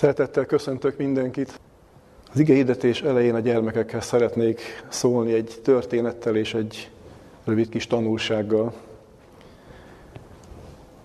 Szeretettel 0.00 0.46
köszöntök 0.46 0.96
mindenkit. 0.96 1.60
Az 2.32 2.38
ige 2.40 2.54
hirdetés 2.54 3.02
elején 3.02 3.34
a 3.34 3.38
gyermekekhez 3.38 4.04
szeretnék 4.04 4.60
szólni 4.88 5.32
egy 5.32 5.60
történettel 5.62 6.36
és 6.36 6.54
egy 6.54 6.90
rövid 7.44 7.68
kis 7.68 7.86
tanulsággal. 7.86 8.72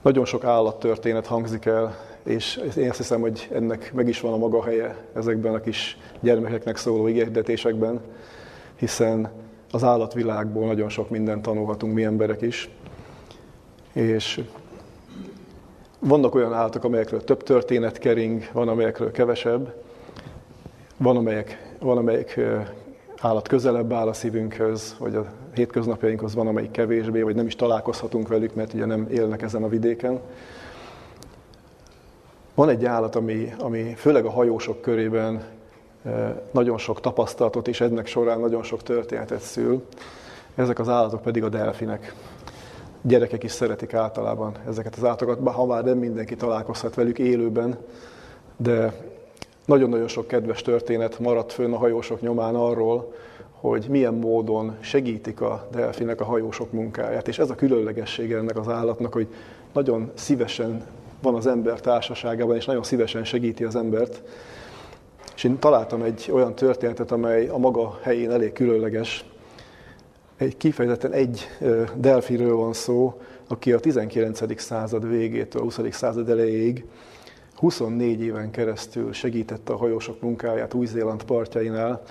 Nagyon 0.02 0.26
sok 0.26 0.44
állattörténet 0.44 1.26
hangzik 1.26 1.66
el, 1.66 1.98
és 2.24 2.62
én 2.78 2.90
azt 2.90 2.98
hiszem, 2.98 3.22
hogy 3.22 3.50
ennek 3.54 3.94
meg 3.94 4.08
is 4.08 4.20
van 4.20 4.34
a 4.34 4.38
maga 4.38 4.64
helye 4.64 5.06
ezekben 5.16 5.54
a 5.54 5.60
kis 5.60 5.98
gyermekeknek 6.20 6.78
szóló 6.78 7.06
hirdetésekben, 7.06 8.02
hiszen 8.76 9.32
az 9.72 9.84
állatvilágból 9.84 10.66
nagyon 10.66 10.90
sok 10.90 11.10
mindent 11.10 11.42
tanulhatunk 11.42 11.94
mi 11.94 12.04
emberek 12.04 12.42
is. 12.42 12.70
És 13.94 14.42
vannak 16.08 16.36
olyan 16.36 16.54
állatok, 16.54 16.84
amelyekről 16.84 17.24
több 17.24 17.44
történet 17.44 17.98
kering, 17.98 18.50
van 18.52 18.68
amelyekről 18.68 19.12
kevesebb, 19.12 19.74
van 20.98 21.18
amelyek, 21.18 21.76
van 21.80 21.98
amelyik 21.98 22.40
állat 23.20 23.48
közelebb 23.48 23.94
áll 23.94 24.08
a 24.08 24.14
szívünkhöz, 24.14 24.96
vagy 25.00 25.16
a 25.16 25.26
hétköznapjainkhoz 25.54 26.36
van, 26.36 26.48
amelyik 26.48 26.72
kevésbé, 26.72 27.22
vagy 27.22 27.36
nem 27.36 27.46
is 27.46 27.56
találkozhatunk 27.56 28.28
velük, 28.28 28.56
mert 28.56 28.74
ugye 28.74 28.86
nem 28.86 29.08
élnek 29.12 29.42
ezen 29.42 29.64
a 29.64 29.68
vidéken. 29.68 30.20
Van 32.56 32.70
egy 32.70 32.86
állat, 32.86 33.16
ami, 33.16 33.54
ami 33.60 33.94
főleg 33.96 34.26
a 34.26 34.32
hajósok 34.32 34.82
körében 34.82 35.44
nagyon 36.52 36.78
sok 36.78 37.02
tapasztalatot, 37.02 37.68
és 37.68 37.82
ennek 37.82 38.08
során 38.08 38.40
nagyon 38.40 38.64
sok 38.64 38.84
történetet 38.84 39.42
szül. 39.42 39.86
Ezek 40.56 40.80
az 40.80 40.90
állatok 40.90 41.22
pedig 41.22 41.44
a 41.44 41.50
delfinek 41.50 42.14
gyerekek 43.08 43.44
is 43.44 43.52
szeretik 43.52 43.94
általában 43.94 44.54
ezeket 44.68 44.96
az 44.96 45.04
állatokat, 45.04 45.54
ha 45.54 45.66
már 45.66 45.84
nem 45.84 45.98
mindenki 45.98 46.36
találkozhat 46.36 46.96
velük 46.96 47.20
élőben, 47.20 47.78
de 48.58 48.94
nagyon-nagyon 49.66 50.08
sok 50.08 50.28
kedves 50.28 50.62
történet 50.62 51.20
maradt 51.20 51.52
fönn 51.52 51.74
a 51.74 51.78
hajósok 51.78 52.22
nyomán 52.22 52.56
arról, 52.56 53.14
hogy 53.52 53.86
milyen 53.90 54.14
módon 54.14 54.76
segítik 54.80 55.42
a 55.42 55.68
delfinek 55.72 56.22
a 56.22 56.26
hajósok 56.26 56.72
munkáját. 56.72 57.28
És 57.28 57.40
ez 57.40 57.50
a 57.50 57.56
különlegessége 57.56 58.38
ennek 58.38 58.58
az 58.58 58.68
állatnak, 58.68 59.14
hogy 59.14 59.28
nagyon 59.74 60.12
szívesen 60.14 60.86
van 61.22 61.36
az 61.36 61.48
ember 61.48 61.80
társaságában, 61.80 62.56
és 62.56 62.66
nagyon 62.66 62.84
szívesen 62.84 63.24
segíti 63.24 63.64
az 63.64 63.76
embert. 63.76 64.22
És 65.36 65.44
én 65.44 65.60
találtam 65.60 66.02
egy 66.02 66.30
olyan 66.34 66.56
történetet, 66.56 67.12
amely 67.12 67.48
a 67.48 67.58
maga 67.58 68.00
helyén 68.02 68.32
elég 68.32 68.54
különleges, 68.54 69.26
egy 70.38 70.58
kifejezetten 70.58 71.12
egy 71.12 71.48
delfiről 71.96 72.56
van 72.56 72.74
szó, 72.74 73.22
aki 73.48 73.72
a 73.72 73.80
19. 73.80 74.62
század 74.62 75.10
végétől 75.10 75.62
a 75.62 75.64
20. 75.64 75.80
század 75.90 76.30
elejéig 76.30 76.86
24 77.56 78.22
éven 78.22 78.52
keresztül 78.52 79.14
segítette 79.14 79.74
a 79.74 79.78
hajósok 79.78 80.22
munkáját 80.22 80.74
Új-Zéland 80.74 81.24
partjainál, 81.24 82.02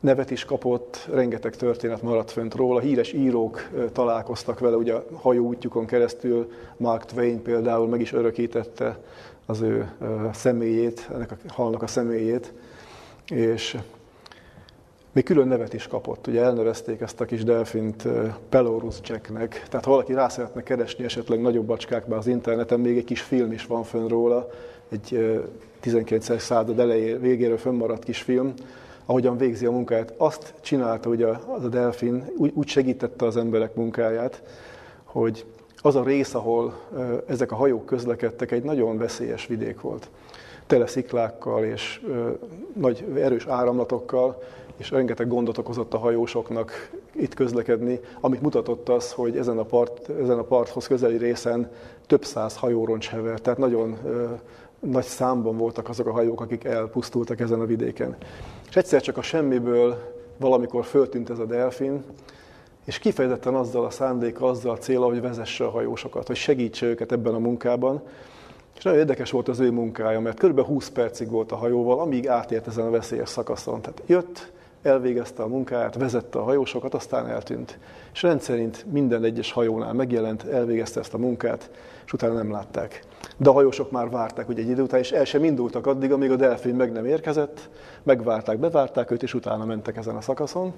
nevet 0.00 0.30
is 0.30 0.44
kapott, 0.44 1.08
rengeteg 1.12 1.56
történet 1.56 2.02
maradt 2.02 2.30
fönt 2.30 2.54
róla, 2.54 2.80
híres 2.80 3.12
írók 3.12 3.70
találkoztak 3.92 4.58
vele, 4.58 4.76
ugye 4.76 4.92
a 4.92 5.04
hajóútjukon 5.12 5.86
keresztül 5.86 6.52
Mark 6.76 7.04
Twain 7.04 7.42
például 7.42 7.88
meg 7.88 8.00
is 8.00 8.12
örökítette 8.12 8.98
az 9.46 9.60
ő 9.60 9.92
személyét, 10.32 11.08
ennek 11.14 11.30
a 11.30 11.52
halnak 11.52 11.82
a 11.82 11.86
személyét, 11.86 12.52
és 13.28 13.76
még 15.12 15.24
külön 15.24 15.48
nevet 15.48 15.74
is 15.74 15.86
kapott. 15.86 16.26
Ugye 16.26 16.42
elnevezték 16.42 17.00
ezt 17.00 17.20
a 17.20 17.24
kis 17.24 17.44
delfint 17.44 18.08
Pelorus 18.48 18.96
Jacknek. 19.02 19.62
Tehát 19.68 19.84
ha 19.84 19.90
valaki 19.90 20.12
rá 20.12 20.28
szeretne 20.28 20.62
keresni 20.62 21.04
esetleg 21.04 21.40
nagyobb 21.40 21.66
bacskákba 21.66 22.16
az 22.16 22.26
interneten, 22.26 22.80
még 22.80 22.96
egy 22.96 23.04
kis 23.04 23.20
film 23.20 23.52
is 23.52 23.66
van 23.66 23.82
fönn 23.82 24.08
róla, 24.08 24.48
egy 24.88 25.38
19. 25.80 26.40
század 26.40 26.78
elejé, 26.78 27.12
végéről 27.14 27.58
fönnmaradt 27.58 28.04
kis 28.04 28.22
film, 28.22 28.54
ahogyan 29.04 29.36
végzi 29.36 29.66
a 29.66 29.70
munkáját. 29.70 30.14
Azt 30.16 30.54
csinálta 30.60 31.08
ugye 31.08 31.26
az 31.26 31.64
a 31.64 31.68
delfin, 31.68 32.24
úgy, 32.36 32.52
úgy 32.54 32.68
segítette 32.68 33.26
az 33.26 33.36
emberek 33.36 33.74
munkáját, 33.74 34.42
hogy 35.04 35.44
az 35.76 35.96
a 35.96 36.02
rész, 36.02 36.34
ahol 36.34 36.80
ezek 37.26 37.52
a 37.52 37.54
hajók 37.54 37.86
közlekedtek, 37.86 38.52
egy 38.52 38.62
nagyon 38.62 38.98
veszélyes 38.98 39.46
vidék 39.46 39.80
volt. 39.80 40.10
Tele 40.66 40.86
sziklákkal 40.86 41.64
és 41.64 42.00
nagy 42.72 43.04
erős 43.16 43.46
áramlatokkal, 43.46 44.42
és 44.78 44.90
rengeteg 44.90 45.28
gondot 45.28 45.58
okozott 45.58 45.94
a 45.94 45.98
hajósoknak 45.98 46.90
itt 47.12 47.34
közlekedni, 47.34 48.00
amit 48.20 48.42
mutatott 48.42 48.88
az, 48.88 49.12
hogy 49.12 49.36
ezen 49.36 49.58
a, 49.58 49.62
part, 49.62 50.08
ezen 50.08 50.38
a 50.38 50.42
parthoz 50.42 50.86
közeli 50.86 51.16
részen 51.16 51.70
több 52.06 52.24
száz 52.24 52.56
hajóroncs 52.56 53.08
hever, 53.08 53.40
tehát 53.40 53.58
nagyon 53.58 53.98
ö, 54.04 54.26
nagy 54.78 55.04
számban 55.04 55.56
voltak 55.56 55.88
azok 55.88 56.06
a 56.06 56.12
hajók, 56.12 56.40
akik 56.40 56.64
elpusztultak 56.64 57.40
ezen 57.40 57.60
a 57.60 57.66
vidéken. 57.66 58.16
És 58.68 58.76
egyszer 58.76 59.00
csak 59.00 59.16
a 59.16 59.22
semmiből 59.22 60.16
valamikor 60.36 60.84
föltűnt 60.84 61.30
ez 61.30 61.38
a 61.38 61.44
delfin, 61.44 62.02
és 62.84 62.98
kifejezetten 62.98 63.54
azzal 63.54 63.84
a 63.84 63.90
szándék, 63.90 64.42
azzal 64.42 64.72
a 64.72 64.78
célra, 64.78 65.04
hogy 65.04 65.20
vezesse 65.20 65.64
a 65.64 65.70
hajósokat, 65.70 66.26
hogy 66.26 66.36
segítse 66.36 66.86
őket 66.86 67.12
ebben 67.12 67.34
a 67.34 67.38
munkában. 67.38 68.02
És 68.76 68.84
nagyon 68.84 68.98
érdekes 68.98 69.30
volt 69.30 69.48
az 69.48 69.60
ő 69.60 69.70
munkája, 69.70 70.20
mert 70.20 70.40
kb. 70.40 70.60
20 70.60 70.88
percig 70.88 71.30
volt 71.30 71.52
a 71.52 71.56
hajóval, 71.56 72.00
amíg 72.00 72.28
átért 72.28 72.66
ezen 72.66 72.86
a 72.86 72.90
veszélyes 72.90 73.28
szakaszon. 73.28 73.80
Tehát 73.80 74.02
jött, 74.06 74.52
elvégezte 74.82 75.42
a 75.42 75.46
munkáját, 75.46 75.94
vezette 75.94 76.38
a 76.38 76.42
hajósokat, 76.42 76.94
aztán 76.94 77.28
eltűnt. 77.28 77.78
És 78.12 78.22
rendszerint 78.22 78.84
minden 78.90 79.24
egyes 79.24 79.52
hajónál 79.52 79.92
megjelent, 79.92 80.42
elvégezte 80.42 81.00
ezt 81.00 81.14
a 81.14 81.18
munkát, 81.18 81.70
és 82.04 82.12
utána 82.12 82.34
nem 82.34 82.50
látták. 82.50 83.04
De 83.36 83.48
a 83.48 83.52
hajósok 83.52 83.90
már 83.90 84.10
várták 84.10 84.46
hogy 84.46 84.58
egy 84.58 84.68
idő 84.68 84.82
után, 84.82 85.00
és 85.00 85.12
el 85.12 85.24
sem 85.24 85.44
indultak 85.44 85.86
addig, 85.86 86.12
amíg 86.12 86.30
a 86.30 86.36
delfin 86.36 86.74
meg 86.74 86.92
nem 86.92 87.06
érkezett, 87.06 87.68
megvárták, 88.02 88.58
bevárták 88.58 89.10
őt, 89.10 89.22
és 89.22 89.34
utána 89.34 89.64
mentek 89.64 89.96
ezen 89.96 90.16
a 90.16 90.20
szakaszon. 90.20 90.72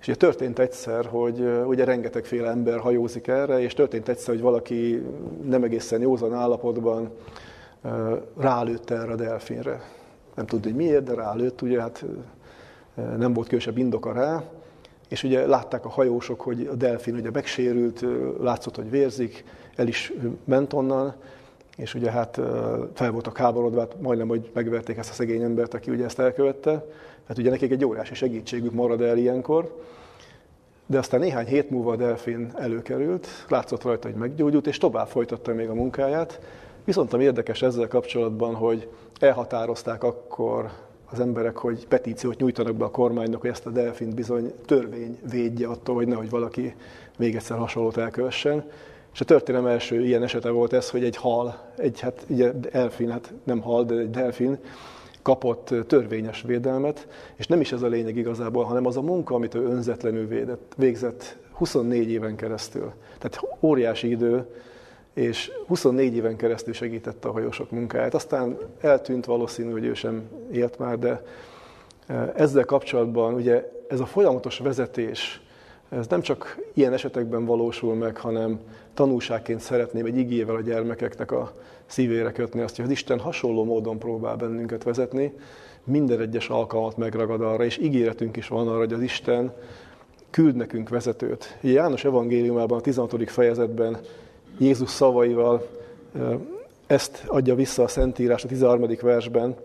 És 0.00 0.08
ugye 0.08 0.16
történt 0.16 0.58
egyszer, 0.58 1.04
hogy 1.04 1.62
ugye 1.66 1.84
rengetegféle 1.84 2.48
ember 2.48 2.78
hajózik 2.78 3.26
erre, 3.26 3.60
és 3.60 3.74
történt 3.74 4.08
egyszer, 4.08 4.34
hogy 4.34 4.42
valaki 4.42 5.06
nem 5.44 5.62
egészen 5.62 6.00
józan 6.00 6.34
állapotban 6.34 7.10
rálőtt 8.38 8.90
erre 8.90 9.12
a 9.12 9.16
delfinre. 9.16 9.82
Nem 10.34 10.46
tudni, 10.46 10.70
miért, 10.70 11.04
de 11.04 11.14
rálőtt, 11.14 11.62
ugye 11.62 11.80
hát 11.80 12.04
nem 12.94 13.32
volt 13.32 13.46
különösebb 13.46 13.78
indoka 13.78 14.12
rá, 14.12 14.42
és 15.08 15.22
ugye 15.22 15.46
látták 15.46 15.84
a 15.84 15.88
hajósok, 15.88 16.40
hogy 16.40 16.68
a 16.72 16.74
delfin 16.74 17.14
ugye 17.14 17.30
megsérült, 17.30 18.04
látszott, 18.40 18.76
hogy 18.76 18.90
vérzik, 18.90 19.44
el 19.76 19.86
is 19.86 20.12
ment 20.44 20.72
onnan, 20.72 21.14
és 21.76 21.94
ugye 21.94 22.10
hát 22.10 22.40
fel 22.94 23.10
voltak 23.10 23.36
háborodva, 23.36 23.80
hát 23.80 24.00
majdnem, 24.00 24.28
hogy 24.28 24.50
megverték 24.54 24.96
ezt 24.96 25.10
a 25.10 25.12
szegény 25.12 25.42
embert, 25.42 25.74
aki 25.74 25.90
ugye 25.90 26.04
ezt 26.04 26.18
elkövette. 26.18 26.86
Hát 27.28 27.38
ugye 27.38 27.50
nekik 27.50 27.70
egy 27.70 27.84
óriási 27.84 28.14
segítségük 28.14 28.72
marad 28.72 29.00
el 29.00 29.18
ilyenkor. 29.18 29.80
De 30.86 30.98
aztán 30.98 31.20
néhány 31.20 31.46
hét 31.46 31.70
múlva 31.70 31.92
a 31.92 31.96
delfin 31.96 32.52
előkerült, 32.56 33.26
látszott 33.48 33.82
rajta, 33.82 34.08
hogy 34.08 34.16
meggyógyult, 34.16 34.66
és 34.66 34.78
tovább 34.78 35.06
folytatta 35.06 35.54
még 35.54 35.68
a 35.68 35.74
munkáját. 35.74 36.40
Viszont 36.84 37.12
ami 37.12 37.24
érdekes 37.24 37.62
ezzel 37.62 37.88
kapcsolatban, 37.88 38.54
hogy 38.54 38.88
elhatározták 39.20 40.02
akkor 40.04 40.70
az 41.12 41.20
emberek, 41.20 41.56
hogy 41.56 41.86
petíciót 41.86 42.38
nyújtanak 42.38 42.76
be 42.76 42.84
a 42.84 42.90
kormánynak, 42.90 43.40
hogy 43.40 43.50
ezt 43.50 43.66
a 43.66 43.70
delfint 43.70 44.14
bizony 44.14 44.52
törvény 44.66 45.18
védje 45.30 45.68
attól, 45.68 45.94
hogy 45.94 46.06
nehogy 46.06 46.30
valaki 46.30 46.74
még 47.18 47.34
egyszer 47.34 47.58
hasonlót 47.58 47.96
elkövessen. 47.96 48.64
És 49.12 49.20
a 49.20 49.24
történelem 49.24 49.66
első 49.66 50.04
ilyen 50.04 50.22
esete 50.22 50.50
volt 50.50 50.72
ez, 50.72 50.90
hogy 50.90 51.04
egy 51.04 51.16
hal, 51.16 51.72
egy 51.76 52.00
hát 52.00 52.24
ugye 52.28 52.52
delfin, 52.72 53.10
hát 53.10 53.32
nem 53.44 53.60
hal, 53.60 53.84
de 53.84 53.94
egy 53.94 54.10
delfin 54.10 54.58
kapott 55.22 55.74
törvényes 55.86 56.42
védelmet, 56.42 57.08
és 57.36 57.46
nem 57.46 57.60
is 57.60 57.72
ez 57.72 57.82
a 57.82 57.86
lényeg 57.86 58.16
igazából, 58.16 58.64
hanem 58.64 58.86
az 58.86 58.96
a 58.96 59.02
munka, 59.02 59.34
amit 59.34 59.54
ő 59.54 59.64
önzetlenül 59.64 60.26
védett, 60.26 60.72
végzett 60.76 61.36
24 61.52 62.10
éven 62.10 62.36
keresztül. 62.36 62.92
Tehát 63.18 63.40
óriási 63.60 64.10
idő, 64.10 64.46
és 65.14 65.52
24 65.66 66.16
éven 66.16 66.36
keresztül 66.36 66.72
segítette 66.72 67.28
a 67.28 67.32
hajósok 67.32 67.70
munkáját. 67.70 68.14
Aztán 68.14 68.58
eltűnt 68.80 69.24
valószínű, 69.24 69.70
hogy 69.70 69.84
ő 69.84 69.94
sem 69.94 70.22
élt 70.52 70.78
már, 70.78 70.98
de 70.98 71.22
e, 72.06 72.32
ezzel 72.36 72.64
kapcsolatban 72.64 73.34
ugye 73.34 73.70
ez 73.88 74.00
a 74.00 74.06
folyamatos 74.06 74.58
vezetés, 74.58 75.40
ez 75.88 76.06
nem 76.06 76.20
csak 76.20 76.58
ilyen 76.74 76.92
esetekben 76.92 77.44
valósul 77.44 77.94
meg, 77.94 78.16
hanem 78.16 78.60
tanulságként 78.94 79.60
szeretném 79.60 80.06
egy 80.06 80.16
igével 80.16 80.54
a 80.54 80.60
gyermekeknek 80.60 81.32
a 81.32 81.52
szívére 81.86 82.32
kötni 82.32 82.60
azt, 82.60 82.76
hogy 82.76 82.84
az 82.84 82.90
Isten 82.90 83.18
hasonló 83.18 83.64
módon 83.64 83.98
próbál 83.98 84.36
bennünket 84.36 84.82
vezetni, 84.82 85.32
minden 85.84 86.20
egyes 86.20 86.48
alkalmat 86.48 86.96
megragad 86.96 87.40
arra, 87.40 87.64
és 87.64 87.78
ígéretünk 87.78 88.36
is 88.36 88.48
van 88.48 88.68
arra, 88.68 88.78
hogy 88.78 88.92
az 88.92 89.00
Isten 89.00 89.52
küld 90.30 90.56
nekünk 90.56 90.88
vezetőt. 90.88 91.58
János 91.60 92.04
evangéliumában, 92.04 92.78
a 92.78 92.80
16. 92.80 93.30
fejezetben 93.30 93.98
Jézus 94.58 94.90
szavaival 94.90 95.68
ezt 96.86 97.24
adja 97.26 97.54
vissza 97.54 97.82
a 97.82 97.88
Szentírás 97.88 98.44
a 98.44 98.48
13. 98.48 98.86
versben. 99.00 99.56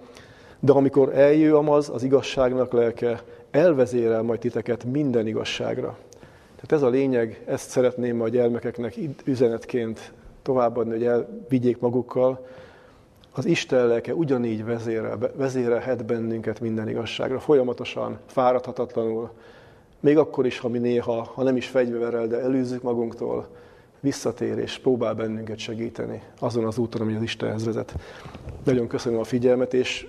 De 0.59 0.71
amikor 0.71 1.17
eljő 1.17 1.55
amaz, 1.55 1.89
az 1.89 2.03
igazságnak 2.03 2.71
lelke, 2.71 3.21
elvezérel 3.51 4.21
majd 4.21 4.39
titeket 4.39 4.83
minden 4.83 5.27
igazságra. 5.27 5.97
Tehát 6.55 6.71
ez 6.71 6.81
a 6.81 6.89
lényeg, 6.89 7.43
ezt 7.45 7.69
szeretném 7.69 8.21
a 8.21 8.29
gyermekeknek 8.29 8.95
üzenetként 9.25 10.13
továbbadni, 10.41 10.91
hogy 10.91 11.05
elvigyék 11.05 11.79
magukkal. 11.79 12.45
az 13.33 13.45
Isten 13.45 13.87
lelke 13.87 14.13
ugyanígy 14.13 14.65
vezérel, 14.65 15.17
vezérelhet 15.35 16.05
bennünket 16.05 16.59
minden 16.59 16.89
igazságra, 16.89 17.39
folyamatosan, 17.39 18.17
fáradhatatlanul, 18.25 19.29
még 19.99 20.17
akkor 20.17 20.45
is, 20.45 20.59
ha 20.59 20.67
mi 20.67 20.77
néha, 20.77 21.31
ha 21.33 21.43
nem 21.43 21.55
is 21.55 21.67
fegyverrel, 21.67 22.27
de 22.27 22.39
elűzzük 22.39 22.81
magunktól, 22.81 23.47
visszatér 23.99 24.57
és 24.57 24.77
próbál 24.77 25.13
bennünket 25.13 25.57
segíteni 25.57 26.21
azon 26.39 26.65
az 26.65 26.77
úton, 26.77 27.01
ami 27.01 27.15
az 27.15 27.21
Istenhez 27.21 27.65
vezet. 27.65 27.95
Nagyon 28.63 28.87
köszönöm 28.87 29.19
a 29.19 29.23
figyelmet, 29.23 29.73
és 29.73 30.07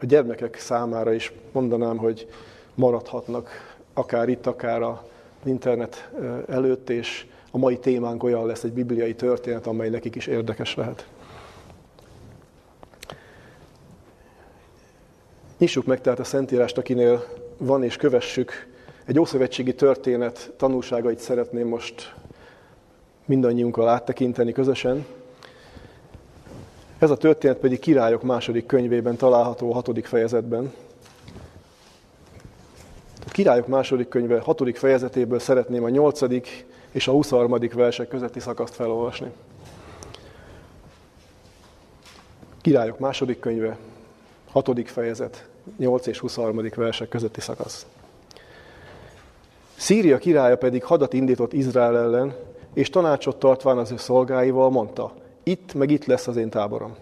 a 0.00 0.06
gyermekek 0.06 0.58
számára 0.58 1.12
is 1.12 1.32
mondanám, 1.52 1.96
hogy 1.96 2.28
maradhatnak 2.74 3.48
akár 3.92 4.28
itt, 4.28 4.46
akár 4.46 4.82
a 4.82 5.06
internet 5.44 6.10
előtt, 6.48 6.90
és 6.90 7.26
a 7.50 7.58
mai 7.58 7.78
témánk 7.78 8.22
olyan 8.22 8.46
lesz, 8.46 8.64
egy 8.64 8.72
bibliai 8.72 9.14
történet, 9.14 9.66
amely 9.66 9.88
nekik 9.88 10.14
is 10.14 10.26
érdekes 10.26 10.74
lehet. 10.74 11.06
Nyissuk 15.58 15.86
meg 15.86 16.00
tehát 16.00 16.18
a 16.18 16.24
Szentírást, 16.24 16.78
akinél 16.78 17.24
van, 17.56 17.84
és 17.84 17.96
kövessük. 17.96 18.68
Egy 19.04 19.18
ószövetségi 19.18 19.74
történet 19.74 20.52
tanulságait 20.56 21.18
szeretném 21.18 21.68
most 21.68 22.14
mindannyiunkkal 23.30 23.88
áttekinteni 23.88 24.52
közösen. 24.52 25.06
Ez 26.98 27.10
a 27.10 27.16
történet 27.16 27.56
pedig 27.56 27.78
Királyok 27.78 28.22
második 28.22 28.66
könyvében 28.66 29.16
található 29.16 29.70
a 29.70 29.74
hatodik 29.74 30.06
fejezetben. 30.06 30.72
A 33.26 33.30
Királyok 33.30 33.66
második 33.66 34.08
könyve 34.08 34.40
hatodik 34.40 34.76
fejezetéből 34.76 35.38
szeretném 35.38 35.84
a 35.84 35.88
nyolcadik 35.88 36.66
és 36.90 37.08
a 37.08 37.12
23. 37.12 37.58
versek 37.74 38.08
közötti 38.08 38.40
szakaszt 38.40 38.74
felolvasni. 38.74 39.30
Királyok 42.60 42.98
második 42.98 43.38
könyve, 43.38 43.76
hatodik 44.50 44.88
fejezet, 44.88 45.48
8 45.76 46.06
és 46.06 46.18
23. 46.18 46.68
versek 46.74 47.08
közötti 47.08 47.40
szakasz. 47.40 47.86
Szíria 49.76 50.18
királya 50.18 50.56
pedig 50.56 50.84
hadat 50.84 51.12
indított 51.12 51.52
Izrael 51.52 51.98
ellen, 51.98 52.34
és 52.74 52.90
tanácsot 52.90 53.38
tartván 53.38 53.78
az 53.78 53.92
ő 53.92 53.96
szolgáival 53.96 54.70
mondta, 54.70 55.12
itt 55.42 55.74
meg 55.74 55.90
itt 55.90 56.04
lesz 56.04 56.26
az 56.26 56.36
én 56.36 56.50
táborom. 56.50 56.94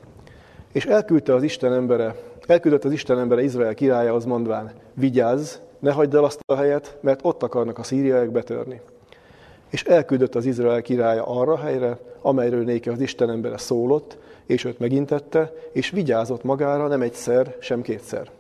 És 0.73 0.87
elküldte 0.87 1.35
az 1.35 1.43
Isten 1.43 1.73
embere, 1.73 2.15
elküldött 2.47 2.85
az 2.85 2.93
Isten 2.93 3.19
embere 3.19 3.43
Izrael 3.43 3.75
királya, 3.75 4.19
mondván, 4.27 4.73
vigyázz, 4.95 5.57
ne 5.79 5.93
hagyd 5.93 6.15
el 6.15 6.25
azt 6.25 6.41
a 6.47 6.55
helyet, 6.55 6.99
mert 7.01 7.21
ott 7.23 7.43
akarnak 7.43 7.79
a 7.79 7.83
szíriaiak 7.83 8.31
betörni. 8.31 8.81
És 9.71 9.85
elküldött 9.85 10.35
az 10.35 10.47
Izrael 10.47 10.83
királya 10.83 11.27
arra 11.27 11.53
a 11.53 11.59
helyre, 11.59 11.99
amelyről 12.21 12.65
néke 12.65 12.93
az 12.93 13.01
Isten 13.01 13.31
embere 13.31 13.59
szólott, 13.59 14.19
és 14.47 14.65
őt 14.65 14.79
megintette, 14.79 15.53
és 15.73 15.91
vigyázott 15.91 16.43
magára 16.43 16.87
nem 16.87 17.03
egyszer, 17.03 17.57
sem 17.61 17.83
kétszer. 17.83 18.31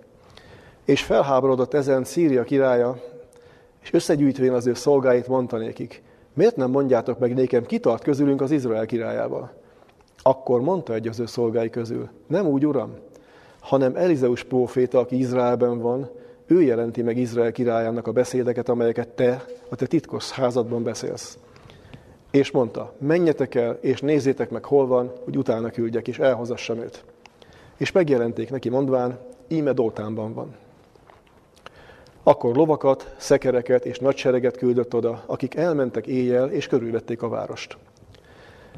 És 0.84 1.02
felháborodott 1.02 1.74
ezen 1.74 2.04
Szíria 2.04 2.44
királya, 2.44 2.98
és 3.82 3.92
összegyűjtvén 3.92 4.52
az 4.52 4.66
ő 4.66 4.74
szolgáit 4.74 5.28
mondta 5.28 5.56
nékik, 5.56 6.02
miért 6.38 6.56
nem 6.56 6.70
mondjátok 6.70 7.18
meg 7.18 7.34
nékem, 7.34 7.64
ki 7.64 7.78
tart 7.78 8.02
közülünk 8.02 8.40
az 8.40 8.50
Izrael 8.50 8.86
királyával? 8.86 9.52
Akkor 10.22 10.60
mondta 10.60 10.94
egy 10.94 11.08
az 11.08 11.20
ő 11.20 11.26
szolgái 11.26 11.70
közül, 11.70 12.08
nem 12.26 12.46
úgy, 12.46 12.66
uram, 12.66 12.94
hanem 13.60 13.96
Elizeus 13.96 14.44
próféta, 14.44 14.98
aki 14.98 15.18
Izraelben 15.18 15.78
van, 15.78 16.10
ő 16.46 16.62
jelenti 16.62 17.02
meg 17.02 17.16
Izrael 17.16 17.52
királyának 17.52 18.06
a 18.06 18.12
beszédeket, 18.12 18.68
amelyeket 18.68 19.08
te 19.08 19.44
a 19.68 19.74
te 19.74 19.86
titkos 19.86 20.30
házadban 20.30 20.82
beszélsz. 20.82 21.38
És 22.30 22.50
mondta, 22.50 22.94
menjetek 22.98 23.54
el, 23.54 23.78
és 23.80 24.00
nézzétek 24.00 24.50
meg, 24.50 24.64
hol 24.64 24.86
van, 24.86 25.12
hogy 25.24 25.36
utána 25.36 25.70
küldjek, 25.70 26.08
és 26.08 26.18
elhozassam 26.18 26.78
őt. 26.78 27.04
És 27.76 27.92
megjelenték 27.92 28.50
neki 28.50 28.68
mondván, 28.68 29.18
íme 29.48 29.72
Dótánban 29.72 30.34
van. 30.34 30.54
Akkor 32.28 32.56
lovakat, 32.56 33.14
szekereket 33.16 33.84
és 33.84 33.98
nagysereget 33.98 34.56
küldött 34.56 34.94
oda, 34.94 35.22
akik 35.26 35.54
elmentek 35.54 36.06
éjjel, 36.06 36.50
és 36.50 36.66
körülvették 36.66 37.22
a 37.22 37.28
várost. 37.28 37.76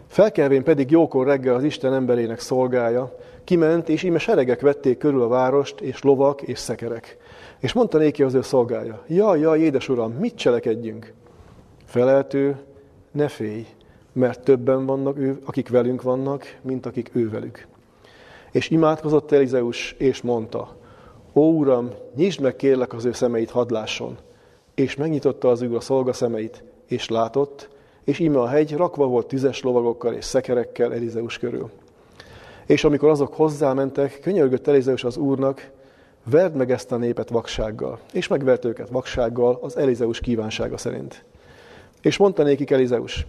Felkelvén 0.06 0.62
pedig 0.62 0.90
jókor 0.90 1.26
reggel 1.26 1.54
az 1.54 1.64
Isten 1.64 1.94
emberének 1.94 2.40
szolgája, 2.40 3.16
kiment, 3.44 3.88
és 3.88 4.02
íme 4.02 4.18
seregek 4.18 4.60
vették 4.60 4.98
körül 4.98 5.22
a 5.22 5.28
várost, 5.28 5.80
és 5.80 6.02
lovak, 6.02 6.42
és 6.42 6.58
szekerek. 6.58 7.16
És 7.58 7.72
mondta 7.72 7.98
néki 7.98 8.22
az 8.22 8.34
ő 8.34 8.42
szolgája, 8.42 9.02
jaj, 9.06 9.40
jaj, 9.40 9.60
édes 9.60 9.88
uram, 9.88 10.12
mit 10.12 10.34
cselekedjünk? 10.34 11.12
Feleltő, 11.84 12.56
ne 13.10 13.28
félj, 13.28 13.66
mert 14.12 14.44
többen 14.44 14.86
vannak 14.86 15.18
ő, 15.18 15.40
akik 15.44 15.68
velünk 15.68 16.02
vannak, 16.02 16.56
mint 16.62 16.86
akik 16.86 17.10
ő. 17.12 17.50
És 18.50 18.70
imádkozott 18.70 19.32
Elizeus, 19.32 19.94
és 19.98 20.20
mondta, 20.20 20.78
Ó 21.34 21.42
Uram, 21.42 21.90
nyisd 22.14 22.40
meg 22.40 22.56
kérlek 22.56 22.92
az 22.92 23.04
ő 23.04 23.12
szemeit 23.12 23.50
hadlásson. 23.50 24.18
És 24.74 24.96
megnyitotta 24.96 25.50
az 25.50 25.62
ő 25.62 25.76
a 25.76 25.80
szolga 25.80 26.12
szemeit, 26.12 26.62
és 26.86 27.08
látott, 27.08 27.68
és 28.04 28.18
íme 28.18 28.40
a 28.40 28.46
hegy 28.46 28.76
rakva 28.76 29.06
volt 29.06 29.26
tüzes 29.26 29.62
lovagokkal 29.62 30.12
és 30.14 30.24
szekerekkel 30.24 30.92
Elizeus 30.94 31.38
körül. 31.38 31.70
És 32.66 32.84
amikor 32.84 33.08
azok 33.08 33.34
hozzámentek, 33.34 34.18
könyörgött 34.22 34.66
Elizeus 34.66 35.04
az 35.04 35.16
úrnak, 35.16 35.70
verd 36.24 36.54
meg 36.54 36.70
ezt 36.70 36.92
a 36.92 36.96
népet 36.96 37.28
vaksággal. 37.28 37.98
És 38.12 38.28
megvert 38.28 38.64
őket 38.64 38.88
vaksággal 38.88 39.58
az 39.62 39.76
Elizeus 39.76 40.20
kívánsága 40.20 40.76
szerint. 40.76 41.24
És 42.02 42.16
mondta 42.16 42.42
nékik 42.42 42.70
Elizeus, 42.70 43.26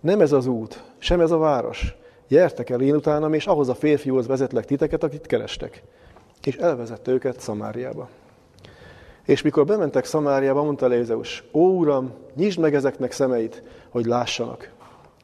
nem 0.00 0.20
ez 0.20 0.32
az 0.32 0.46
út, 0.46 0.82
sem 0.98 1.20
ez 1.20 1.30
a 1.30 1.38
város. 1.38 1.96
Gyertek 2.28 2.70
el 2.70 2.80
én 2.80 2.94
utánam, 2.94 3.34
és 3.34 3.46
ahhoz 3.46 3.68
a 3.68 3.74
férfihoz 3.74 4.26
vezetlek 4.26 4.64
titeket, 4.64 5.02
akit 5.02 5.26
kerestek. 5.26 5.82
És 6.44 6.56
elvezette 6.56 7.10
őket 7.10 7.40
Szamáriába. 7.40 8.08
És 9.24 9.42
mikor 9.42 9.64
bementek 9.64 10.04
Szamáriába, 10.04 10.62
mondta 10.62 10.86
Elizeus, 10.86 11.44
ó 11.52 11.60
Uram, 11.60 12.12
nyisd 12.34 12.58
meg 12.58 12.74
ezeknek 12.74 13.12
szemeit, 13.12 13.62
hogy 13.88 14.06
lássanak. 14.06 14.70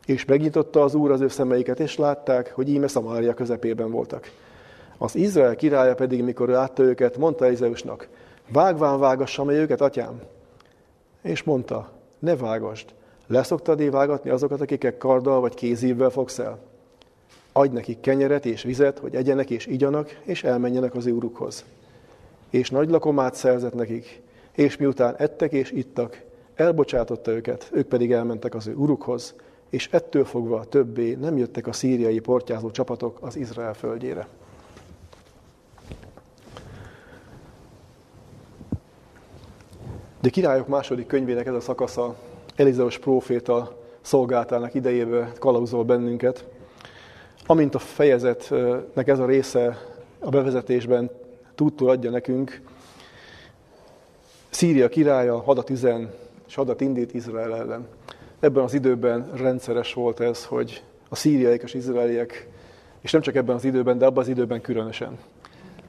És 0.06 0.24
megnyitotta 0.24 0.82
az 0.82 0.94
Úr 0.94 1.10
az 1.10 1.20
ő 1.20 1.28
szemeiket, 1.28 1.80
és 1.80 1.96
látták, 1.96 2.52
hogy 2.54 2.68
íme 2.68 2.86
Szamária 2.86 3.34
közepében 3.34 3.90
voltak. 3.90 4.30
Az 4.98 5.14
Izrael 5.14 5.56
királya 5.56 5.94
pedig, 5.94 6.22
mikor 6.22 6.48
látta 6.48 6.82
őket, 6.82 7.16
mondta 7.16 7.44
Elizeusnak, 7.44 8.08
vágván 8.48 8.98
vágassam 8.98 9.48
-e 9.48 9.52
őket, 9.52 9.80
atyám? 9.80 10.20
És 11.22 11.42
mondta, 11.42 11.90
ne 12.18 12.36
vágasd, 12.36 12.94
leszoktad 13.26 13.90
vágatni 13.90 14.30
azokat, 14.30 14.60
akiket 14.60 14.98
karddal 14.98 15.40
vagy 15.40 15.54
kézívvel 15.54 16.10
fogsz 16.10 16.38
el? 16.38 16.58
Adj 17.56 17.74
nekik 17.74 18.00
kenyeret 18.00 18.46
és 18.46 18.62
vizet, 18.62 18.98
hogy 18.98 19.14
egyenek 19.14 19.50
és 19.50 19.66
igyanak, 19.66 20.20
és 20.22 20.44
elmenjenek 20.44 20.94
az 20.94 21.06
úrukhoz. 21.06 21.64
És 22.50 22.70
nagy 22.70 22.90
lakomát 22.90 23.34
szerzett 23.34 23.74
nekik, 23.74 24.22
és 24.52 24.76
miután 24.76 25.14
ettek 25.16 25.52
és 25.52 25.70
ittak, 25.70 26.22
elbocsátotta 26.54 27.30
őket, 27.30 27.68
ők 27.72 27.86
pedig 27.86 28.12
elmentek 28.12 28.54
az 28.54 28.66
ő 28.66 28.74
urukhoz, 28.74 29.34
és 29.70 29.88
ettől 29.92 30.24
fogva 30.24 30.64
többé 30.64 31.14
nem 31.14 31.36
jöttek 31.36 31.66
a 31.66 31.72
szíriai 31.72 32.18
portyázó 32.18 32.70
csapatok 32.70 33.18
az 33.20 33.36
Izrael 33.36 33.74
földjére. 33.74 34.26
De 40.20 40.30
királyok 40.30 40.68
második 40.68 41.06
könyvének 41.06 41.46
ez 41.46 41.54
a 41.54 41.60
szakasza 41.60 42.16
Elizeus 42.56 42.98
próféta 42.98 43.82
szolgáltának 44.00 44.74
idejébe 44.74 45.32
kalauzol 45.38 45.84
bennünket. 45.84 46.44
Amint 47.46 47.74
a 47.74 47.78
fejezetnek 47.78 49.08
ez 49.08 49.18
a 49.18 49.26
része 49.26 49.78
a 50.18 50.28
bevezetésben 50.28 51.10
tudtul 51.54 51.90
adja 51.90 52.10
nekünk, 52.10 52.60
Szíria 54.50 54.88
királya 54.88 55.40
hadat 55.40 55.70
üzen, 55.70 56.12
és 56.46 56.54
hadat 56.54 56.80
indít 56.80 57.14
Izrael 57.14 57.56
ellen. 57.56 57.86
Ebben 58.40 58.64
az 58.64 58.74
időben 58.74 59.30
rendszeres 59.34 59.94
volt 59.94 60.20
ez, 60.20 60.44
hogy 60.44 60.82
a 61.08 61.16
szíriaiak 61.16 61.62
és 61.62 61.74
izraeliek, 61.74 62.48
és 63.00 63.12
nem 63.12 63.20
csak 63.20 63.34
ebben 63.34 63.54
az 63.54 63.64
időben, 63.64 63.98
de 63.98 64.06
abban 64.06 64.22
az 64.22 64.28
időben 64.28 64.60
különösen. 64.60 65.18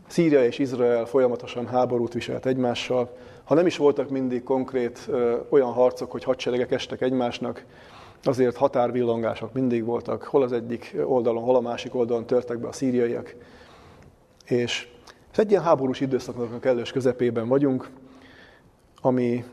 Szíria 0.08 0.46
és 0.46 0.60
Izrael 0.60 1.06
folyamatosan 1.06 1.68
háborút 1.68 2.14
viselt 2.14 2.46
egymással, 2.46 3.18
ha 3.44 3.56
nem 3.56 3.66
is 3.66 3.78
voltak 3.78 4.10
mindig 4.10 4.44
konkrét 4.44 5.00
ö, 5.08 5.36
olyan 5.50 5.72
harcok, 5.72 6.12
hogy 6.12 6.24
hadseregek 6.24 6.72
estek 6.72 7.02
egymásnak, 7.02 7.66
azért 8.28 8.56
határvillangások 8.56 9.54
mindig 9.54 9.86
voltak, 9.86 10.24
hol 10.24 10.44
az 10.44 10.52
egyik 10.52 10.96
oldalon, 11.06 11.44
hol 11.44 11.56
a 11.56 11.62
másik 11.62 11.96
oldalon 11.96 12.26
törtek 12.26 12.60
be 12.60 12.68
a 12.68 12.72
szíriaiak. 12.72 13.36
És 14.46 14.88
egy 15.36 15.50
ilyen 15.50 15.64
háborús 15.64 16.00
időszaknak 16.00 16.54
a 16.54 16.60
kellős 16.60 16.92
közepében 16.92 17.48
vagyunk, 17.48 17.90
ami 19.02 19.44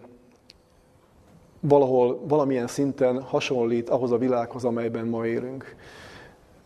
valahol, 1.60 2.20
valamilyen 2.28 2.66
szinten 2.66 3.22
hasonlít 3.22 3.88
ahhoz 3.88 4.12
a 4.12 4.18
világhoz, 4.18 4.64
amelyben 4.64 5.06
ma 5.06 5.26
élünk. 5.26 5.76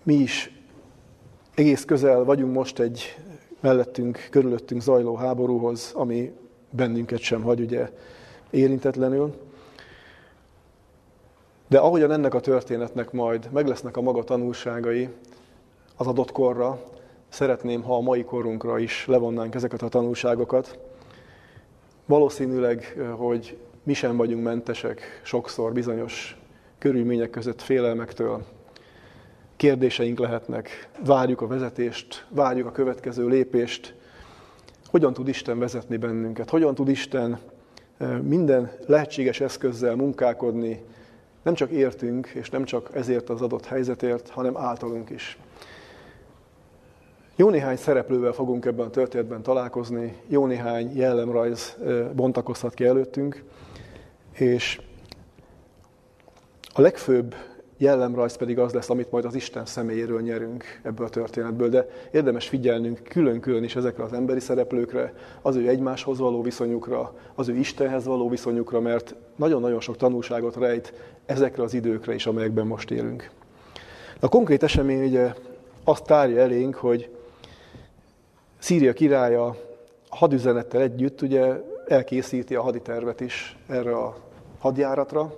Mi 0.03 0.15
is 0.15 0.61
egész 1.55 1.85
közel 1.85 2.25
vagyunk 2.25 2.55
most 2.55 2.79
egy 2.79 3.19
mellettünk, 3.61 4.29
körülöttünk 4.31 4.81
zajló 4.81 5.15
háborúhoz, 5.15 5.93
ami 5.95 6.33
bennünket 6.71 7.19
sem 7.19 7.43
hagy 7.43 7.61
ugye 7.61 7.91
érintetlenül. 8.51 9.35
De 11.69 11.79
ahogyan 11.79 12.13
ennek 12.13 12.35
a 12.35 12.41
történetnek 12.41 13.13
majd 13.13 13.49
meg 13.53 13.67
lesznek 13.67 13.97
a 13.97 14.01
maga 14.01 14.25
tanulságai 14.25 15.09
az 15.97 16.07
adott 16.07 16.33
korra, 16.33 16.83
szeretném, 17.29 17.83
ha 17.83 17.97
a 17.97 18.01
mai 18.01 18.25
korunkra 18.25 18.79
is 18.79 19.07
levonnánk 19.07 19.55
ezeket 19.55 19.83
a 19.83 19.89
tanulságokat. 19.89 20.79
Valószínűleg, 22.05 22.97
hogy 23.17 23.59
mi 23.83 23.95
sem 23.95 24.17
vagyunk 24.17 24.45
mentesek 24.45 25.21
sokszor 25.25 25.73
bizonyos 25.73 26.41
körülmények 26.79 27.31
között 27.31 27.63
félelmektől. 27.63 28.45
Kérdéseink 29.57 30.19
lehetnek, 30.19 30.89
várjuk 31.05 31.41
a 31.41 31.47
vezetést, 31.47 32.27
várjuk 32.29 32.67
a 32.67 32.73
következő 32.73 33.27
lépést. 33.27 33.95
Hogyan 34.91 35.13
tud 35.13 35.29
Isten 35.29 35.59
vezetni 35.59 35.97
bennünket? 35.97 36.51
Hogyan 36.51 36.75
tud 36.75 36.89
Isten 36.89 37.39
minden 38.23 38.71
lehetséges 38.87 39.41
eszközzel 39.41 39.95
munkálkodni, 39.95 40.83
nem 41.47 41.55
csak 41.55 41.71
értünk, 41.71 42.27
és 42.27 42.51
nem 42.51 42.65
csak 42.65 42.91
ezért 42.93 43.31
az 43.31 43.43
adott 43.43 43.65
helyzetért, 43.65 44.29
hanem 44.29 44.57
általunk 44.57 45.11
is. 45.11 45.39
Jó 47.37 47.51
néhány 47.51 47.77
szereplővel 47.77 48.33
fogunk 48.33 48.65
ebben 48.65 48.87
a 48.87 48.91
történetben 48.91 49.43
találkozni, 49.43 50.17
jó 50.27 50.47
néhány 50.47 50.97
jellemrajz 50.97 51.77
bontakozhat 52.15 52.75
ki 52.75 52.85
előttünk, 52.85 53.45
és 54.33 54.81
a 56.75 56.81
legfőbb 56.81 57.35
jellemrajz 57.77 58.37
pedig 58.37 58.59
az 58.59 58.73
lesz, 58.73 58.91
amit 58.91 59.11
majd 59.11 59.25
az 59.25 59.35
Isten 59.35 59.67
személyéről 59.67 60.21
nyerünk 60.21 60.65
ebből 60.83 61.07
a 61.07 61.11
történetből, 61.11 61.69
de 61.69 61.89
érdemes 62.13 62.49
figyelnünk 62.49 63.03
külön-külön 63.03 63.65
is 63.65 63.77
ezekre 63.77 64.05
az 64.05 64.13
emberi 64.13 64.41
szereplőkre, 64.41 65.13
az 65.43 65.57
ő 65.57 65.69
egymáshoz 65.69 66.19
való 66.19 66.43
viszonyukra, 66.43 67.15
az 67.35 67.49
ő 67.49 67.55
Istenhez 67.55 68.05
való 68.05 68.29
viszonyukra, 68.29 68.81
mert 68.81 69.15
nagyon-nagyon 69.37 69.81
sok 69.81 69.97
tanulságot 69.97 70.57
rejt 70.57 70.93
ezekre 71.27 71.63
az 71.63 71.75
időkre 71.75 72.15
is, 72.15 72.27
amelyekben 72.27 72.67
most 72.67 72.91
élünk. 72.91 73.31
A 74.21 74.29
konkrét 74.29 74.63
esemény 74.63 75.05
ugye 75.05 75.35
azt 75.85 76.05
tárja 76.05 76.41
elénk, 76.41 76.75
hogy 76.75 77.11
Szíria 78.59 78.93
királya 78.93 79.57
hadüzenettel 80.09 80.81
együtt 80.81 81.23
ugye 81.23 81.63
elkészíti 81.89 82.55
a 82.55 82.63
haditervet 82.63 83.21
is 83.21 83.57
erre 83.67 83.97
a 83.97 84.17
hadjáratra, 84.59 85.35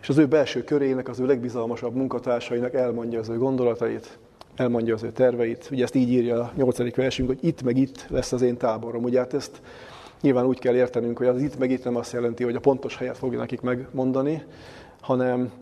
és 0.00 0.08
az 0.08 0.18
ő 0.18 0.26
belső 0.26 0.64
körének, 0.64 1.08
az 1.08 1.20
ő 1.20 1.26
legbizalmasabb 1.26 1.94
munkatársainak 1.94 2.74
elmondja 2.74 3.18
az 3.18 3.28
ő 3.28 3.38
gondolatait, 3.38 4.18
elmondja 4.56 4.94
az 4.94 5.02
ő 5.02 5.12
terveit. 5.12 5.68
Ugye 5.70 5.82
ezt 5.82 5.94
így 5.94 6.10
írja 6.10 6.40
a 6.40 6.52
nyolcadik 6.54 6.96
versünk, 6.96 7.28
hogy 7.28 7.38
itt 7.40 7.62
meg 7.62 7.76
itt 7.76 8.06
lesz 8.08 8.32
az 8.32 8.42
én 8.42 8.56
táborom. 8.56 9.02
Ugye 9.02 9.18
hát 9.18 9.34
ezt 9.34 9.60
nyilván 10.24 10.46
úgy 10.46 10.58
kell 10.58 10.74
értenünk, 10.74 11.18
hogy 11.18 11.26
az 11.26 11.42
itt 11.42 11.58
meg 11.58 11.70
itt 11.70 11.84
nem 11.84 11.96
azt 11.96 12.12
jelenti, 12.12 12.44
hogy 12.44 12.54
a 12.54 12.60
pontos 12.60 12.96
helyet 12.96 13.18
fogja 13.18 13.38
nekik 13.38 13.60
megmondani, 13.60 14.44
hanem 15.00 15.52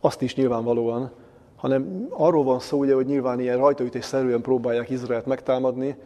azt 0.00 0.22
is 0.22 0.34
nyilvánvalóan, 0.34 1.10
hanem 1.56 2.06
arról 2.10 2.44
van 2.44 2.60
szó, 2.60 2.78
ugye, 2.78 2.94
hogy 2.94 3.06
nyilván 3.06 3.40
ilyen 3.40 3.56
rajtaütésszerűen 3.56 4.40
próbálják 4.40 4.90
Izraelt 4.90 5.26
megtámadni, 5.26 5.96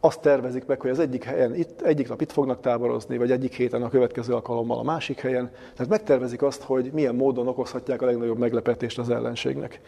azt 0.00 0.20
tervezik 0.20 0.66
meg, 0.66 0.80
hogy 0.80 0.90
az 0.90 0.98
egyik 0.98 1.24
helyen, 1.24 1.54
itt, 1.54 1.80
egyik 1.80 2.08
nap 2.08 2.20
itt 2.20 2.32
fognak 2.32 2.60
táborozni, 2.60 3.18
vagy 3.18 3.30
egyik 3.30 3.54
héten 3.54 3.82
a 3.82 3.88
következő 3.88 4.32
alkalommal 4.32 4.78
a 4.78 4.82
másik 4.82 5.20
helyen. 5.20 5.50
Tehát 5.50 5.88
megtervezik 5.88 6.42
azt, 6.42 6.62
hogy 6.62 6.90
milyen 6.92 7.14
módon 7.14 7.48
okozhatják 7.48 8.02
a 8.02 8.06
legnagyobb 8.06 8.38
meglepetést 8.38 8.98
az 8.98 9.10
ellenségnek. 9.10 9.80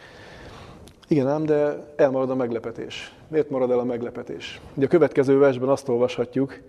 Igen 1.07 1.27
ám, 1.27 1.45
de 1.45 1.85
elmarad 1.95 2.29
a 2.29 2.35
meglepetés. 2.35 3.15
Miért 3.27 3.49
marad 3.49 3.71
el 3.71 3.79
a 3.79 3.83
meglepetés? 3.83 4.61
Ugye 4.75 4.85
a 4.85 4.89
következő 4.89 5.37
versben 5.37 5.69
azt 5.69 5.89
olvashatjuk, 5.89 6.59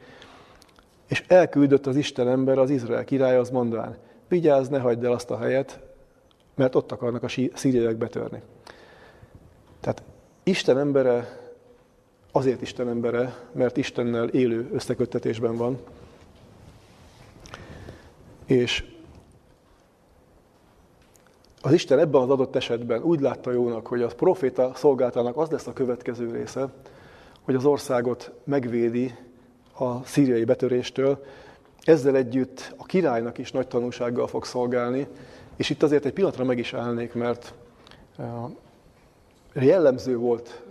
és 1.07 1.25
elküldött 1.27 1.87
az 1.87 1.97
Isten 1.97 2.29
ember, 2.29 2.59
az 2.59 2.71
Izrael 2.71 3.05
király, 3.05 3.37
az 3.37 3.51
mondván, 3.51 3.97
vigyázz, 4.29 4.69
ne 4.69 4.79
hagyd 4.79 5.05
el 5.05 5.13
azt 5.13 5.31
a 5.31 5.39
helyet, 5.39 5.81
mert 6.55 6.75
ott 6.75 6.93
akarnak 6.93 7.23
a 7.23 7.29
szíriaiak 7.55 7.97
betörni. 7.97 8.43
Tehát 9.81 10.03
Isten 10.43 10.79
embere 10.79 11.45
azért 12.33 12.63
Isten 12.63 12.89
embere, 12.89 13.37
mert 13.53 13.77
Istennel 13.77 14.29
élő 14.29 14.69
összeköttetésben 14.73 15.57
van. 15.57 15.79
És 18.47 18.85
az 21.63 21.73
Isten 21.73 21.99
ebben 21.99 22.21
az 22.21 22.31
adott 22.31 22.57
esetben 22.57 23.03
úgy 23.03 23.21
látta 23.21 23.53
jónak, 23.53 23.87
hogy 23.87 24.03
a 24.03 24.07
proféta 24.07 24.73
szolgáltának 24.75 25.37
az 25.37 25.51
lesz 25.51 25.67
a 25.67 25.73
következő 25.73 26.31
része, 26.31 26.69
hogy 27.43 27.55
az 27.55 27.65
országot 27.65 28.33
megvédi 28.45 29.15
a 29.79 30.05
szíriai 30.05 30.45
betöréstől, 30.45 31.25
ezzel 31.85 32.17
együtt 32.17 32.75
a 32.77 32.85
királynak 32.85 33.39
is 33.39 33.53
nagy 33.53 33.69
tanulsággal 33.69 34.27
fog 34.27 34.45
szolgálni, 34.45 35.07
és 35.57 35.71
itt 35.71 35.83
azért 35.83 36.05
egy 36.05 36.13
pillanatra 36.13 36.45
meg 36.45 36.59
is 36.59 36.75
állnék, 36.75 37.15
mert 37.15 37.55
jellemző 39.55 40.17
volt 40.17 40.63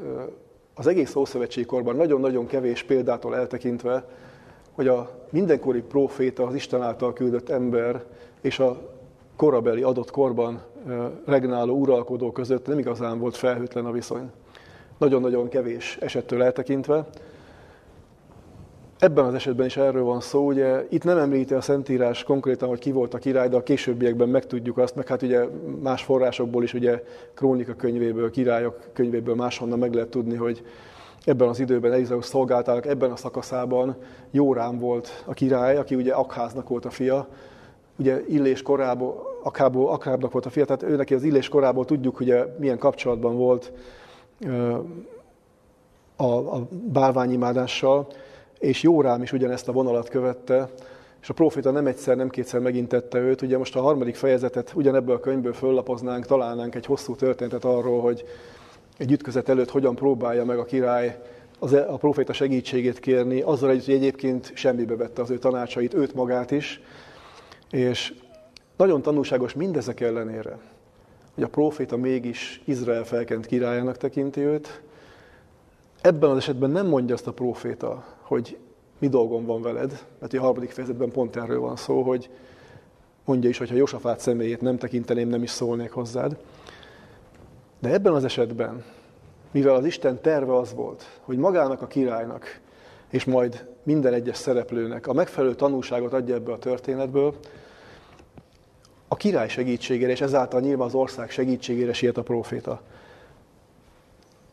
az 0.73 0.87
egész 0.87 1.15
Ószövetségi 1.15 1.65
korban 1.65 1.95
nagyon-nagyon 1.95 2.47
kevés 2.47 2.83
példától 2.83 3.35
eltekintve, 3.35 4.07
hogy 4.71 4.87
a 4.87 5.25
mindenkori 5.29 5.81
proféta, 5.81 6.45
az 6.45 6.55
Isten 6.55 6.81
által 6.81 7.13
küldött 7.13 7.49
ember 7.49 8.03
és 8.41 8.59
a 8.59 8.93
korabeli 9.35 9.81
adott 9.81 10.11
korban 10.11 10.61
regnáló 11.25 11.75
uralkodó 11.75 12.31
között 12.31 12.67
nem 12.67 12.79
igazán 12.79 13.19
volt 13.19 13.35
felhőtlen 13.35 13.85
a 13.85 13.91
viszony. 13.91 14.31
Nagyon-nagyon 14.97 15.49
kevés 15.49 15.97
esettől 16.01 16.43
eltekintve. 16.43 17.07
Ebben 18.99 19.25
az 19.25 19.33
esetben 19.33 19.65
is 19.65 19.77
erről 19.77 20.03
van 20.03 20.21
szó, 20.21 20.45
ugye 20.45 20.85
itt 20.89 21.03
nem 21.03 21.17
említi 21.17 21.53
a 21.53 21.61
Szentírás 21.61 22.23
konkrétan, 22.23 22.69
hogy 22.69 22.79
ki 22.79 22.91
volt 22.91 23.13
a 23.13 23.17
király, 23.17 23.49
de 23.49 23.55
a 23.55 23.63
későbbiekben 23.63 24.29
megtudjuk 24.29 24.77
azt, 24.77 24.95
meg 24.95 25.07
hát 25.07 25.21
ugye 25.21 25.45
más 25.81 26.03
forrásokból 26.03 26.63
is, 26.63 26.73
ugye 26.73 27.03
Krónika 27.33 27.73
könyvéből, 27.73 28.31
királyok 28.31 28.79
könyvéből 28.93 29.35
máshonnan 29.35 29.79
meg 29.79 29.93
lehet 29.93 30.09
tudni, 30.09 30.35
hogy 30.35 30.63
ebben 31.25 31.47
az 31.47 31.59
időben 31.59 31.91
Elizeus 31.91 32.25
szolgáltának, 32.25 32.85
ebben 32.85 33.11
a 33.11 33.15
szakaszában 33.15 33.95
Jórám 34.31 34.79
volt 34.79 35.23
a 35.25 35.33
király, 35.33 35.77
aki 35.77 35.95
ugye 35.95 36.13
Akháznak 36.13 36.69
volt 36.69 36.85
a 36.85 36.89
fia, 36.89 37.27
ugye 37.95 38.21
Illés 38.27 38.61
korából, 38.61 39.39
Akából, 39.43 39.89
Akrábnak 39.89 40.31
volt 40.31 40.45
a 40.45 40.49
fia, 40.49 40.65
tehát 40.65 40.83
ő 40.83 40.95
neki 40.95 41.13
az 41.13 41.23
Illés 41.23 41.49
korából 41.49 41.85
tudjuk, 41.85 42.17
hogy 42.17 42.33
milyen 42.59 42.77
kapcsolatban 42.77 43.37
volt 43.37 43.71
a, 46.15 46.25
a 46.25 46.67
bálványimádással, 46.91 48.07
és 48.59 48.81
Jórám 48.81 49.21
is 49.21 49.31
ugyanezt 49.31 49.67
a 49.67 49.71
vonalat 49.71 50.09
követte, 50.09 50.69
és 51.21 51.29
a 51.31 51.33
proféta 51.33 51.71
nem 51.71 51.87
egyszer, 51.87 52.15
nem 52.15 52.29
kétszer 52.29 52.59
megintette 52.59 53.19
őt. 53.19 53.41
Ugye 53.41 53.57
most 53.57 53.75
a 53.75 53.81
harmadik 53.81 54.15
fejezetet 54.15 54.71
ugyanebből 54.75 55.15
a 55.15 55.19
könyvből 55.19 55.53
föllapoznánk, 55.53 56.25
találnánk 56.25 56.75
egy 56.75 56.85
hosszú 56.85 57.15
történetet 57.15 57.65
arról, 57.65 58.01
hogy 58.01 58.25
egy 58.97 59.11
ütközet 59.11 59.49
előtt 59.49 59.69
hogyan 59.69 59.95
próbálja 59.95 60.45
meg 60.45 60.57
a 60.57 60.65
király 60.65 61.19
az, 61.59 61.73
e- 61.73 61.91
a 61.91 61.97
proféta 61.97 62.33
segítségét 62.33 62.99
kérni, 62.99 63.41
azzal 63.41 63.69
együtt, 63.69 63.85
hogy 63.85 63.93
egyébként 63.93 64.51
semmibe 64.55 64.95
vette 64.95 65.21
az 65.21 65.29
ő 65.29 65.37
tanácsait, 65.37 65.93
őt 65.93 66.13
magát 66.13 66.51
is. 66.51 66.81
És 67.71 68.13
nagyon 68.77 69.01
tanulságos 69.01 69.53
mindezek 69.53 69.99
ellenére, 69.99 70.57
hogy 71.33 71.43
a 71.43 71.47
proféta 71.47 71.97
mégis 71.97 72.61
Izrael 72.65 73.03
felkent 73.03 73.45
királyának 73.45 73.97
tekinti 73.97 74.41
őt. 74.41 74.81
Ebben 76.01 76.29
az 76.29 76.37
esetben 76.37 76.69
nem 76.69 76.87
mondja 76.87 77.13
azt 77.13 77.27
a 77.27 77.33
proféta, 77.33 78.14
hogy 78.25 78.57
mi 78.99 79.07
dolgom 79.07 79.45
van 79.45 79.61
veled, 79.61 80.05
mert 80.19 80.33
a 80.33 80.39
harmadik 80.39 80.71
fejezetben 80.71 81.11
pont 81.11 81.35
erről 81.35 81.59
van 81.59 81.75
szó, 81.75 82.01
hogy 82.01 82.29
mondja 83.25 83.49
is, 83.49 83.57
hogy 83.57 83.69
ha 83.69 83.75
Josafát 83.75 84.19
személyét 84.19 84.61
nem 84.61 84.77
tekinteném, 84.77 85.27
nem 85.27 85.43
is 85.43 85.49
szólnék 85.49 85.91
hozzád. 85.91 86.37
De 87.79 87.89
ebben 87.89 88.13
az 88.13 88.23
esetben, 88.23 88.83
mivel 89.51 89.75
az 89.75 89.85
Isten 89.85 90.21
terve 90.21 90.55
az 90.57 90.73
volt, 90.73 91.19
hogy 91.21 91.37
magának 91.37 91.81
a 91.81 91.87
királynak, 91.87 92.59
és 93.09 93.25
majd 93.25 93.67
minden 93.83 94.13
egyes 94.13 94.37
szereplőnek 94.37 95.07
a 95.07 95.13
megfelelő 95.13 95.55
tanulságot 95.55 96.13
adja 96.13 96.35
ebbe 96.35 96.51
a 96.51 96.57
történetből, 96.57 97.35
a 99.07 99.15
király 99.15 99.47
segítségére, 99.47 100.11
és 100.11 100.21
ezáltal 100.21 100.59
nyilván 100.59 100.87
az 100.87 100.93
ország 100.93 101.29
segítségére 101.29 101.93
siet 101.93 102.17
a 102.17 102.23
próféta. 102.23 102.81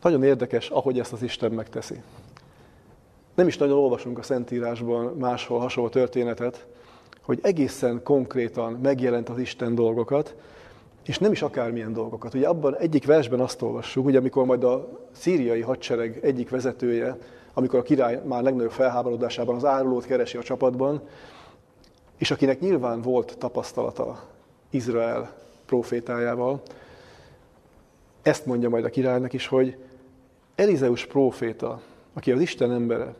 Nagyon 0.03 0.23
érdekes, 0.23 0.69
ahogy 0.69 0.99
ezt 0.99 1.13
az 1.13 1.23
Isten 1.23 1.53
megteszi. 1.53 2.03
Nem 3.35 3.47
is 3.47 3.59
nagyon 3.59 3.79
olvasunk 3.79 4.19
a 4.19 4.23
Szentírásban 4.23 5.17
máshol 5.17 5.59
hasonló 5.59 5.89
történetet, 5.89 6.67
hogy 7.23 7.39
egészen 7.43 8.03
konkrétan 8.03 8.73
megjelent 8.73 9.29
az 9.29 9.39
Isten 9.39 9.75
dolgokat, 9.75 10.35
és 11.05 11.19
nem 11.19 11.33
is 11.33 11.43
akármilyen 11.43 11.93
dolgokat. 11.93 12.35
Ugye 12.35 12.49
abban 12.49 12.77
egyik 12.77 13.07
versben 13.07 13.41
azt 13.41 13.63
olvassuk, 13.63 14.05
hogy 14.05 14.17
amikor 14.17 14.45
majd 14.45 14.65
a 14.65 14.89
szíriai 15.13 15.61
hadsereg 15.61 16.19
egyik 16.23 16.51
vezetője, 16.51 17.19
amikor 17.55 17.79
a 17.79 17.83
király 17.83 18.21
már 18.25 18.43
legnagyobb 18.43 18.71
felháborodásában 18.71 19.57
az 19.57 19.65
árulót 19.65 20.07
keresi 20.07 20.37
a 20.37 20.43
csapatban, 20.43 21.01
és 22.19 22.31
akinek 22.31 22.61
nyilván 22.61 23.01
volt 23.01 23.39
tapasztalata 23.39 24.23
Izrael 24.71 25.35
profétájával, 25.67 26.63
ezt 28.23 28.47
mondja 28.47 28.69
majd 28.69 28.85
a 28.85 28.89
királynak 28.89 29.33
is, 29.33 29.47
hogy 29.47 29.77
Elizeus 30.55 31.07
próféta, 31.07 31.81
aki 32.13 32.33
az 32.33 32.41
Isten 32.41 32.73
embere, 32.73 33.15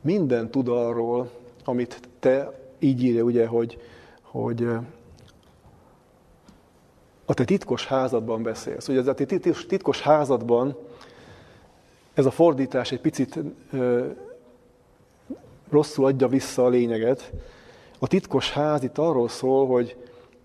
minden 0.00 0.50
tud 0.50 0.68
arról, 0.68 1.30
amit 1.64 2.00
te 2.18 2.60
így 2.78 3.02
írja, 3.02 3.22
ugye, 3.22 3.46
hogy, 3.46 3.78
hogy 4.22 4.68
a 7.24 7.34
te 7.34 7.44
titkos 7.44 7.86
házadban 7.86 8.42
beszélsz. 8.42 8.88
Ugye 8.88 8.98
ez 8.98 9.06
a 9.06 9.14
te 9.14 9.24
titkos 9.66 10.00
házadban 10.00 10.76
ez 12.14 12.26
a 12.26 12.30
fordítás 12.30 12.92
egy 12.92 13.00
picit 13.00 13.38
ö, 13.72 14.06
rosszul 15.70 16.04
adja 16.04 16.28
vissza 16.28 16.64
a 16.64 16.68
lényeget. 16.68 17.32
A 17.98 18.06
titkos 18.06 18.52
ház 18.52 18.82
itt 18.82 18.98
arról 18.98 19.28
szól, 19.28 19.66
hogy, 19.66 19.96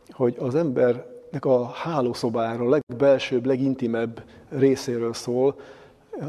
hogy 0.09 0.35
az 0.39 0.55
embernek 0.55 1.45
a 1.45 1.65
hálószobáról, 1.65 2.69
legbelsőbb, 2.69 3.45
legintimebb 3.45 4.23
részéről 4.49 5.13
szól, 5.13 5.55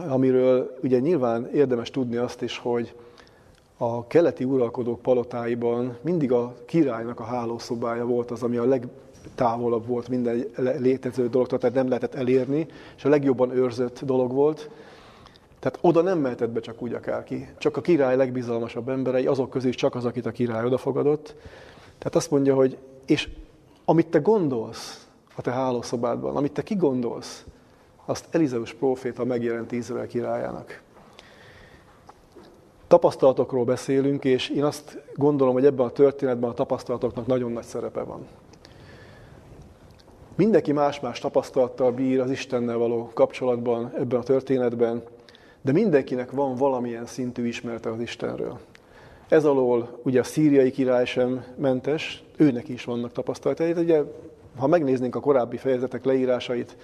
amiről 0.08 0.78
ugye 0.82 0.98
nyilván 0.98 1.48
érdemes 1.54 1.90
tudni 1.90 2.16
azt 2.16 2.42
is, 2.42 2.58
hogy 2.58 2.94
a 3.76 4.06
keleti 4.06 4.44
uralkodók 4.44 5.02
palotáiban 5.02 5.96
mindig 6.00 6.32
a 6.32 6.54
királynak 6.66 7.20
a 7.20 7.24
hálószobája 7.24 8.06
volt 8.06 8.30
az, 8.30 8.42
ami 8.42 8.56
a 8.56 8.64
legtávolabb 8.64 9.86
volt 9.86 10.08
minden 10.08 10.44
létező 10.56 11.28
dologtól, 11.28 11.58
tehát 11.58 11.74
nem 11.74 11.88
lehetett 11.88 12.14
elérni, 12.14 12.66
és 12.96 13.04
a 13.04 13.08
legjobban 13.08 13.50
őrzött 13.50 14.00
dolog 14.04 14.32
volt. 14.32 14.70
Tehát 15.58 15.78
oda 15.80 16.02
nem 16.02 16.18
mehetett 16.18 16.50
be 16.50 16.60
csak 16.60 16.82
úgy 16.82 16.92
akárki. 16.92 17.48
Csak 17.58 17.76
a 17.76 17.80
király 17.80 18.16
legbizalmasabb 18.16 18.88
emberei, 18.88 19.26
azok 19.26 19.50
közül 19.50 19.68
is 19.68 19.74
csak 19.74 19.94
az, 19.94 20.04
akit 20.04 20.26
a 20.26 20.30
király 20.30 20.64
odafogadott. 20.64 21.34
Tehát 21.98 22.14
azt 22.14 22.30
mondja, 22.30 22.54
hogy 22.54 22.78
és 23.06 23.28
amit 23.84 24.06
te 24.06 24.18
gondolsz 24.18 25.06
a 25.36 25.42
te 25.42 25.50
hálószobádban, 25.50 26.36
amit 26.36 26.52
te 26.52 26.62
kigondolsz, 26.62 27.44
azt 28.04 28.26
Elizeus 28.30 28.74
próféta 28.74 29.24
megjelent 29.24 29.72
Izrael 29.72 30.06
királyának. 30.06 30.82
Tapasztalatokról 32.86 33.64
beszélünk, 33.64 34.24
és 34.24 34.48
én 34.48 34.64
azt 34.64 34.98
gondolom, 35.14 35.52
hogy 35.52 35.64
ebben 35.64 35.86
a 35.86 35.90
történetben 35.90 36.50
a 36.50 36.54
tapasztalatoknak 36.54 37.26
nagyon 37.26 37.52
nagy 37.52 37.64
szerepe 37.64 38.02
van. 38.02 38.26
Mindenki 40.34 40.72
más-más 40.72 41.18
tapasztalattal 41.18 41.92
bír 41.92 42.20
az 42.20 42.30
Istennel 42.30 42.76
való 42.76 43.10
kapcsolatban 43.14 43.92
ebben 43.96 44.20
a 44.20 44.22
történetben, 44.22 45.02
de 45.62 45.72
mindenkinek 45.72 46.30
van 46.30 46.54
valamilyen 46.54 47.06
szintű 47.06 47.46
ismerete 47.46 47.90
az 47.90 48.00
Istenről. 48.00 48.58
Ez 49.28 49.44
alól 49.44 49.98
ugye 50.02 50.20
a 50.20 50.24
szíriai 50.24 50.70
király 50.70 51.04
sem 51.04 51.44
mentes, 51.56 52.24
őnek 52.36 52.68
is 52.68 52.84
vannak 52.84 53.12
tapasztalatai. 53.12 53.72
Ugye, 53.72 54.02
ha 54.58 54.66
megnéznénk 54.66 55.14
a 55.14 55.20
korábbi 55.20 55.56
fejezetek 55.56 56.04
leírásait, 56.04 56.76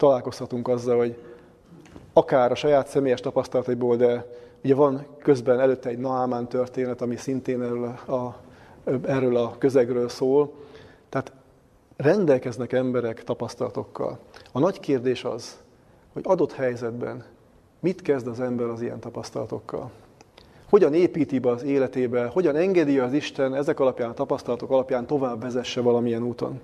találkozhatunk 0.00 0.68
azzal, 0.68 0.96
hogy 0.96 1.16
akár 2.12 2.50
a 2.50 2.54
saját 2.54 2.88
személyes 2.88 3.20
tapasztalataiból, 3.20 3.96
de 3.96 4.26
ugye 4.64 4.74
van 4.74 5.06
közben 5.22 5.60
előtte 5.60 5.88
egy 5.88 5.98
Naamán 5.98 6.48
történet, 6.48 7.02
ami 7.02 7.16
szintén 7.16 7.62
erről 7.62 7.84
a, 8.06 8.36
erről 9.06 9.36
a 9.36 9.54
közegről 9.58 10.08
szól. 10.08 10.52
Tehát 11.08 11.32
rendelkeznek 11.96 12.72
emberek 12.72 13.24
tapasztalatokkal. 13.24 14.18
A 14.52 14.58
nagy 14.58 14.80
kérdés 14.80 15.24
az, 15.24 15.58
hogy 16.12 16.22
adott 16.26 16.52
helyzetben 16.52 17.24
mit 17.80 18.02
kezd 18.02 18.26
az 18.26 18.40
ember 18.40 18.66
az 18.66 18.82
ilyen 18.82 19.00
tapasztalatokkal. 19.00 19.90
Hogyan 20.68 20.94
építi 20.94 21.38
be 21.38 21.50
az 21.50 21.62
életébe, 21.62 22.26
hogyan 22.26 22.56
engedi 22.56 22.98
az 22.98 23.12
Isten 23.12 23.54
ezek 23.54 23.80
alapján, 23.80 24.10
a 24.10 24.14
tapasztalatok 24.14 24.70
alapján 24.70 25.06
tovább 25.06 25.42
vezesse 25.42 25.80
valamilyen 25.80 26.22
úton. 26.22 26.60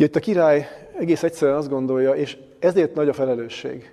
Itt 0.00 0.16
a 0.16 0.20
király 0.20 0.68
egész 0.98 1.22
egyszerűen 1.22 1.56
azt 1.56 1.68
gondolja, 1.68 2.14
és 2.14 2.38
ezért 2.58 2.94
nagy 2.94 3.08
a 3.08 3.12
felelősség, 3.12 3.92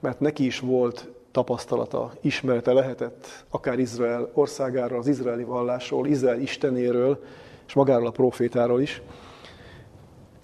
mert 0.00 0.20
neki 0.20 0.44
is 0.44 0.60
volt 0.60 1.08
tapasztalata, 1.30 2.12
ismerete 2.20 2.72
lehetett, 2.72 3.44
akár 3.48 3.78
Izrael 3.78 4.30
országáról, 4.34 4.98
az 4.98 5.06
izraeli 5.06 5.44
vallásról, 5.44 6.06
Izrael 6.06 6.40
istenéről, 6.40 7.24
és 7.66 7.72
magáról 7.72 8.06
a 8.06 8.10
profétáról 8.10 8.80
is. 8.80 9.02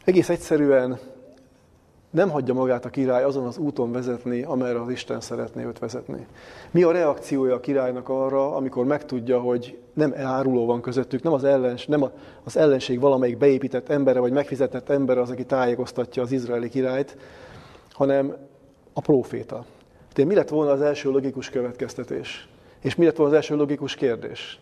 Egész 0.05 0.29
egyszerűen 0.29 0.99
nem 2.11 2.31
hagyja 2.31 2.55
magát 2.55 2.85
a 2.85 2.89
király 2.89 3.23
azon 3.23 3.47
az 3.47 3.59
úton 3.59 3.93
vezetni, 3.93 4.43
amerre 4.43 4.81
az 4.81 4.91
Isten 4.91 5.21
szeretné 5.21 5.65
őt 5.65 5.79
vezetni. 5.79 6.27
Mi 6.71 6.83
a 6.83 6.93
reakciója 6.93 7.55
a 7.55 7.61
királynak 7.61 8.09
arra, 8.09 8.55
amikor 8.57 8.85
megtudja, 8.85 9.41
hogy 9.41 9.79
nem 9.93 10.15
áruló 10.17 10.67
van 10.67 10.81
közöttük, 10.81 11.23
nem 11.23 11.33
az, 11.33 11.45
ellens, 11.45 11.87
nem 11.87 12.11
az 12.45 12.57
ellenség 12.57 13.01
valamelyik 13.01 13.39
beépített 13.39 13.89
embere, 13.89 14.21
vagy 14.21 14.33
megfizetett 14.33 14.89
ember 14.89 15.19
az, 15.19 15.31
aki 15.31 15.45
tájékoztatja 15.45 16.23
az 16.23 16.33
izraeli 16.33 16.69
királyt, 16.69 17.17
hanem 17.93 18.37
a 18.93 19.01
próféta. 19.01 19.65
De 20.15 20.25
mi 20.25 20.35
lett 20.35 20.49
volna 20.49 20.71
az 20.71 20.81
első 20.81 21.11
logikus 21.11 21.51
következtetés? 21.51 22.49
És 22.81 22.95
mi 22.95 23.05
lett 23.05 23.17
volna 23.17 23.33
az 23.33 23.39
első 23.39 23.57
logikus 23.57 23.95
kérdés? 23.95 24.61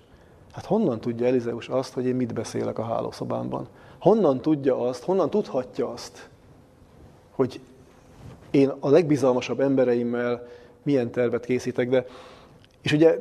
Hát 0.52 0.64
honnan 0.64 1.00
tudja 1.00 1.26
Elizeus 1.26 1.68
azt, 1.68 1.92
hogy 1.92 2.06
én 2.06 2.14
mit 2.14 2.34
beszélek 2.34 2.78
a 2.78 2.84
hálószobámban? 2.84 3.68
Honnan 4.00 4.40
tudja 4.40 4.80
azt, 4.80 5.04
honnan 5.04 5.30
tudhatja 5.30 5.88
azt, 5.88 6.28
hogy 7.34 7.60
én 8.50 8.72
a 8.80 8.90
legbizalmasabb 8.90 9.60
embereimmel 9.60 10.48
milyen 10.82 11.10
tervet 11.10 11.44
készítek, 11.44 11.88
de 11.88 12.06
és 12.82 12.92
ugye 12.92 13.18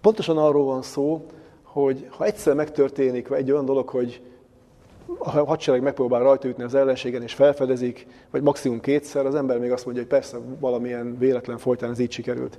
pontosan 0.00 0.38
arról 0.38 0.64
van 0.64 0.82
szó, 0.82 1.26
hogy 1.62 2.06
ha 2.10 2.24
egyszer 2.24 2.54
megtörténik 2.54 3.30
egy 3.30 3.50
olyan 3.50 3.64
dolog, 3.64 3.88
hogy 3.88 4.20
a 5.18 5.30
hadsereg 5.30 5.82
megpróbál 5.82 6.22
rajta 6.22 6.64
az 6.64 6.74
ellenségen, 6.74 7.22
és 7.22 7.34
felfedezik, 7.34 8.06
vagy 8.30 8.42
maximum 8.42 8.80
kétszer, 8.80 9.26
az 9.26 9.34
ember 9.34 9.58
még 9.58 9.72
azt 9.72 9.84
mondja, 9.84 10.02
hogy 10.02 10.12
persze 10.12 10.36
valamilyen 10.60 11.18
véletlen 11.18 11.58
folytán 11.58 11.90
ez 11.90 11.98
így 11.98 12.12
sikerült. 12.12 12.58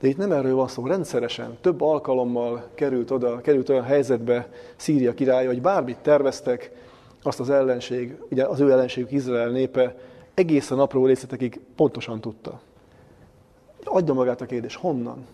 De 0.00 0.08
itt 0.08 0.16
nem 0.16 0.32
erről 0.32 0.54
van 0.54 0.68
szó, 0.68 0.86
rendszeresen, 0.86 1.58
több 1.60 1.80
alkalommal 1.80 2.68
került 2.74 3.10
oda, 3.10 3.40
került 3.40 3.68
olyan 3.68 3.84
helyzetbe 3.84 4.48
Szíria 4.76 5.14
király, 5.14 5.46
hogy 5.46 5.60
bármit 5.60 5.98
terveztek, 5.98 6.70
azt 7.22 7.40
az 7.40 7.50
ellenség, 7.50 8.16
ugye 8.30 8.44
az 8.44 8.60
ő 8.60 8.70
ellenségük 8.70 9.12
Izrael 9.12 9.48
népe 9.48 9.94
egészen 10.38 10.78
apró 10.78 11.06
részletekig 11.06 11.60
pontosan 11.76 12.20
tudta. 12.20 12.60
Adja 13.84 14.14
magát 14.14 14.40
a 14.40 14.46
kérdés, 14.46 14.76
honnan? 14.76 15.26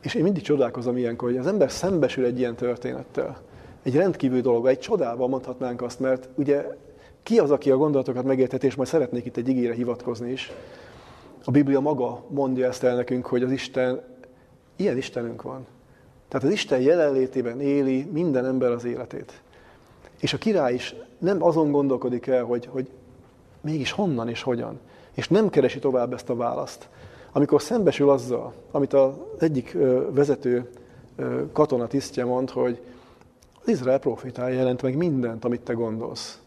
És 0.00 0.14
én 0.14 0.22
mindig 0.22 0.42
csodálkozom 0.42 0.96
ilyenkor, 0.96 1.28
hogy 1.28 1.38
az 1.38 1.46
ember 1.46 1.70
szembesül 1.70 2.24
egy 2.24 2.38
ilyen 2.38 2.54
történettel. 2.54 3.40
Egy 3.82 3.94
rendkívül 3.94 4.40
dolog, 4.40 4.66
egy 4.66 4.78
csodával 4.78 5.28
mondhatnánk 5.28 5.82
azt, 5.82 6.00
mert 6.00 6.28
ugye 6.34 6.64
ki 7.22 7.38
az, 7.38 7.50
aki 7.50 7.70
a 7.70 7.76
gondolatokat 7.76 8.24
megérteti, 8.24 8.66
és 8.66 8.74
majd 8.74 8.88
szeretnék 8.88 9.24
itt 9.24 9.36
egy 9.36 9.48
igére 9.48 9.74
hivatkozni 9.74 10.30
is. 10.30 10.52
A 11.44 11.50
Biblia 11.50 11.80
maga 11.80 12.24
mondja 12.28 12.66
ezt 12.66 12.84
el 12.84 12.94
nekünk, 12.94 13.26
hogy 13.26 13.42
az 13.42 13.50
Isten, 13.50 14.02
ilyen 14.76 14.96
Istenünk 14.96 15.42
van. 15.42 15.66
Tehát 16.28 16.46
az 16.46 16.52
Isten 16.52 16.80
jelenlétében 16.80 17.60
éli 17.60 18.08
minden 18.12 18.44
ember 18.44 18.70
az 18.70 18.84
életét. 18.84 19.42
És 20.20 20.32
a 20.32 20.38
király 20.38 20.74
is 20.74 20.94
nem 21.18 21.42
azon 21.42 21.70
gondolkodik 21.70 22.26
el, 22.26 22.44
hogy, 22.44 22.66
hogy 22.66 22.90
mégis 23.60 23.90
honnan 23.90 24.28
és 24.28 24.42
hogyan. 24.42 24.78
És 25.14 25.28
nem 25.28 25.48
keresi 25.48 25.78
tovább 25.78 26.12
ezt 26.12 26.30
a 26.30 26.36
választ. 26.36 26.88
Amikor 27.32 27.62
szembesül 27.62 28.10
azzal, 28.10 28.54
amit 28.70 28.92
az 28.92 29.12
egyik 29.38 29.76
vezető 30.10 30.70
katona 31.52 31.86
tisztje 31.86 32.24
mond, 32.24 32.50
hogy 32.50 32.80
az 33.62 33.68
Izrael 33.68 33.98
profétája 33.98 34.54
jelent 34.54 34.82
meg 34.82 34.96
mindent, 34.96 35.44
amit 35.44 35.60
te 35.60 35.72
gondolsz. 35.72 36.40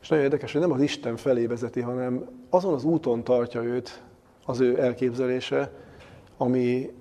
És 0.00 0.08
nagyon 0.08 0.24
érdekes, 0.24 0.52
hogy 0.52 0.60
nem 0.60 0.72
az 0.72 0.80
Isten 0.80 1.16
felé 1.16 1.46
vezeti, 1.46 1.80
hanem 1.80 2.26
azon 2.50 2.74
az 2.74 2.84
úton 2.84 3.24
tartja 3.24 3.62
őt 3.62 4.02
az 4.44 4.60
ő 4.60 4.80
elképzelése, 4.80 5.72
ami 6.36 6.92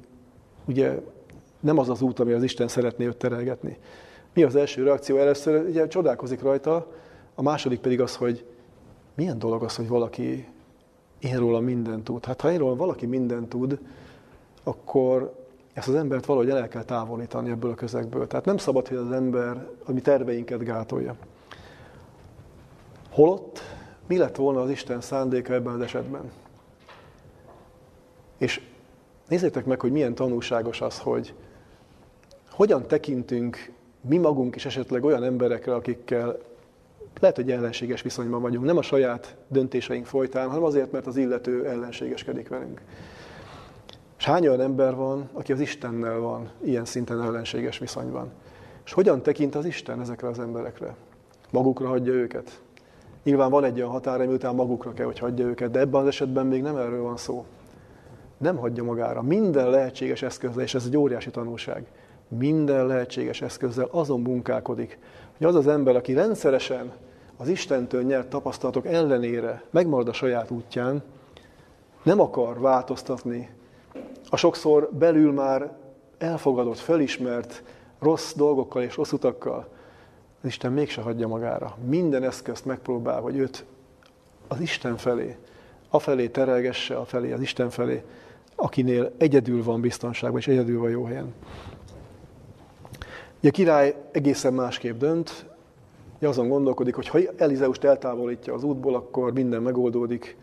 ugye 0.65 0.99
nem 1.59 1.77
az 1.77 1.89
az 1.89 2.01
út, 2.01 2.19
ami 2.19 2.31
az 2.31 2.43
Isten 2.43 2.67
szeretné 2.67 3.05
őt 3.05 3.17
terelgetni. 3.17 3.77
Mi 4.33 4.43
az 4.43 4.55
első 4.55 4.83
reakció? 4.83 5.17
Először 5.17 5.65
ugye 5.67 5.87
csodálkozik 5.87 6.41
rajta, 6.41 6.91
a 7.35 7.41
második 7.41 7.79
pedig 7.79 8.01
az, 8.01 8.15
hogy 8.15 8.45
milyen 9.15 9.39
dolog 9.39 9.63
az, 9.63 9.75
hogy 9.75 9.87
valaki 9.87 10.47
én 11.19 11.37
róla 11.37 11.59
mindent 11.59 12.03
tud. 12.03 12.25
Hát 12.25 12.41
ha 12.41 12.51
én 12.51 12.57
róla 12.57 12.75
valaki 12.75 13.05
mindent 13.05 13.49
tud, 13.49 13.79
akkor 14.63 15.39
ezt 15.73 15.87
az 15.87 15.95
embert 15.95 16.25
valahogy 16.25 16.49
el 16.49 16.67
kell 16.67 16.83
távolítani 16.83 17.49
ebből 17.49 17.71
a 17.71 17.75
közegből. 17.75 18.27
Tehát 18.27 18.45
nem 18.45 18.57
szabad, 18.57 18.87
hogy 18.87 18.97
az 18.97 19.11
ember 19.11 19.67
a 19.85 19.91
mi 19.91 20.01
terveinket 20.01 20.63
gátolja. 20.63 21.15
Holott 23.09 23.59
mi 24.07 24.17
lett 24.17 24.35
volna 24.35 24.61
az 24.61 24.69
Isten 24.69 25.01
szándéka 25.01 25.53
ebben 25.53 25.73
az 25.73 25.81
esetben? 25.81 26.31
És 28.37 28.61
nézzétek 29.27 29.65
meg, 29.65 29.79
hogy 29.79 29.91
milyen 29.91 30.15
tanulságos 30.15 30.81
az, 30.81 30.99
hogy 30.99 31.33
hogyan 32.51 32.87
tekintünk 32.87 33.71
mi 34.01 34.17
magunk 34.17 34.55
is 34.55 34.65
esetleg 34.65 35.03
olyan 35.03 35.23
emberekre, 35.23 35.75
akikkel 35.75 36.37
lehet, 37.19 37.35
hogy 37.35 37.51
ellenséges 37.51 38.01
viszonyban 38.01 38.41
vagyunk, 38.41 38.65
nem 38.65 38.77
a 38.77 38.81
saját 38.81 39.35
döntéseink 39.47 40.05
folytán, 40.05 40.47
hanem 40.47 40.63
azért, 40.63 40.91
mert 40.91 41.07
az 41.07 41.17
illető 41.17 41.65
ellenségeskedik 41.67 42.47
velünk. 42.47 42.81
És 44.17 44.25
hány 44.25 44.47
olyan 44.47 44.61
ember 44.61 44.95
van, 44.95 45.29
aki 45.33 45.51
az 45.51 45.59
Istennel 45.59 46.19
van 46.19 46.49
ilyen 46.63 46.85
szinten 46.85 47.21
ellenséges 47.21 47.77
viszonyban? 47.77 48.31
És 48.85 48.93
hogyan 48.93 49.21
tekint 49.21 49.55
az 49.55 49.65
Isten 49.65 50.01
ezekre 50.01 50.27
az 50.27 50.39
emberekre? 50.39 50.95
Magukra 51.51 51.87
hagyja 51.87 52.13
őket? 52.13 52.61
Nyilván 53.23 53.49
van 53.49 53.63
egy 53.63 53.77
olyan 53.77 53.89
határa, 53.89 54.25
miután 54.25 54.55
magukra 54.55 54.93
kell, 54.93 55.05
hogy 55.05 55.19
hagyja 55.19 55.45
őket, 55.45 55.71
de 55.71 55.79
ebben 55.79 56.01
az 56.01 56.07
esetben 56.07 56.45
még 56.45 56.61
nem 56.61 56.77
erről 56.77 57.01
van 57.01 57.17
szó. 57.17 57.45
Nem 58.37 58.57
hagyja 58.57 58.83
magára. 58.83 59.21
Minden 59.21 59.69
lehetséges 59.69 60.21
eszközzel, 60.21 60.63
és 60.63 60.73
ez 60.73 60.85
egy 60.85 60.97
óriási 60.97 61.29
tanulság, 61.29 61.85
minden 62.27 62.85
lehetséges 62.85 63.41
eszközzel 63.41 63.87
azon 63.91 64.21
munkálkodik, 64.21 64.99
hogy 65.41 65.49
az 65.49 65.55
az 65.55 65.67
ember, 65.67 65.95
aki 65.95 66.13
rendszeresen 66.13 66.91
az 67.37 67.47
Istentől 67.47 68.03
nyert 68.03 68.29
tapasztalatok 68.29 68.85
ellenére 68.85 69.63
megmarad 69.69 70.07
a 70.07 70.13
saját 70.13 70.51
útján, 70.51 71.03
nem 72.03 72.19
akar 72.19 72.59
változtatni 72.59 73.49
a 74.29 74.37
sokszor 74.37 74.89
belül 74.91 75.31
már 75.31 75.71
elfogadott, 76.17 76.77
felismert 76.77 77.63
rossz 77.99 78.33
dolgokkal 78.33 78.81
és 78.81 78.95
rossz 78.95 79.11
utakkal, 79.11 79.67
az 80.41 80.47
Isten 80.47 80.71
mégse 80.71 81.01
hagyja 81.01 81.27
magára. 81.27 81.77
Minden 81.85 82.23
eszközt 82.23 82.65
megpróbál, 82.65 83.21
hogy 83.21 83.37
őt 83.37 83.65
az 84.47 84.59
Isten 84.59 84.97
felé, 84.97 85.37
afelé 85.89 86.27
terelgesse, 86.27 86.95
afelé, 86.95 87.31
az 87.31 87.41
Isten 87.41 87.69
felé, 87.69 88.03
akinél 88.55 89.11
egyedül 89.17 89.63
van 89.63 89.81
biztonságban, 89.81 90.39
és 90.39 90.47
egyedül 90.47 90.79
van 90.79 90.89
jó 90.89 91.03
helyen. 91.03 91.33
Ugye 93.41 93.49
a 93.49 93.53
király 93.53 93.95
egészen 94.11 94.53
másképp 94.53 94.97
dönt, 94.97 95.45
azon 96.21 96.49
gondolkodik, 96.49 96.95
hogy 96.95 97.07
ha 97.07 97.19
Elizeust 97.37 97.83
eltávolítja 97.83 98.53
az 98.53 98.63
útból, 98.63 98.95
akkor 98.95 99.33
minden 99.33 99.61
megoldódik, 99.61 100.37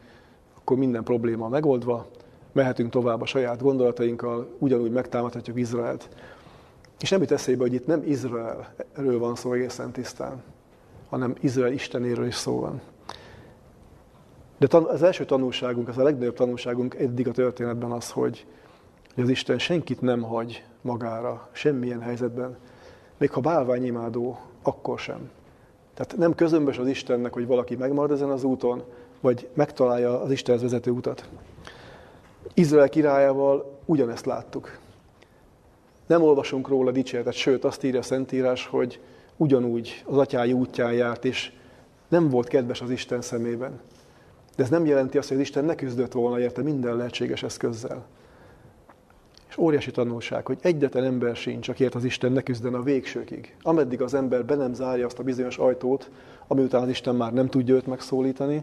akkor 0.55 0.77
minden 0.77 1.05
probléma 1.05 1.49
megoldva, 1.49 2.07
mehetünk 2.53 2.91
tovább 2.91 3.21
a 3.21 3.27
saját 3.27 3.63
gondolatainkkal, 3.63 4.49
ugyanúgy 4.59 4.91
megtámadhatjuk 4.91 5.59
Izraelt. 5.59 6.09
És 7.01 7.11
nem 7.11 7.21
jut 7.21 7.31
eszébe, 7.31 7.63
hogy 7.63 7.75
itt 7.75 7.87
nem 7.87 8.03
Izraelről 8.07 9.19
van 9.19 9.35
szó 9.35 9.53
egészen 9.53 9.93
tisztán, 9.93 10.43
hanem 11.09 11.35
Izrael 11.41 11.73
Istenéről 11.73 12.27
is 12.27 12.35
szó 12.35 12.61
van. 12.61 12.81
De 14.59 14.67
az 14.77 15.03
első 15.03 15.25
tanulságunk, 15.25 15.89
az 15.89 15.99
a 15.99 16.03
legnagyobb 16.03 16.35
tanulságunk 16.35 16.95
eddig 16.95 17.29
a 17.29 17.33
történetben 17.33 17.91
az, 17.91 18.11
hogy, 18.11 18.47
hogy 19.15 19.25
az 19.25 19.31
Isten 19.31 19.59
senkit 19.59 20.01
nem 20.01 20.23
hagy 20.23 20.65
magára, 20.81 21.49
semmilyen 21.53 22.01
helyzetben, 22.01 22.57
még 23.19 23.31
ha 23.31 23.41
bálványimádó, 23.41 24.39
akkor 24.63 24.99
sem. 24.99 25.31
Tehát 25.95 26.17
nem 26.17 26.35
közömbös 26.35 26.79
az 26.79 26.87
Istennek, 26.87 27.33
hogy 27.33 27.47
valaki 27.47 27.77
megmarad 27.77 28.11
ezen 28.11 28.31
az 28.31 28.45
úton, 28.45 28.83
vagy 29.21 29.49
megtalálja 29.55 30.23
az 30.23 30.31
Istenhez 30.31 30.63
vezető 30.63 30.91
utat. 30.91 31.29
Izrael 32.55 32.89
királyával 32.89 33.79
ugyanezt 33.85 34.27
láttuk. 34.27 34.79
Nem 36.07 36.23
olvasunk 36.23 36.69
róla 36.69 36.91
dicséretet, 36.91 37.33
sőt 37.33 37.65
azt 37.65 37.85
írja 37.85 37.99
a 37.99 38.03
Szentírás, 38.03 38.67
hogy 38.67 39.01
ugyanúgy 39.37 40.05
az 40.07 40.17
atyái 40.17 40.53
útján 40.53 40.93
járt, 40.93 41.25
és 41.25 41.53
nem 42.09 42.29
volt 42.29 42.49
kedves 42.49 42.81
az 42.81 42.91
Isten 42.91 43.21
szemében. 43.21 43.81
De 44.57 44.63
ez 44.63 44.69
nem 44.69 44.87
jelenti 44.87 45.19
azt, 45.19 45.29
hogy 45.29 45.37
az 45.37 45.43
Isten 45.43 45.65
ne 45.65 45.75
küzdött 45.75 46.13
volna 46.13 46.41
érte 46.41 46.63
minden 46.63 46.97
lehetséges 46.97 47.43
eszközzel. 47.43 48.07
Óriási 49.59 49.91
tanulság, 49.91 50.47
hogy 50.47 50.59
egyetlen 50.61 51.05
ember 51.05 51.37
sincs, 51.37 51.69
akiért 51.69 51.95
az 51.95 52.05
Isten 52.05 52.33
ne 52.33 52.43
küzden 52.43 52.75
a 52.75 52.83
végsőkig. 52.83 53.57
Ameddig 53.63 54.03
az 54.03 54.15
ember 54.15 54.45
be 54.45 54.55
nem 54.55 54.75
zárja 54.75 55.07
azt 55.07 55.19
a 55.19 55.23
bizonyos 55.23 55.59
ajtót, 55.59 56.11
ami 56.47 56.63
után 56.63 56.83
az 56.83 56.89
Isten 56.89 57.15
már 57.15 57.33
nem 57.33 57.49
tudja 57.49 57.75
őt 57.75 57.87
megszólítani, 57.87 58.63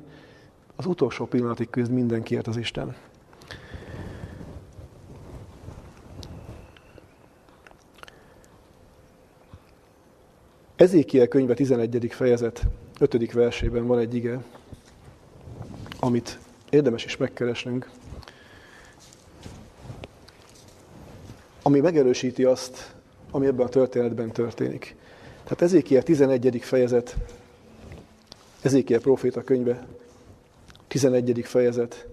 az 0.76 0.86
utolsó 0.86 1.26
pillanatig 1.26 1.70
küzd 1.70 1.92
mindenkiért 1.92 2.48
az 2.48 2.58
Isten. 2.58 2.96
Ezékiel 10.76 11.28
könyve 11.28 11.54
11. 11.54 12.08
fejezet 12.10 12.66
5. 13.00 13.32
versében 13.32 13.88
van 13.88 14.00
egy 14.00 14.16
ige, 14.16 14.44
amit 16.00 16.40
érdemes 16.70 17.06
is 17.06 17.18
megkeresnünk, 17.18 17.90
ami 21.68 21.80
megerősíti 21.80 22.44
azt, 22.44 22.94
ami 23.32 23.46
ebben 23.46 23.66
a 23.66 23.70
történetben 23.70 24.32
történik. 24.32 24.96
Tehát 25.44 25.62
Ezékiel 25.62 26.04
11. 26.04 26.60
fejezet, 26.62 27.16
Ezékiel 28.62 29.00
proféta 29.00 29.42
könyve, 29.42 29.88
11. 30.88 31.42
fejezet, 31.44 32.08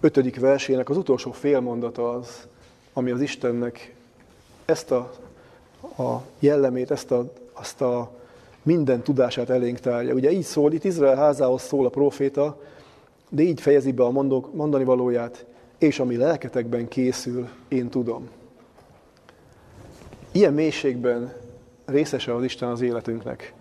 5. 0.00 0.38
versének 0.38 0.88
az 0.88 0.96
utolsó 0.96 1.32
félmondata 1.32 2.10
az, 2.10 2.46
ami 2.92 3.10
az 3.10 3.20
Istennek 3.20 3.94
ezt 4.64 4.90
a, 4.90 5.12
a 5.80 6.22
jellemét, 6.38 6.90
ezt 6.90 7.10
a, 7.10 7.32
azt 7.52 7.80
a 7.80 8.10
minden 8.62 9.02
tudását 9.02 9.50
elénk 9.50 9.78
tárja. 9.78 10.14
Ugye 10.14 10.30
így 10.30 10.42
szól, 10.42 10.72
itt 10.72 10.84
Izrael 10.84 11.16
házához 11.16 11.62
szól 11.62 11.86
a 11.86 11.90
proféta, 11.90 12.60
de 13.28 13.42
így 13.42 13.60
fejezi 13.60 13.92
be 13.92 14.04
a 14.04 14.10
mondani 14.52 14.84
valóját, 14.84 15.44
és 15.78 15.98
ami 15.98 16.16
lelketekben 16.16 16.88
készül, 16.88 17.48
én 17.68 17.88
tudom. 17.88 18.28
Ilyen 20.36 20.52
mélységben 20.52 21.32
részese 21.84 22.34
az 22.34 22.42
Isten 22.42 22.68
az 22.68 22.80
életünknek. 22.80 23.54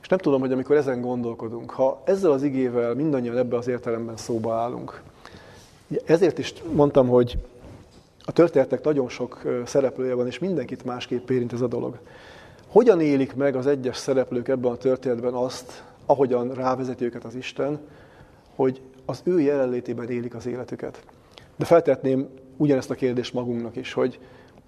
És 0.00 0.08
nem 0.08 0.18
tudom, 0.18 0.40
hogy 0.40 0.52
amikor 0.52 0.76
ezen 0.76 1.00
gondolkodunk, 1.00 1.70
ha 1.70 2.02
ezzel 2.04 2.30
az 2.30 2.42
igével 2.42 2.94
mindannyian 2.94 3.36
ebbe 3.36 3.56
az 3.56 3.68
értelemben 3.68 4.16
szóba 4.16 4.54
állunk, 4.54 5.02
ezért 6.04 6.38
is 6.38 6.54
mondtam, 6.72 7.08
hogy 7.08 7.38
a 8.24 8.32
történetek 8.32 8.84
nagyon 8.84 9.08
sok 9.08 9.42
szereplője 9.64 10.14
van, 10.14 10.26
és 10.26 10.38
mindenkit 10.38 10.84
másképp 10.84 11.30
érint 11.30 11.52
ez 11.52 11.60
a 11.60 11.66
dolog. 11.66 11.98
Hogyan 12.68 13.00
élik 13.00 13.34
meg 13.34 13.56
az 13.56 13.66
egyes 13.66 13.96
szereplők 13.96 14.48
ebben 14.48 14.70
a 14.70 14.76
történetben 14.76 15.34
azt, 15.34 15.84
ahogyan 16.06 16.54
rávezeti 16.54 17.04
őket 17.04 17.24
az 17.24 17.34
Isten, 17.34 17.80
hogy 18.54 18.80
az 19.04 19.20
ő 19.24 19.40
jelenlétében 19.40 20.10
élik 20.10 20.34
az 20.34 20.46
életüket. 20.46 21.02
De 21.56 21.64
feltetném 21.64 22.28
ugyanezt 22.56 22.90
a 22.90 22.94
kérdést 22.94 23.32
magunknak 23.32 23.76
is, 23.76 23.92
hogy 23.92 24.18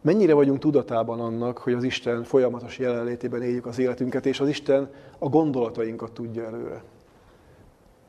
mennyire 0.00 0.34
vagyunk 0.34 0.58
tudatában 0.58 1.20
annak, 1.20 1.58
hogy 1.58 1.72
az 1.72 1.82
Isten 1.82 2.24
folyamatos 2.24 2.78
jelenlétében 2.78 3.42
éljük 3.42 3.66
az 3.66 3.78
életünket, 3.78 4.26
és 4.26 4.40
az 4.40 4.48
Isten 4.48 4.90
a 5.18 5.28
gondolatainkat 5.28 6.12
tudja 6.12 6.44
előre. 6.44 6.82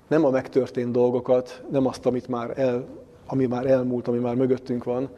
Nem 0.08 0.25
a 0.25 0.30
megtörtént 0.30 0.91
dolgokat, 0.91 1.63
nem 1.71 1.88
azt, 1.88 2.06
amit 2.06 2.27
már 2.27 2.60
el, 2.60 2.86
ami 3.25 3.45
már 3.45 3.65
elmúlt, 3.65 4.08
ami 4.08 4.17
már 4.17 4.36
mögöttünk 4.36 4.84
van, 4.84 5.10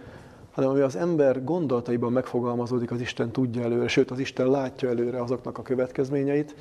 hanem 0.51 0.69
ami 0.69 0.79
az 0.79 0.95
ember 0.95 1.43
gondolataiban 1.43 2.12
megfogalmazódik, 2.12 2.91
az 2.91 3.01
Isten 3.01 3.31
tudja 3.31 3.62
előre, 3.62 3.88
sőt, 3.88 4.12
az 4.12 4.19
Isten 4.19 4.49
látja 4.49 4.89
előre 4.89 5.21
azoknak 5.21 5.57
a 5.57 5.62
következményeit, 5.62 6.55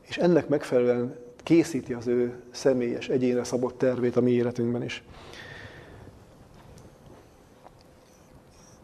és 0.00 0.16
ennek 0.16 0.48
megfelelően 0.48 1.16
készíti 1.42 1.92
az 1.92 2.06
ő 2.06 2.34
személyes, 2.50 3.08
egyénre 3.08 3.44
szabott 3.44 3.78
tervét 3.78 4.16
a 4.16 4.20
mi 4.20 4.30
életünkben 4.30 4.82
is. 4.82 5.04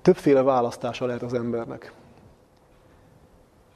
Többféle 0.09 0.43
választása 0.43 1.07
lehet 1.07 1.23
az 1.23 1.35
embernek. 1.35 1.93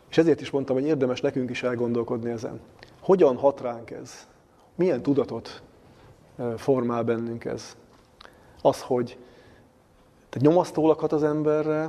És 0.08 0.18
ezért 0.18 0.40
is 0.40 0.50
mondtam, 0.50 0.76
hogy 0.76 0.84
érdemes 0.84 1.20
nekünk 1.20 1.50
is 1.50 1.62
elgondolkodni 1.62 2.30
ezen. 2.30 2.60
Hogyan 3.00 3.36
hat 3.36 3.60
ránk 3.60 3.90
ez? 3.90 4.26
Milyen 4.74 5.02
tudatot 5.02 5.62
formál 6.56 7.02
bennünk 7.02 7.44
ez? 7.44 7.76
Az, 8.62 8.82
hogy 8.82 9.18
te 10.28 10.38
nyomasztólag 10.42 10.98
hat 10.98 11.12
az 11.12 11.22
emberre, 11.22 11.80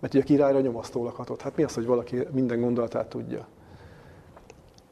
mert 0.00 0.14
ugye 0.14 0.22
a 0.22 0.26
királyra 0.26 0.60
nyomasztólag. 0.60 1.38
Hát 1.38 1.56
mi 1.56 1.62
az, 1.62 1.74
hogy 1.74 1.86
valaki 1.86 2.26
minden 2.30 2.60
gondolatát 2.60 3.08
tudja? 3.08 3.46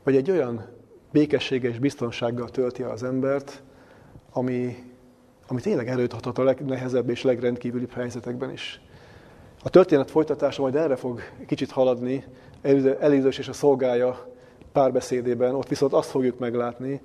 Vagy 0.02 0.16
egy 0.16 0.30
olyan 0.30 0.66
békessége 1.12 1.68
és 1.68 1.78
biztonsággal 1.78 2.48
tölti 2.48 2.82
az 2.82 3.02
embert, 3.02 3.62
ami, 4.32 4.87
ami 5.48 5.60
tényleg 5.60 5.88
erőt 5.88 6.12
adhat 6.12 6.38
a 6.38 6.42
legnehezebb 6.42 7.08
és 7.08 7.22
legrendkívülibb 7.22 7.92
helyzetekben 7.92 8.52
is. 8.52 8.80
A 9.62 9.70
történet 9.70 10.10
folytatása 10.10 10.62
majd 10.62 10.74
erre 10.74 10.96
fog 10.96 11.20
kicsit 11.46 11.70
haladni, 11.70 12.24
Elizős 13.00 13.38
és 13.38 13.48
a 13.48 13.52
szolgája 13.52 14.28
párbeszédében, 14.72 15.54
ott 15.54 15.68
viszont 15.68 15.92
azt 15.92 16.10
fogjuk 16.10 16.38
meglátni, 16.38 17.00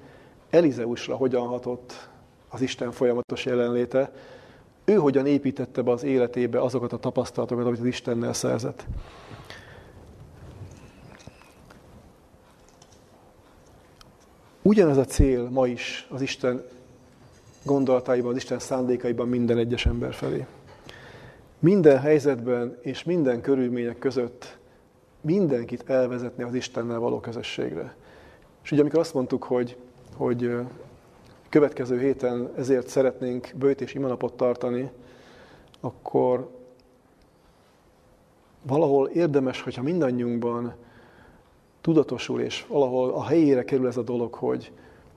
Elizeusra 0.50 1.16
hogyan 1.16 1.48
hatott 1.48 2.10
az 2.50 2.62
Isten 2.62 2.92
folyamatos 2.92 3.46
jelenléte, 3.46 4.12
ő 4.86 4.96
hogyan 4.96 5.26
építette 5.26 5.82
be 5.82 5.92
az 5.92 6.04
életébe 6.04 6.62
azokat 6.62 6.94
a 6.94 6.98
tapasztalatokat, 6.98 7.66
amit 7.66 7.80
az 7.80 7.86
Istennel 7.86 8.34
szerzett. 8.34 8.86
Ugyanez 14.62 14.98
a 14.98 15.06
cél 15.06 15.50
ma 15.50 15.68
is 15.68 16.08
az 16.10 16.22
Isten 16.22 16.64
gondolataiban, 17.64 18.32
az 18.32 18.38
Isten 18.38 18.60
szándékaiban 18.60 19.28
minden 19.28 19.58
egyes 19.58 19.86
ember 19.86 20.14
felé. 20.14 20.46
Minden 21.60 22.00
helyzetben 22.00 22.78
és 22.82 23.04
minden 23.04 23.42
körülmények 23.42 24.00
között 24.00 24.58
mindenkit 25.22 25.90
elvezetni 25.90 26.44
az 26.44 26.54
Istennel 26.54 27.00
való 27.00 27.20
közösségre. 27.20 27.96
És 28.64 28.72
ugye 28.72 28.82
amikor 28.82 29.00
azt 29.00 29.14
mondtuk, 29.14 29.44
hogy, 29.44 29.78
hogy 30.16 30.56
következő 31.50 32.00
héten 32.00 32.50
ezért 32.58 32.88
szeretnénk 32.88 33.52
bőt 33.56 33.82
és 33.82 33.94
imanapot 33.94 34.34
tartani, 34.34 34.92
akkor 35.80 36.50
valahol 38.62 39.08
érdemes, 39.08 39.62
hogyha 39.62 39.82
mindannyiunkban 39.82 40.74
tudatosul, 41.82 42.42
és 42.42 42.66
valahol 42.68 43.10
a 43.10 43.24
helyére 43.24 43.64
kerül 43.64 43.88
ez 43.88 43.98
a 43.98 44.02
dolog, 44.02 44.34
hogy, 44.34 44.72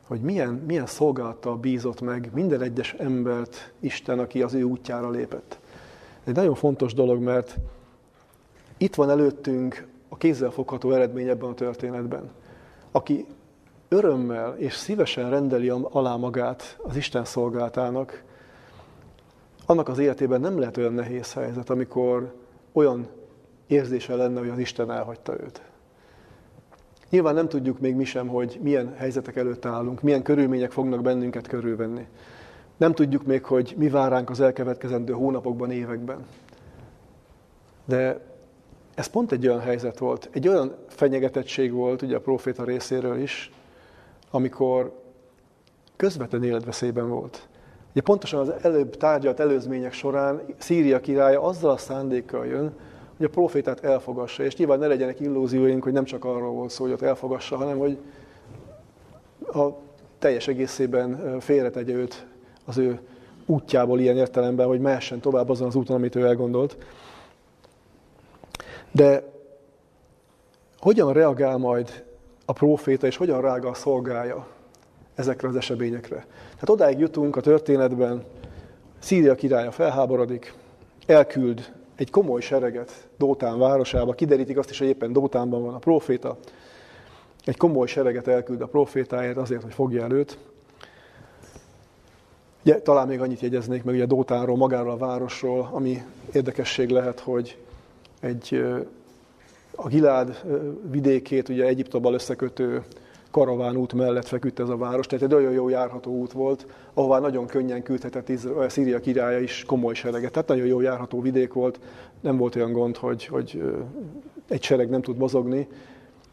hogy 0.07 0.21
milyen, 0.21 0.63
milyen 0.67 0.87
szolgálattal 0.87 1.57
bízott 1.57 2.01
meg 2.01 2.31
minden 2.35 2.63
egyes 2.63 2.93
embert 2.93 3.73
Isten, 3.81 4.19
aki 4.19 4.43
az 4.43 4.55
ő 4.55 4.63
útjára 4.63 5.11
lépett. 5.11 5.59
Ez 6.21 6.29
egy 6.29 6.35
nagyon 6.35 6.55
fontos 6.55 6.95
dolog, 6.95 7.23
mert 7.23 7.57
itt 8.77 8.95
van 8.95 9.11
előttünk 9.11 9.87
a 10.09 10.17
kézzel 10.17 10.51
fogható 10.51 10.91
eredmény 10.91 11.29
ebben 11.29 11.49
a 11.49 11.55
történetben. 11.55 12.31
aki 12.91 13.27
örömmel 13.89 14.55
és 14.57 14.75
szívesen 14.75 15.31
rendeli 15.31 15.69
alá 15.69 16.17
magát 16.17 16.79
az 16.83 16.97
Isten 16.97 17.25
szolgáltának, 17.25 18.25
annak 19.67 19.89
az 19.89 19.99
életében 19.99 20.41
nem 20.41 20.59
lehet 20.59 20.77
olyan 20.77 20.93
nehéz 20.93 21.33
helyzet, 21.33 21.71
amikor 21.71 22.35
olyan 22.73 23.09
érzése 23.67 24.15
lenne, 24.15 24.41
hogy 24.41 24.49
az 24.49 24.59
Isten 24.59 24.91
elhagyta 24.91 25.33
őt. 25.41 25.63
Nyilván 27.17 27.35
nem 27.35 27.49
tudjuk 27.49 27.79
még 27.79 27.95
mi 27.95 28.05
sem, 28.05 28.29
hogy 28.29 28.59
milyen 28.63 28.95
helyzetek 28.97 29.37
előtt 29.37 29.65
állunk, 29.65 30.03
milyen 30.03 30.23
körülmények 30.23 30.71
fognak 30.71 31.03
bennünket 31.03 31.47
körülvenni. 31.47 32.07
Nem 32.77 32.93
tudjuk 32.93 33.27
még, 33.27 33.45
hogy 33.45 33.75
mi 33.77 33.89
vár 33.89 34.11
ránk 34.11 34.31
az 34.31 34.41
elkövetkezendő 34.41 35.13
hónapokban, 35.13 35.71
években. 35.71 36.27
De 37.85 38.21
ez 38.95 39.07
pont 39.07 39.33
egy 39.33 39.47
olyan 39.47 39.61
helyzet 39.61 39.99
volt, 39.99 40.29
egy 40.33 40.49
olyan 40.49 40.75
fenyegetettség 40.87 41.73
volt 41.73 42.03
ugye 42.03 42.17
a 42.17 42.21
proféta 42.21 42.65
részéről 42.65 43.19
is, 43.19 43.53
amikor 44.31 45.03
közvetlen 45.97 46.45
életveszélyben 46.45 47.09
volt. 47.09 47.49
Ugye 47.91 48.01
pontosan 48.01 48.41
az 48.41 48.53
előbb 48.63 48.97
tárgyalt 48.97 49.41
előzmények 49.41 49.93
során 49.93 50.43
Szíria 50.59 51.01
királya 51.01 51.43
azzal 51.43 51.71
a 51.71 51.77
szándékkal 51.77 52.47
jön, 52.47 52.73
hogy 53.17 53.27
a 53.27 53.29
profétát 53.29 53.85
elfogassa. 53.85 54.45
És 54.45 54.57
nyilván 54.57 54.79
ne 54.79 54.87
legyenek 54.87 55.21
illúzióink, 55.21 55.83
hogy 55.83 55.93
nem 55.93 56.05
csak 56.05 56.25
arról 56.25 56.53
volt 56.53 56.71
szó, 56.71 56.85
hogy 56.85 56.93
ott 56.93 57.03
elfogassa, 57.03 57.57
hanem 57.57 57.79
hogy 57.79 57.99
a 59.53 59.69
teljes 60.19 60.49
egészében 60.49 61.41
félretegye 61.41 61.95
őt 61.95 62.27
az 62.65 62.79
ő 62.79 63.01
útjából 63.47 64.01
ilyen 64.01 64.17
értelemben, 64.17 64.67
hogy 64.67 64.81
mehessen 64.81 65.21
tovább 65.21 65.49
azon 65.49 65.67
az 65.67 65.75
úton, 65.75 65.97
amit 65.97 66.15
ő 66.15 66.27
elgondolt. 66.27 66.77
De 68.93 69.23
hogyan 70.79 71.13
reagál 71.13 71.57
majd 71.57 72.05
a 72.45 72.53
próféta, 72.53 73.07
és 73.07 73.17
hogyan 73.17 73.41
reagál 73.41 73.71
a 73.71 73.75
szolgája 73.75 74.47
ezekre 75.15 75.49
az 75.49 75.57
eseményekre? 75.57 76.27
Tehát 76.45 76.69
odáig 76.69 76.99
jutunk 76.99 77.37
a 77.37 77.41
történetben, 77.41 78.25
Szíria 78.99 79.35
királya 79.35 79.71
felháborodik, 79.71 80.55
elküld 81.07 81.73
egy 81.97 82.11
komoly 82.11 82.41
sereget 82.41 83.09
Dótán 83.19 83.59
városába, 83.59 84.13
kiderítik 84.13 84.59
azt 84.59 84.71
is, 84.71 84.79
hogy 84.79 84.89
éppen 84.89 85.13
Dótánban 85.13 85.65
van 85.65 85.75
a 85.75 85.79
proféta, 85.79 86.39
egy 87.45 87.57
komoly 87.57 87.87
sereget 87.87 88.29
elküld 88.29 88.61
a 88.61 88.67
profétáért 88.67 89.37
azért, 89.37 89.63
hogy 89.63 89.75
fogja 89.75 90.03
el 90.03 90.13
őt. 90.13 90.39
Ugye, 92.65 92.81
talán 92.81 93.07
még 93.07 93.21
annyit 93.21 93.41
jegyeznék 93.41 93.85
meg 93.85 93.95
ugye 93.95 94.07
Dótánról, 94.07 94.57
magáról 94.57 94.91
a 94.91 94.97
városról, 94.97 95.69
ami 95.73 96.03
érdekesség 96.33 96.89
lehet, 96.89 97.21
hogy 97.21 97.59
egy 98.21 98.65
a 99.75 99.89
Gilád 99.89 100.43
vidékét 100.91 101.49
ugye 101.49 101.65
Egyiptobbal 101.65 102.15
összekötő 102.15 102.85
karaván 103.31 103.77
út 103.77 103.93
mellett 103.93 104.27
feküdt 104.27 104.61
ez 104.61 104.69
a 104.69 104.77
város, 104.77 105.07
tehát 105.07 105.25
egy 105.25 105.31
nagyon 105.31 105.53
jó 105.53 105.69
járható 105.69 106.11
út 106.11 106.33
volt, 106.33 106.67
ahová 106.95 107.19
nagyon 107.19 107.47
könnyen 107.47 107.83
küldhetett 107.83 108.29
Izrael, 108.29 108.69
Szíria 108.69 109.01
királya 109.01 109.39
is 109.39 109.65
komoly 109.67 109.95
sereget. 109.95 110.33
Tehát 110.33 110.49
nagyon 110.49 110.67
jó 110.67 110.81
járható 110.81 111.21
vidék 111.21 111.53
volt, 111.53 111.81
nem 112.21 112.37
volt 112.37 112.57
olyan 112.57 112.73
gond, 112.73 112.97
hogy, 112.97 113.27
hogy 113.27 113.63
egy 114.49 114.63
sereg 114.63 114.89
nem 114.89 115.03
tud 115.03 115.17
mozogni. 115.17 115.69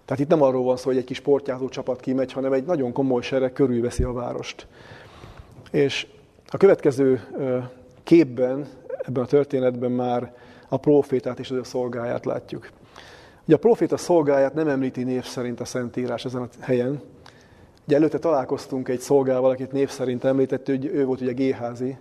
Tehát 0.05 0.23
itt 0.23 0.29
nem 0.29 0.41
arról 0.41 0.63
van 0.63 0.77
szó, 0.77 0.89
hogy 0.89 0.97
egy 0.97 1.03
kis 1.03 1.19
portyázó 1.19 1.69
csapat 1.69 1.99
kimegy, 1.99 2.31
hanem 2.31 2.53
egy 2.53 2.65
nagyon 2.65 2.91
komoly 2.91 3.21
sereg 3.21 3.53
körülveszi 3.53 4.03
a 4.03 4.11
várost. 4.11 4.67
És 5.71 6.07
a 6.47 6.57
következő 6.57 7.21
képben, 8.03 8.67
ebben 9.05 9.23
a 9.23 9.27
történetben 9.27 9.91
már 9.91 10.33
a 10.69 10.77
profétát 10.77 11.39
és 11.39 11.51
az 11.51 11.57
ő 11.57 11.63
szolgáját 11.63 12.25
látjuk. 12.25 12.69
Ugye 13.45 13.55
a 13.55 13.59
proféta 13.59 13.97
szolgáját 13.97 14.53
nem 14.53 14.67
említi 14.67 15.03
név 15.03 15.23
szerint 15.23 15.59
a 15.59 15.65
Szentírás 15.65 16.25
ezen 16.25 16.41
a 16.41 16.47
helyen. 16.59 17.01
Ugye 17.87 17.95
előtte 17.95 18.19
találkoztunk 18.19 18.87
egy 18.87 18.99
szolgával, 18.99 19.49
akit 19.49 19.71
név 19.71 19.89
szerint 19.89 20.23
említett, 20.23 20.67
hogy 20.67 20.85
ő 20.85 21.05
volt 21.05 21.21
ugye 21.21 21.31
Géházi, 21.31 21.97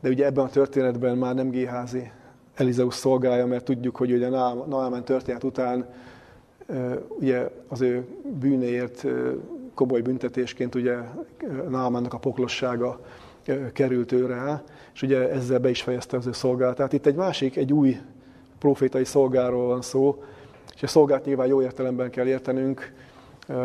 de 0.00 0.08
ugye 0.08 0.24
ebben 0.24 0.44
a 0.44 0.48
történetben 0.48 1.16
már 1.16 1.34
nem 1.34 1.50
Géházi 1.50 2.10
Elizeus 2.54 2.94
szolgája, 2.94 3.46
mert 3.46 3.64
tudjuk, 3.64 3.96
hogy 3.96 4.12
ugye 4.12 4.28
Naamán 4.28 5.04
történet 5.04 5.44
után 5.44 5.86
ugye 7.08 7.50
az 7.68 7.80
ő 7.80 8.06
bűnéért 8.40 9.06
komoly 9.74 10.00
büntetésként 10.00 10.74
ugye 10.74 10.96
Naamánnak 11.68 12.14
a 12.14 12.18
poklossága 12.18 13.00
került 13.72 14.12
őre 14.12 14.62
és 14.94 15.02
ugye 15.02 15.30
ezzel 15.30 15.58
be 15.58 15.70
is 15.70 15.82
fejezte 15.82 16.16
az 16.16 16.26
ő 16.26 16.32
szolgálatát. 16.32 16.92
Itt 16.92 17.06
egy 17.06 17.14
másik, 17.14 17.56
egy 17.56 17.72
új 17.72 17.98
profétai 18.58 19.04
szolgáról 19.04 19.66
van 19.66 19.82
szó, 19.82 20.22
a 20.84 20.86
szolgált 20.86 21.24
nyilván 21.24 21.46
jó 21.46 21.62
értelemben 21.62 22.10
kell 22.10 22.26
értenünk. 22.26 22.92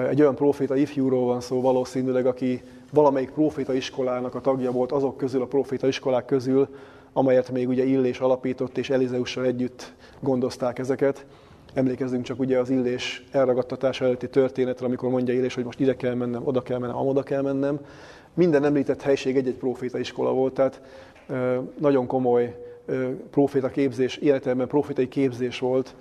Egy 0.10 0.22
olyan 0.22 0.36
proféta 0.36 0.76
ifjúról 0.76 1.26
van 1.26 1.42
szó 1.42 1.62
valószínűleg, 1.62 2.26
aki 2.26 2.62
valamelyik 2.94 3.30
proféta 3.30 3.74
iskolának 3.74 4.36
a 4.36 4.42
tagja 4.42 4.72
volt 4.72 4.92
azok 4.92 5.18
közül, 5.18 5.42
a 5.42 5.46
proféta 5.46 5.88
iskolák 5.88 6.26
közül, 6.26 6.68
amelyet 7.14 7.52
még 7.52 7.68
ugye 7.68 7.84
Illés 7.84 8.20
alapított, 8.20 8.78
és 8.78 8.90
Elizeussal 8.90 9.46
együtt 9.46 9.94
gondozták 10.20 10.80
ezeket. 10.80 11.26
Emlékezzünk 11.74 12.24
csak 12.24 12.40
ugye 12.40 12.60
az 12.60 12.70
Illés 12.70 13.26
elragadtatása 13.32 14.06
előtti 14.06 14.30
történetre, 14.30 14.86
amikor 14.86 15.10
mondja 15.10 15.34
Illés, 15.34 15.56
hogy 15.56 15.64
most 15.64 15.80
ide 15.80 15.96
kell 15.96 16.14
mennem, 16.14 16.42
oda 16.46 16.62
kell 16.62 16.78
mennem, 16.78 16.98
amoda 16.98 17.24
kell 17.24 17.42
mennem. 17.42 17.80
Minden 18.34 18.66
említett 18.66 19.02
helység 19.02 19.38
egy-egy 19.38 19.58
proféta 19.58 20.00
iskola 20.00 20.34
volt, 20.34 20.54
tehát 20.54 20.82
nagyon 21.80 22.08
komoly 22.08 22.56
proféta 23.30 23.70
képzés, 23.70 24.18
életemben 24.18 24.68
profétai 24.68 25.08
képzés 25.08 25.60
volt, 25.60 25.96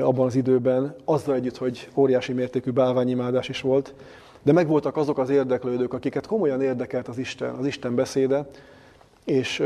abban 0.00 0.26
az 0.26 0.34
időben, 0.34 0.94
azzal 1.04 1.34
együtt, 1.34 1.56
hogy 1.56 1.88
óriási 1.94 2.32
mértékű 2.32 2.70
bálványimádás 2.70 3.48
is 3.48 3.60
volt, 3.60 3.94
de 4.42 4.52
megvoltak 4.52 4.96
azok 4.96 5.18
az 5.18 5.30
érdeklődők, 5.30 5.94
akiket 5.94 6.26
komolyan 6.26 6.62
érdekelt 6.62 7.08
az 7.08 7.18
Isten, 7.18 7.54
az 7.54 7.66
Isten 7.66 7.94
beszéde, 7.94 8.48
és 9.24 9.62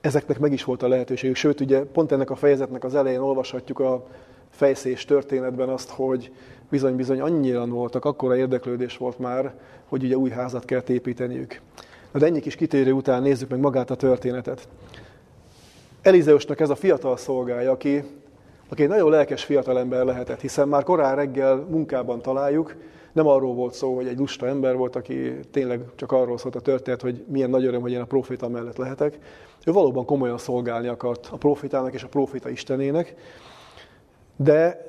ezeknek 0.00 0.38
meg 0.38 0.52
is 0.52 0.64
volt 0.64 0.82
a 0.82 0.88
lehetőségük. 0.88 1.36
Sőt, 1.36 1.60
ugye 1.60 1.80
pont 1.80 2.12
ennek 2.12 2.30
a 2.30 2.36
fejezetnek 2.36 2.84
az 2.84 2.94
elején 2.94 3.20
olvashatjuk 3.20 3.78
a 3.80 4.06
fejszés 4.50 5.04
történetben 5.04 5.68
azt, 5.68 5.90
hogy 5.90 6.32
bizony-bizony 6.70 7.20
annyira 7.20 7.66
voltak, 7.66 8.04
akkora 8.04 8.36
érdeklődés 8.36 8.96
volt 8.96 9.18
már, 9.18 9.54
hogy 9.88 10.04
ugye 10.04 10.16
új 10.16 10.30
házat 10.30 10.64
kell 10.64 10.82
építeniük. 10.86 11.60
De 12.12 12.26
ennyi 12.26 12.40
kis 12.40 12.54
kitérő 12.54 12.92
után 12.92 13.22
nézzük 13.22 13.48
meg 13.48 13.60
magát 13.60 13.90
a 13.90 13.94
történetet. 13.94 14.68
Elizeusnak 16.02 16.60
ez 16.60 16.70
a 16.70 16.74
fiatal 16.74 17.16
szolgája, 17.16 17.70
aki 17.70 18.04
aki 18.68 18.82
egy 18.82 18.88
nagyon 18.88 19.10
lelkes 19.10 19.44
fiatalember 19.44 20.04
lehetett, 20.04 20.40
hiszen 20.40 20.68
már 20.68 20.82
korán 20.82 21.16
reggel 21.16 21.56
munkában 21.56 22.22
találjuk, 22.22 22.76
nem 23.12 23.26
arról 23.26 23.54
volt 23.54 23.74
szó, 23.74 23.94
hogy 23.94 24.06
egy 24.06 24.18
lusta 24.18 24.46
ember 24.46 24.76
volt, 24.76 24.96
aki 24.96 25.40
tényleg 25.50 25.80
csak 25.94 26.12
arról 26.12 26.38
szólt 26.38 26.54
a 26.56 26.60
történet, 26.60 27.02
hogy 27.02 27.24
milyen 27.28 27.50
nagy 27.50 27.64
öröm, 27.64 27.80
hogy 27.80 27.92
én 27.92 28.00
a 28.00 28.04
proféta 28.04 28.48
mellett 28.48 28.76
lehetek. 28.76 29.18
Ő 29.64 29.72
valóban 29.72 30.04
komolyan 30.04 30.38
szolgálni 30.38 30.88
akart 30.88 31.28
a 31.32 31.36
profétának 31.36 31.94
és 31.94 32.02
a 32.02 32.08
proféta 32.08 32.48
istenének, 32.48 33.14
de 34.36 34.86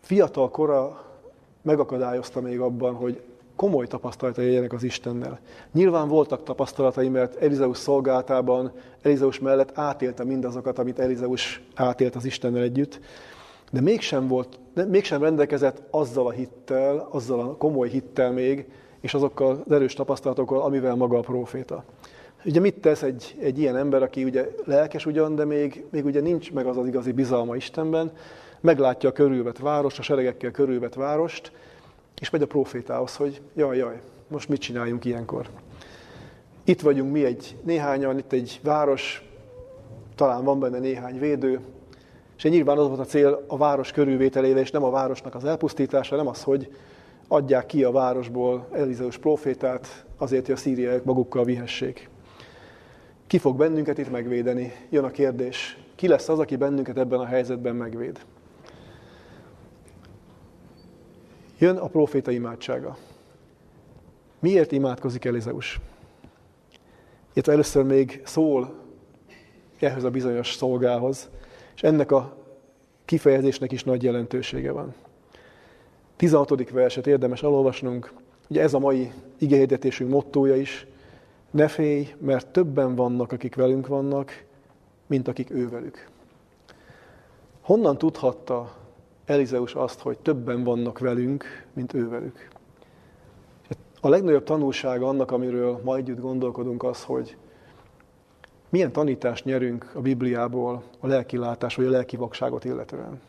fiatal 0.00 0.50
kora 0.50 1.04
megakadályozta 1.62 2.40
még 2.40 2.60
abban, 2.60 2.94
hogy 2.94 3.22
komoly 3.58 3.86
tapasztalatai 3.86 4.46
legyenek 4.46 4.72
az 4.72 4.82
Istennel. 4.82 5.38
Nyilván 5.72 6.08
voltak 6.08 6.42
tapasztalatai, 6.42 7.08
mert 7.08 7.42
Elizeus 7.42 7.78
szolgáltában, 7.78 8.72
Elizeus 9.02 9.38
mellett 9.38 9.78
átélte 9.78 10.24
mindazokat, 10.24 10.78
amit 10.78 10.98
Elizeus 10.98 11.62
átélt 11.74 12.16
az 12.16 12.24
Istennel 12.24 12.62
együtt, 12.62 13.00
de 13.72 13.80
mégsem, 13.80 14.28
volt, 14.28 14.58
de 14.74 14.84
mégsem 14.84 15.22
rendelkezett 15.22 15.82
azzal 15.90 16.26
a 16.26 16.30
hittel, 16.30 17.08
azzal 17.10 17.40
a 17.40 17.56
komoly 17.56 17.88
hittel 17.88 18.32
még, 18.32 18.66
és 19.00 19.14
azokkal 19.14 19.62
az 19.66 19.72
erős 19.72 19.94
tapasztalatokkal, 19.94 20.60
amivel 20.60 20.94
maga 20.94 21.18
a 21.18 21.20
próféta. 21.20 21.84
Ugye 22.44 22.60
mit 22.60 22.80
tesz 22.80 23.02
egy, 23.02 23.36
egy 23.40 23.58
ilyen 23.58 23.76
ember, 23.76 24.02
aki 24.02 24.24
ugye 24.24 24.48
lelkes 24.64 25.06
ugyan, 25.06 25.34
de 25.34 25.44
még, 25.44 25.84
még 25.90 26.04
ugye 26.04 26.20
nincs 26.20 26.52
meg 26.52 26.66
az 26.66 26.76
az 26.76 26.86
igazi 26.86 27.12
bizalma 27.12 27.56
Istenben, 27.56 28.12
meglátja 28.60 29.08
a 29.08 29.12
körülvet 29.12 29.58
várost, 29.58 29.98
a 29.98 30.02
seregekkel 30.02 30.50
körülvet 30.50 30.94
várost, 30.94 31.52
és 32.20 32.30
megy 32.30 32.42
a 32.42 32.46
profétához, 32.46 33.16
hogy 33.16 33.40
jaj, 33.54 33.76
jaj, 33.76 34.00
most 34.28 34.48
mit 34.48 34.60
csináljunk 34.60 35.04
ilyenkor? 35.04 35.48
Itt 36.64 36.80
vagyunk 36.80 37.12
mi 37.12 37.24
egy 37.24 37.56
néhányan, 37.62 38.18
itt 38.18 38.32
egy 38.32 38.60
város, 38.62 39.22
talán 40.14 40.44
van 40.44 40.60
benne 40.60 40.78
néhány 40.78 41.18
védő, 41.18 41.60
és 42.36 42.42
nyilván 42.42 42.78
az 42.78 42.86
volt 42.86 43.00
a 43.00 43.04
cél 43.04 43.44
a 43.46 43.56
város 43.56 43.92
körülvételével, 43.92 44.62
és 44.62 44.70
nem 44.70 44.84
a 44.84 44.90
városnak 44.90 45.34
az 45.34 45.44
elpusztítása, 45.44 46.16
nem 46.16 46.26
az, 46.26 46.42
hogy 46.42 46.72
adják 47.28 47.66
ki 47.66 47.84
a 47.84 47.90
városból 47.90 48.66
Elizeus 48.72 49.18
profétát, 49.18 50.04
azért, 50.16 50.46
hogy 50.46 50.54
a 50.54 50.58
szíriaiak 50.58 51.04
magukkal 51.04 51.44
vihessék. 51.44 52.08
Ki 53.26 53.38
fog 53.38 53.56
bennünket 53.56 53.98
itt 53.98 54.10
megvédeni? 54.10 54.72
Jön 54.90 55.04
a 55.04 55.10
kérdés. 55.10 55.78
Ki 55.94 56.08
lesz 56.08 56.28
az, 56.28 56.38
aki 56.38 56.56
bennünket 56.56 56.98
ebben 56.98 57.20
a 57.20 57.26
helyzetben 57.26 57.76
megvéd? 57.76 58.18
Jön 61.60 61.76
a 61.76 61.86
proféta 61.86 62.30
imádsága. 62.30 62.96
Miért 64.38 64.72
imádkozik 64.72 65.24
Elizeus? 65.24 65.80
Itt 67.32 67.46
először 67.46 67.84
még 67.84 68.20
szól 68.24 68.74
ehhez 69.78 70.04
a 70.04 70.10
bizonyos 70.10 70.52
szolgához, 70.54 71.30
és 71.74 71.82
ennek 71.82 72.12
a 72.12 72.36
kifejezésnek 73.04 73.72
is 73.72 73.84
nagy 73.84 74.02
jelentősége 74.02 74.72
van. 74.72 74.94
16. 76.16 76.70
verset 76.70 77.06
érdemes 77.06 77.42
elolvasnunk. 77.42 78.12
Ugye 78.48 78.62
ez 78.62 78.74
a 78.74 78.78
mai 78.78 79.12
igehirdetésünk 79.38 80.10
mottója 80.10 80.56
is. 80.56 80.86
Ne 81.50 81.68
félj, 81.68 82.14
mert 82.18 82.46
többen 82.46 82.94
vannak, 82.94 83.32
akik 83.32 83.54
velünk 83.54 83.86
vannak, 83.86 84.44
mint 85.06 85.28
akik 85.28 85.50
ővelük. 85.50 86.08
Honnan 87.60 87.98
tudhatta 87.98 88.77
Elizeus 89.28 89.74
azt, 89.74 90.00
hogy 90.00 90.18
többen 90.18 90.64
vannak 90.64 90.98
velünk, 90.98 91.44
mint 91.72 91.94
ővelük? 91.94 92.48
A 94.00 94.08
legnagyobb 94.08 94.44
tanulsága 94.44 95.08
annak, 95.08 95.30
amiről 95.30 95.80
ma 95.84 95.96
együtt 95.96 96.20
gondolkodunk, 96.20 96.82
az, 96.82 97.04
hogy 97.04 97.36
milyen 98.68 98.92
tanítást 98.92 99.44
nyerünk 99.44 99.90
a 99.94 100.00
Bibliából 100.00 100.82
a 101.00 101.06
lelki 101.06 101.36
látás 101.36 101.74
vagy 101.74 101.86
a 101.86 101.90
lelki 101.90 102.16
vakságot 102.16 102.64
illetően. 102.64 103.20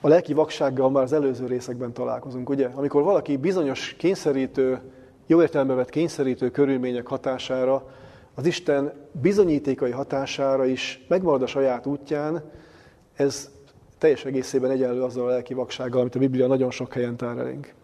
A 0.00 0.08
lelki 0.08 0.32
vaksággal 0.32 0.90
már 0.90 1.02
az 1.02 1.12
előző 1.12 1.46
részekben 1.46 1.92
találkozunk, 1.92 2.48
ugye? 2.48 2.68
Amikor 2.74 3.02
valaki 3.02 3.36
bizonyos 3.36 3.94
kényszerítő, 3.98 4.80
jó 5.26 5.40
értelembe 5.40 5.74
vett 5.74 5.88
kényszerítő 5.88 6.50
körülmények 6.50 7.06
hatására, 7.06 7.90
az 8.34 8.46
Isten 8.46 8.92
bizonyítékai 9.12 9.90
hatására 9.90 10.64
is 10.64 11.04
megmarad 11.08 11.42
a 11.42 11.46
saját 11.46 11.86
útján, 11.86 12.50
ez 13.14 13.53
teljes 14.04 14.24
egészében 14.24 14.70
egyenlő 14.70 15.02
azzal 15.02 15.26
a 15.26 15.30
lelki 15.30 15.54
vaksággal, 15.54 16.00
amit 16.00 16.14
a 16.14 16.18
Biblia 16.18 16.46
nagyon 16.46 16.70
sok 16.70 16.92
helyen 16.92 17.16
tár 17.16 17.38
elénk. 17.38 17.74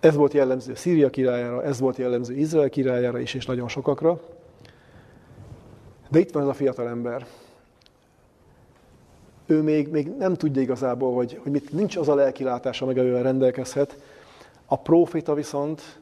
Ez 0.00 0.14
volt 0.14 0.32
jellemző 0.32 0.74
Szíria 0.74 1.10
királyára, 1.10 1.62
ez 1.62 1.80
volt 1.80 1.96
jellemző 1.96 2.34
Izrael 2.34 2.68
királyára 2.68 3.18
is, 3.18 3.34
és 3.34 3.46
nagyon 3.46 3.68
sokakra. 3.68 4.20
De 6.08 6.18
itt 6.18 6.32
van 6.32 6.42
ez 6.42 6.48
a 6.48 6.52
fiatal 6.52 6.88
ember. 6.88 7.26
Ő 9.46 9.62
még, 9.62 9.88
még 9.88 10.08
nem 10.16 10.34
tudja 10.34 10.62
igazából, 10.62 11.14
hogy, 11.14 11.40
hogy 11.42 11.52
mit, 11.52 11.72
nincs 11.72 11.96
az 11.96 12.08
a 12.08 12.14
lelkilátása, 12.14 12.86
meg 12.86 12.98
amivel 12.98 13.22
rendelkezhet. 13.22 13.96
A 14.66 14.78
prófita 14.78 15.34
viszont 15.34 16.00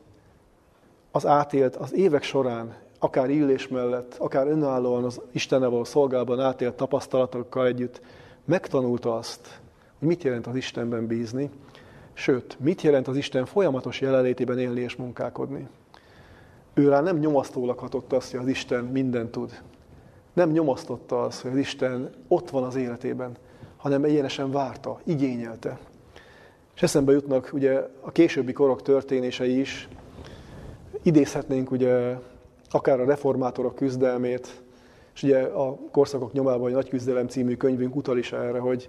az 1.10 1.26
átélt, 1.26 1.76
az 1.76 1.94
évek 1.94 2.22
során, 2.22 2.74
akár 2.98 3.30
illés 3.30 3.68
mellett, 3.68 4.14
akár 4.18 4.46
önállóan 4.46 5.04
az 5.04 5.20
Istennel 5.32 5.70
való 5.70 5.84
szolgálban 5.84 6.40
átélt 6.40 6.74
tapasztalatokkal 6.74 7.66
együtt 7.66 8.00
megtanulta 8.52 9.16
azt, 9.16 9.60
hogy 9.98 10.08
mit 10.08 10.22
jelent 10.22 10.46
az 10.46 10.56
Istenben 10.56 11.06
bízni, 11.06 11.50
sőt, 12.12 12.56
mit 12.60 12.82
jelent 12.82 13.08
az 13.08 13.16
Isten 13.16 13.46
folyamatos 13.46 14.00
jelenlétében 14.00 14.58
élni 14.58 14.80
és 14.80 14.96
munkálkodni. 14.96 15.68
Ő 16.74 16.88
rá 16.88 17.00
nem 17.00 17.18
nyomasztólag 17.18 17.78
hatott 17.78 18.12
azt, 18.12 18.30
hogy 18.30 18.40
az 18.40 18.46
Isten 18.46 18.84
mindent 18.84 19.30
tud 19.30 19.62
nem 20.32 20.50
nyomasztotta 20.50 21.22
az, 21.22 21.40
hogy 21.40 21.50
az 21.50 21.56
Isten 21.56 22.10
ott 22.28 22.50
van 22.50 22.62
az 22.62 22.76
életében, 22.76 23.36
hanem 23.76 24.04
egyenesen 24.04 24.50
várta, 24.50 25.00
igényelte. 25.04 25.78
És 26.74 26.82
eszembe 26.82 27.12
jutnak 27.12 27.50
ugye 27.52 27.88
a 28.00 28.10
későbbi 28.10 28.52
korok 28.52 28.82
történései 28.82 29.60
is, 29.60 29.88
idézhetnénk 31.02 31.70
ugye 31.70 32.18
akár 32.70 33.00
a 33.00 33.04
reformátorok 33.04 33.74
küzdelmét, 33.74 34.62
és 35.14 35.22
ugye 35.22 35.42
a 35.42 35.76
korszakok 35.90 36.32
nyomában 36.32 36.70
a 36.70 36.74
Nagy 36.74 36.88
Küzdelem 36.88 37.28
című 37.28 37.56
könyvünk 37.56 37.96
utal 37.96 38.18
is 38.18 38.32
erre, 38.32 38.58
hogy, 38.58 38.88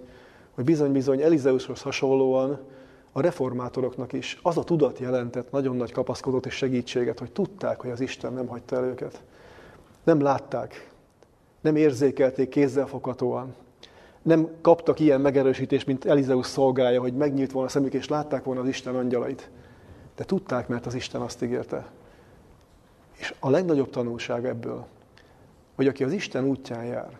hogy 0.54 0.64
bizony-bizony 0.64 1.20
Elizeushoz 1.20 1.82
hasonlóan 1.82 2.58
a 3.12 3.20
reformátoroknak 3.20 4.12
is 4.12 4.38
az 4.42 4.58
a 4.58 4.64
tudat 4.64 4.98
jelentett 4.98 5.50
nagyon 5.50 5.76
nagy 5.76 5.92
kapaszkodót 5.92 6.46
és 6.46 6.54
segítséget, 6.54 7.18
hogy 7.18 7.32
tudták, 7.32 7.80
hogy 7.80 7.90
az 7.90 8.00
Isten 8.00 8.32
nem 8.32 8.46
hagyta 8.46 8.76
el 8.76 8.84
őket. 8.84 9.22
Nem 10.04 10.20
látták, 10.20 10.90
nem 11.60 11.76
érzékelték 11.76 12.48
kézzelfoghatóan. 12.48 13.54
Nem 14.22 14.48
kaptak 14.60 15.00
ilyen 15.00 15.20
megerősítést, 15.20 15.86
mint 15.86 16.04
Elizeus 16.04 16.46
szolgája, 16.46 17.00
hogy 17.00 17.14
megnyílt 17.14 17.52
volna 17.52 17.68
a 17.68 17.70
szemük, 17.70 17.94
és 17.94 18.08
látták 18.08 18.44
volna 18.44 18.60
az 18.60 18.68
Isten 18.68 18.96
angyalait. 18.96 19.50
De 20.16 20.24
tudták, 20.24 20.68
mert 20.68 20.86
az 20.86 20.94
Isten 20.94 21.20
azt 21.20 21.42
ígérte. 21.42 21.86
És 23.16 23.34
a 23.40 23.50
legnagyobb 23.50 23.90
tanulság 23.90 24.46
ebből, 24.46 24.86
hogy 25.74 25.86
aki 25.86 26.04
az 26.04 26.12
Isten 26.12 26.44
útján 26.44 26.84
jár, 26.84 27.18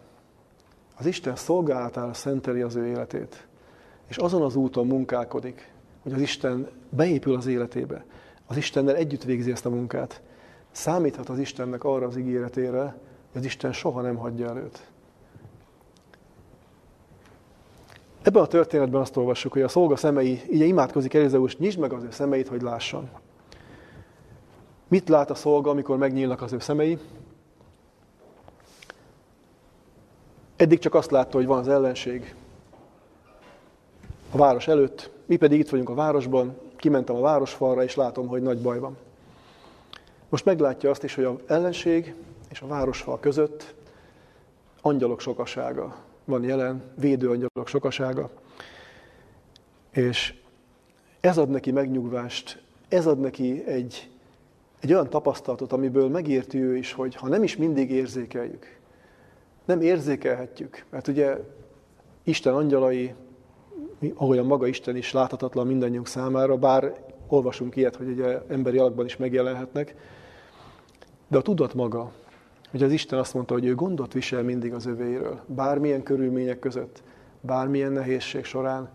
az 0.97 1.07
Isten 1.07 1.37
szolgálatára 1.37 2.15
szenteli 2.15 2.61
az 2.61 2.75
ő 2.75 2.87
életét, 2.87 3.47
és 4.07 4.17
azon 4.17 4.43
az 4.43 4.57
úton 4.57 4.87
munkálkodik, 4.87 5.73
hogy 6.03 6.13
az 6.13 6.21
Isten 6.21 6.69
beépül 6.89 7.37
az 7.37 7.47
életébe, 7.47 8.05
az 8.47 8.57
Istennel 8.57 8.97
együtt 8.97 9.23
végzi 9.23 9.51
ezt 9.51 9.67
a 9.67 9.71
munkát, 9.71 10.23
számíthat 10.71 11.29
az 11.29 11.39
Istennek 11.39 11.85
arra 11.85 12.07
az 12.07 12.17
ígéretére, 12.17 12.97
az 13.35 13.45
Isten 13.45 13.73
soha 13.73 14.01
nem 14.01 14.17
hagyja 14.17 14.49
el 14.49 14.57
őt. 14.57 14.87
Ebben 18.23 18.43
a 18.43 18.47
történetben 18.47 19.01
azt 19.01 19.17
olvassuk, 19.17 19.53
hogy 19.53 19.63
a 19.63 19.69
szolga 19.69 19.97
szemei, 19.97 20.41
így 20.51 20.61
imádkozik 20.61 21.15
Elizeus, 21.15 21.57
nyisd 21.57 21.79
meg 21.79 21.93
az 21.93 22.03
ő 22.03 22.11
szemeit, 22.11 22.49
hogy 22.49 22.63
lásson. 22.63 23.09
Mit 24.89 25.09
lát 25.09 25.31
a 25.31 25.35
szolga, 25.35 25.71
amikor 25.71 25.97
megnyílnak 25.97 26.43
az 26.43 26.53
ő 26.53 26.59
szemei? 26.59 26.99
Eddig 30.57 30.79
csak 30.79 30.95
azt 30.95 31.11
látta, 31.11 31.37
hogy 31.37 31.47
van 31.47 31.59
az 31.59 31.69
ellenség 31.69 32.35
a 34.31 34.37
város 34.37 34.69
előtt, 34.69 35.11
mi 35.27 35.37
pedig 35.37 35.59
itt 35.59 35.69
vagyunk 35.69 35.89
a 35.89 35.95
városban, 35.95 36.57
kimentem 36.77 37.17
a 37.17 37.21
városfalra, 37.21 37.83
és 37.83 37.95
látom, 37.95 38.27
hogy 38.27 38.43
nagy 38.43 38.59
baj 38.59 38.79
van. 38.79 38.97
Most 40.29 40.45
meglátja 40.45 40.91
azt 40.91 41.05
is, 41.05 41.15
hogy 41.15 41.25
az 41.25 41.35
ellenség 41.47 42.15
és 42.51 42.61
a 42.61 42.67
városfal 42.67 43.21
között 43.21 43.75
angyalok 44.81 45.21
sokasága 45.21 45.97
van 46.25 46.43
jelen, 46.43 46.83
védőangyalok 46.95 47.69
sokasága, 47.69 48.31
és 49.91 50.35
ez 51.21 51.39
ad 51.39 51.49
neki 51.49 51.71
megnyugvást, 51.71 52.63
ez 52.89 53.07
ad 53.07 53.21
neki 53.21 53.65
egy, 53.67 54.11
egy 54.81 54.93
olyan 54.93 55.11
tapasztalatot, 55.11 55.73
amiből 55.73 56.09
megérti 56.09 56.59
ő 56.59 56.77
is, 56.77 56.93
hogy 56.93 57.15
ha 57.15 57.29
nem 57.29 57.43
is 57.43 57.57
mindig 57.57 57.91
érzékeljük, 57.91 58.79
nem 59.65 59.81
érzékelhetjük, 59.81 60.85
mert 60.91 61.09
ugye 61.09 61.37
Isten 62.23 62.55
angyalai, 62.55 63.15
ahogyan 64.15 64.47
maga 64.47 64.67
Isten 64.67 64.97
is 64.97 65.13
láthatatlan 65.13 65.67
mindannyiunk 65.67 66.07
számára, 66.07 66.57
bár 66.57 66.93
olvasunk 67.29 67.77
ilyet, 67.77 67.97
hogy 67.97 68.09
ugye 68.09 68.41
emberi 68.49 68.79
alakban 68.79 69.05
is 69.05 69.17
megjelenhetnek, 69.17 69.95
de 71.29 71.39
a 71.39 71.43
tudat 71.43 71.75
maga, 71.75 72.13
hogy 72.71 72.83
az 72.83 72.93
Isten 72.93 73.19
azt 73.19 73.35
mondta, 73.35 73.55
hogy 73.55 73.65
ő 73.65 73.75
gondot 73.75 74.13
visel 74.13 74.43
mindig 74.43 74.73
az 74.73 74.87
övéről, 74.87 75.41
bármilyen 75.47 76.03
körülmények 76.03 76.59
között, 76.59 77.03
bármilyen 77.41 77.93
nehézség 77.93 78.45
során. 78.45 78.89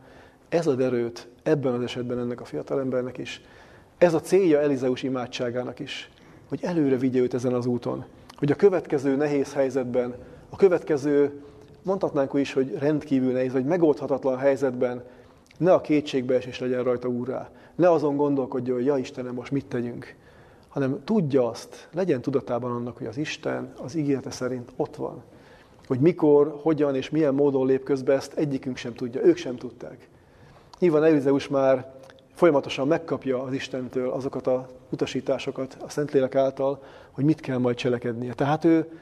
Ez 0.49 0.67
ad 0.67 0.81
erőt 0.81 1.27
ebben 1.43 1.73
az 1.73 1.81
esetben 1.81 2.19
ennek 2.19 2.41
a 2.41 2.45
fiatalembernek 2.45 3.17
is. 3.17 3.41
Ez 3.97 4.13
a 4.13 4.19
célja 4.19 4.59
Elizeus 4.59 5.03
imádságának 5.03 5.79
is, 5.79 6.11
hogy 6.47 6.59
előre 6.63 6.97
vigye 6.97 7.19
őt 7.19 7.33
ezen 7.33 7.53
az 7.53 7.65
úton. 7.65 8.05
Hogy 8.37 8.51
a 8.51 8.55
következő 8.55 9.15
nehéz 9.15 9.53
helyzetben, 9.53 10.15
a 10.49 10.55
következő, 10.55 11.41
mondhatnánk 11.81 12.33
is, 12.33 12.53
hogy 12.53 12.77
rendkívül 12.77 13.31
nehéz, 13.31 13.53
vagy 13.53 13.65
megoldhatatlan 13.65 14.37
helyzetben 14.37 15.03
ne 15.57 15.73
a 15.73 15.81
kétségbeesés 15.81 16.59
legyen 16.59 16.83
rajta 16.83 17.07
úrrá. 17.07 17.49
Ne 17.75 17.91
azon 17.91 18.15
gondolkodjon, 18.15 18.75
hogy 18.75 18.85
ja 18.85 18.97
Istenem, 18.97 19.33
most 19.33 19.51
mit 19.51 19.65
tegyünk, 19.65 20.15
hanem 20.67 21.03
tudja 21.03 21.49
azt, 21.49 21.89
legyen 21.93 22.21
tudatában 22.21 22.71
annak, 22.71 22.97
hogy 22.97 23.07
az 23.07 23.17
Isten 23.17 23.73
az 23.81 23.95
ígérete 23.95 24.31
szerint 24.31 24.71
ott 24.75 24.95
van. 24.95 25.23
Hogy 25.87 25.99
mikor, 25.99 26.59
hogyan 26.61 26.95
és 26.95 27.09
milyen 27.09 27.33
módon 27.33 27.65
lép 27.65 27.83
közbe, 27.83 28.13
ezt 28.13 28.33
egyikünk 28.33 28.77
sem 28.77 28.93
tudja, 28.93 29.21
ők 29.21 29.37
sem 29.37 29.55
tudták. 29.55 30.07
Nyilván 30.79 31.03
Elizeus 31.03 31.47
már 31.47 31.93
folyamatosan 32.33 32.87
megkapja 32.87 33.43
az 33.43 33.53
Istentől 33.53 34.09
azokat 34.09 34.47
a 34.47 34.67
utasításokat 34.89 35.77
a 35.79 35.89
Szentlélek 35.89 36.35
által, 36.35 36.83
hogy 37.11 37.23
mit 37.23 37.39
kell 37.39 37.57
majd 37.57 37.75
cselekednie. 37.75 38.33
Tehát 38.33 38.65
ő, 38.65 38.99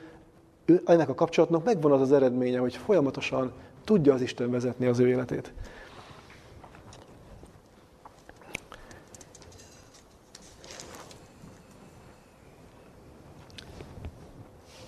ő 0.70 0.82
ennek 0.86 1.10
a 1.10 1.16
kapcsolatnak 1.16 1.64
megvan 1.64 1.92
az 1.92 2.02
az 2.02 2.12
eredménye, 2.12 2.60
hogy 2.60 2.76
folyamatosan 2.76 3.52
tudja 3.84 4.14
az 4.14 4.22
Isten 4.22 4.52
vezetni 4.52 4.86
az 4.86 5.00
ő 5.00 5.08
életét. 5.08 5.54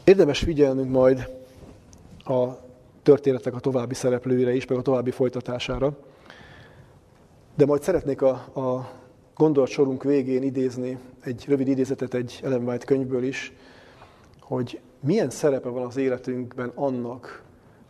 Érdemes 0.04 0.40
figyelnünk 0.40 0.92
majd 0.92 1.30
a 2.18 2.48
történetek 3.04 3.56
a 3.56 3.60
további 3.60 3.94
szereplőire 3.94 4.54
is, 4.54 4.66
meg 4.66 4.78
a 4.78 4.82
további 4.82 5.12
folytatására. 5.12 5.98
De 7.56 7.66
majd 7.66 7.84
szeretnék 7.84 8.22
a, 8.22 8.30
a 8.60 8.92
gondolatsorunk 9.36 10.04
végén 10.04 10.44
idézni 10.44 10.98
egy 11.24 11.46
rövid 11.48 11.68
idézetet 11.68 12.14
egy 12.14 12.40
Ellen 12.44 12.64
White 12.64 12.86
könyvből 12.86 13.24
is, 13.24 13.54
hogy 14.40 14.80
milyen 15.00 15.30
szerepe 15.30 15.70
van 15.70 15.86
az 15.86 15.98
életünkben 15.98 16.72
annak, 16.76 17.44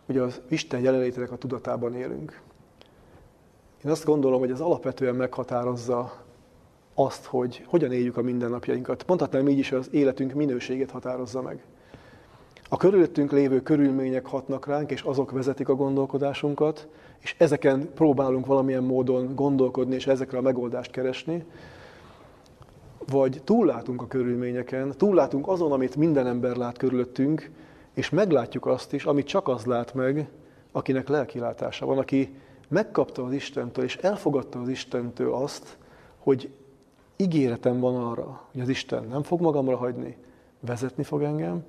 hogy 0.05 0.17
az 0.17 0.41
Isten 0.49 0.79
jelenlétének 0.79 1.31
a 1.31 1.37
tudatában 1.37 1.95
élünk. 1.95 2.41
Én 3.85 3.91
azt 3.91 4.05
gondolom, 4.05 4.39
hogy 4.39 4.51
ez 4.51 4.59
alapvetően 4.59 5.15
meghatározza 5.15 6.13
azt, 6.93 7.25
hogy 7.25 7.63
hogyan 7.67 7.91
éljük 7.91 8.17
a 8.17 8.21
mindennapjainkat. 8.21 9.03
Mondhatnám 9.07 9.47
így 9.47 9.57
is, 9.57 9.69
hogy 9.69 9.79
az 9.79 9.89
életünk 9.91 10.33
minőségét 10.33 10.91
határozza 10.91 11.41
meg. 11.41 11.63
A 12.69 12.77
körülöttünk 12.77 13.31
lévő 13.31 13.61
körülmények 13.61 14.25
hatnak 14.25 14.65
ránk, 14.65 14.91
és 14.91 15.01
azok 15.01 15.31
vezetik 15.31 15.69
a 15.69 15.75
gondolkodásunkat, 15.75 16.87
és 17.19 17.35
ezeken 17.37 17.93
próbálunk 17.93 18.45
valamilyen 18.45 18.83
módon 18.83 19.35
gondolkodni, 19.35 19.95
és 19.95 20.07
ezekre 20.07 20.37
a 20.37 20.41
megoldást 20.41 20.91
keresni, 20.91 21.45
vagy 23.11 23.41
túllátunk 23.43 24.01
a 24.01 24.07
körülményeken, 24.07 24.93
túllátunk 24.97 25.47
azon, 25.47 25.71
amit 25.71 25.95
minden 25.95 26.27
ember 26.27 26.55
lát 26.55 26.77
körülöttünk, 26.77 27.49
és 27.93 28.09
meglátjuk 28.09 28.65
azt 28.65 28.93
is, 28.93 29.05
amit 29.05 29.27
csak 29.27 29.47
az 29.47 29.65
lát 29.65 29.93
meg, 29.93 30.29
akinek 30.71 31.07
lelkilátása 31.07 31.85
van, 31.85 31.97
aki 31.97 32.35
megkapta 32.67 33.23
az 33.23 33.33
Istentől, 33.33 33.83
és 33.83 33.97
elfogadta 33.97 34.59
az 34.59 34.67
Istentől 34.67 35.33
azt, 35.33 35.77
hogy 36.17 36.49
ígéretem 37.15 37.79
van 37.79 37.95
arra, 37.95 38.41
hogy 38.51 38.61
az 38.61 38.69
Isten 38.69 39.03
nem 39.03 39.23
fog 39.23 39.41
magamra 39.41 39.77
hagyni, 39.77 40.17
vezetni 40.59 41.03
fog 41.03 41.23
engem. 41.23 41.63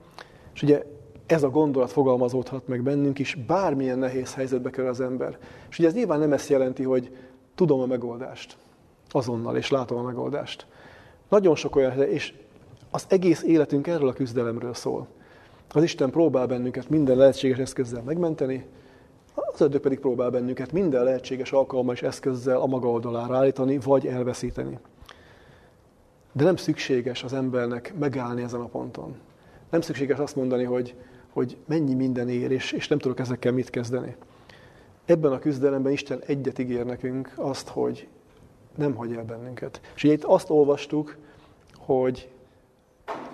És 0.54 0.62
ugye 0.62 0.84
ez 1.26 1.42
a 1.42 1.50
gondolat 1.50 1.90
fogalmazódhat 1.90 2.68
meg 2.68 2.82
bennünk 2.82 3.18
is, 3.18 3.34
bármilyen 3.34 3.98
nehéz 3.98 4.34
helyzetbe 4.34 4.70
kerül 4.70 4.90
az 4.90 5.00
ember. 5.00 5.38
És 5.70 5.78
ugye 5.78 5.88
ez 5.88 5.94
nyilván 5.94 6.18
nem 6.18 6.32
ezt 6.32 6.48
jelenti, 6.48 6.82
hogy 6.82 7.16
tudom 7.54 7.80
a 7.80 7.86
megoldást 7.86 8.56
azonnal, 9.08 9.56
és 9.56 9.70
látom 9.70 9.98
a 9.98 10.02
megoldást. 10.02 10.66
Nagyon 11.30 11.54
sok 11.54 11.76
olyan, 11.76 12.02
és 12.02 12.34
az 12.90 13.04
egész 13.08 13.42
életünk 13.42 13.86
erről 13.86 14.08
a 14.08 14.12
küzdelemről 14.12 14.74
szól. 14.74 15.06
Az 15.72 15.82
Isten 15.82 16.10
próbál 16.10 16.46
bennünket 16.46 16.88
minden 16.88 17.16
lehetséges 17.16 17.58
eszközzel 17.58 18.02
megmenteni, 18.02 18.66
az 19.34 19.60
ördög 19.60 19.80
pedig 19.80 19.98
próbál 19.98 20.30
bennünket 20.30 20.72
minden 20.72 21.04
lehetséges 21.04 21.52
alkalommal 21.52 21.94
és 21.94 22.02
eszközzel 22.02 22.60
a 22.60 22.66
maga 22.66 22.88
oldalára 22.88 23.36
állítani, 23.36 23.78
vagy 23.78 24.06
elveszíteni. 24.06 24.78
De 26.32 26.44
nem 26.44 26.56
szükséges 26.56 27.24
az 27.24 27.32
embernek 27.32 27.94
megállni 27.98 28.42
ezen 28.42 28.60
a 28.60 28.66
ponton. 28.66 29.14
Nem 29.70 29.80
szükséges 29.80 30.18
azt 30.18 30.36
mondani, 30.36 30.64
hogy, 30.64 30.94
hogy 31.32 31.56
mennyi 31.66 31.94
minden 31.94 32.28
ér, 32.28 32.50
és, 32.50 32.72
és 32.72 32.88
nem 32.88 32.98
tudok 32.98 33.18
ezekkel 33.18 33.52
mit 33.52 33.70
kezdeni. 33.70 34.16
Ebben 35.04 35.32
a 35.32 35.38
küzdelemben 35.38 35.92
Isten 35.92 36.22
egyet 36.26 36.58
ígér 36.58 36.84
nekünk 36.84 37.32
azt, 37.36 37.68
hogy 37.68 38.08
nem 38.76 38.94
hagy 38.94 39.12
el 39.12 39.24
bennünket. 39.24 39.80
És 39.94 40.04
ugye 40.04 40.12
itt 40.12 40.24
azt 40.24 40.50
olvastuk, 40.50 41.16
hogy 41.78 42.30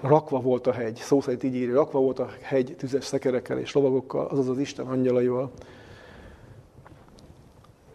rakva 0.00 0.40
volt 0.40 0.66
a 0.66 0.72
hegy, 0.72 0.96
szó 0.96 1.20
szerint 1.20 1.42
így 1.42 1.54
írja, 1.54 1.74
rakva 1.74 2.00
volt 2.00 2.18
a 2.18 2.28
hegy 2.40 2.74
tüzes 2.78 3.04
szekerekkel 3.04 3.58
és 3.58 3.72
lovagokkal, 3.72 4.26
azaz 4.26 4.48
az 4.48 4.58
Isten 4.58 4.86
angyalaival. 4.86 5.50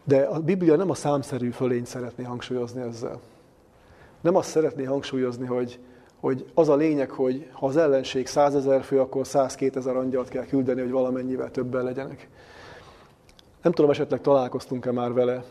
De 0.03 0.21
a 0.21 0.39
Biblia 0.39 0.75
nem 0.75 0.89
a 0.89 0.93
számszerű 0.93 1.49
fölényt 1.49 1.85
szeretné 1.85 2.23
hangsúlyozni 2.23 2.81
ezzel. 2.81 3.19
Nem 4.21 4.35
azt 4.35 4.49
szeretné 4.49 4.83
hangsúlyozni, 4.83 5.45
hogy, 5.45 5.79
hogy 6.19 6.45
az 6.53 6.69
a 6.69 6.75
lényeg, 6.75 7.09
hogy 7.09 7.49
ha 7.51 7.65
az 7.65 7.77
ellenség 7.77 8.27
százezer 8.27 8.83
fő, 8.83 8.99
akkor 8.99 9.27
102 9.27 9.77
ezer 9.77 9.95
angyalt 9.95 10.29
kell 10.29 10.45
küldeni, 10.45 10.81
hogy 10.81 10.91
valamennyivel 10.91 11.51
többen 11.51 11.83
legyenek. 11.83 12.29
Nem 13.61 13.71
tudom, 13.71 13.91
esetleg 13.91 14.21
találkoztunk-e 14.21 14.91
már 14.91 15.13
vele, 15.13 15.43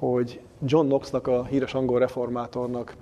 hogy 0.00 0.40
John 0.64 0.86
Knoxnak, 0.86 1.26
a 1.26 1.44
híres 1.44 1.74
angol 1.74 1.98
reformátornak 1.98 2.96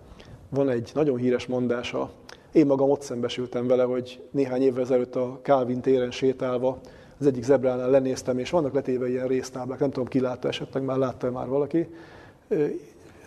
van 0.49 0.69
egy 0.69 0.91
nagyon 0.95 1.17
híres 1.17 1.47
mondása. 1.47 2.11
Én 2.53 2.67
magam 2.67 2.91
ott 2.91 3.01
szembesültem 3.01 3.67
vele, 3.67 3.83
hogy 3.83 4.23
néhány 4.31 4.63
évvel 4.63 4.83
ezelőtt 4.83 5.17
a 5.17 5.39
Calvin 5.43 5.81
téren 5.81 6.11
sétálva 6.11 6.81
az 7.19 7.27
egyik 7.27 7.43
zebránál 7.43 7.91
lenéztem, 7.91 8.39
és 8.39 8.51
vannak 8.51 8.75
letéve 8.75 9.09
ilyen 9.09 9.27
résztáblák, 9.27 9.79
nem 9.79 9.91
tudom, 9.91 10.09
ki 10.09 10.21
látta 10.21 10.49
esetleg, 10.49 10.85
már 10.85 10.97
látta 10.97 11.31
már 11.31 11.47
valaki. 11.47 11.87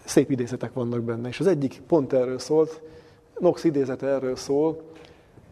Szép 0.05 0.32
idézetek 0.32 0.74
vannak 0.74 1.01
benne, 1.01 1.28
és 1.28 1.39
az 1.39 1.47
egyik 1.47 1.82
pont 1.88 2.13
erről 2.13 2.39
szólt, 2.39 2.82
Knox 3.34 3.63
idézete 3.63 4.07
erről 4.07 4.36
szól, 4.36 4.82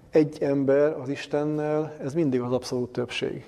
egy 0.09 0.37
ember 0.41 0.99
az 1.01 1.09
Istennel, 1.09 1.95
ez 2.01 2.13
mindig 2.13 2.41
az 2.41 2.51
abszolút 2.51 2.91
többség. 2.91 3.45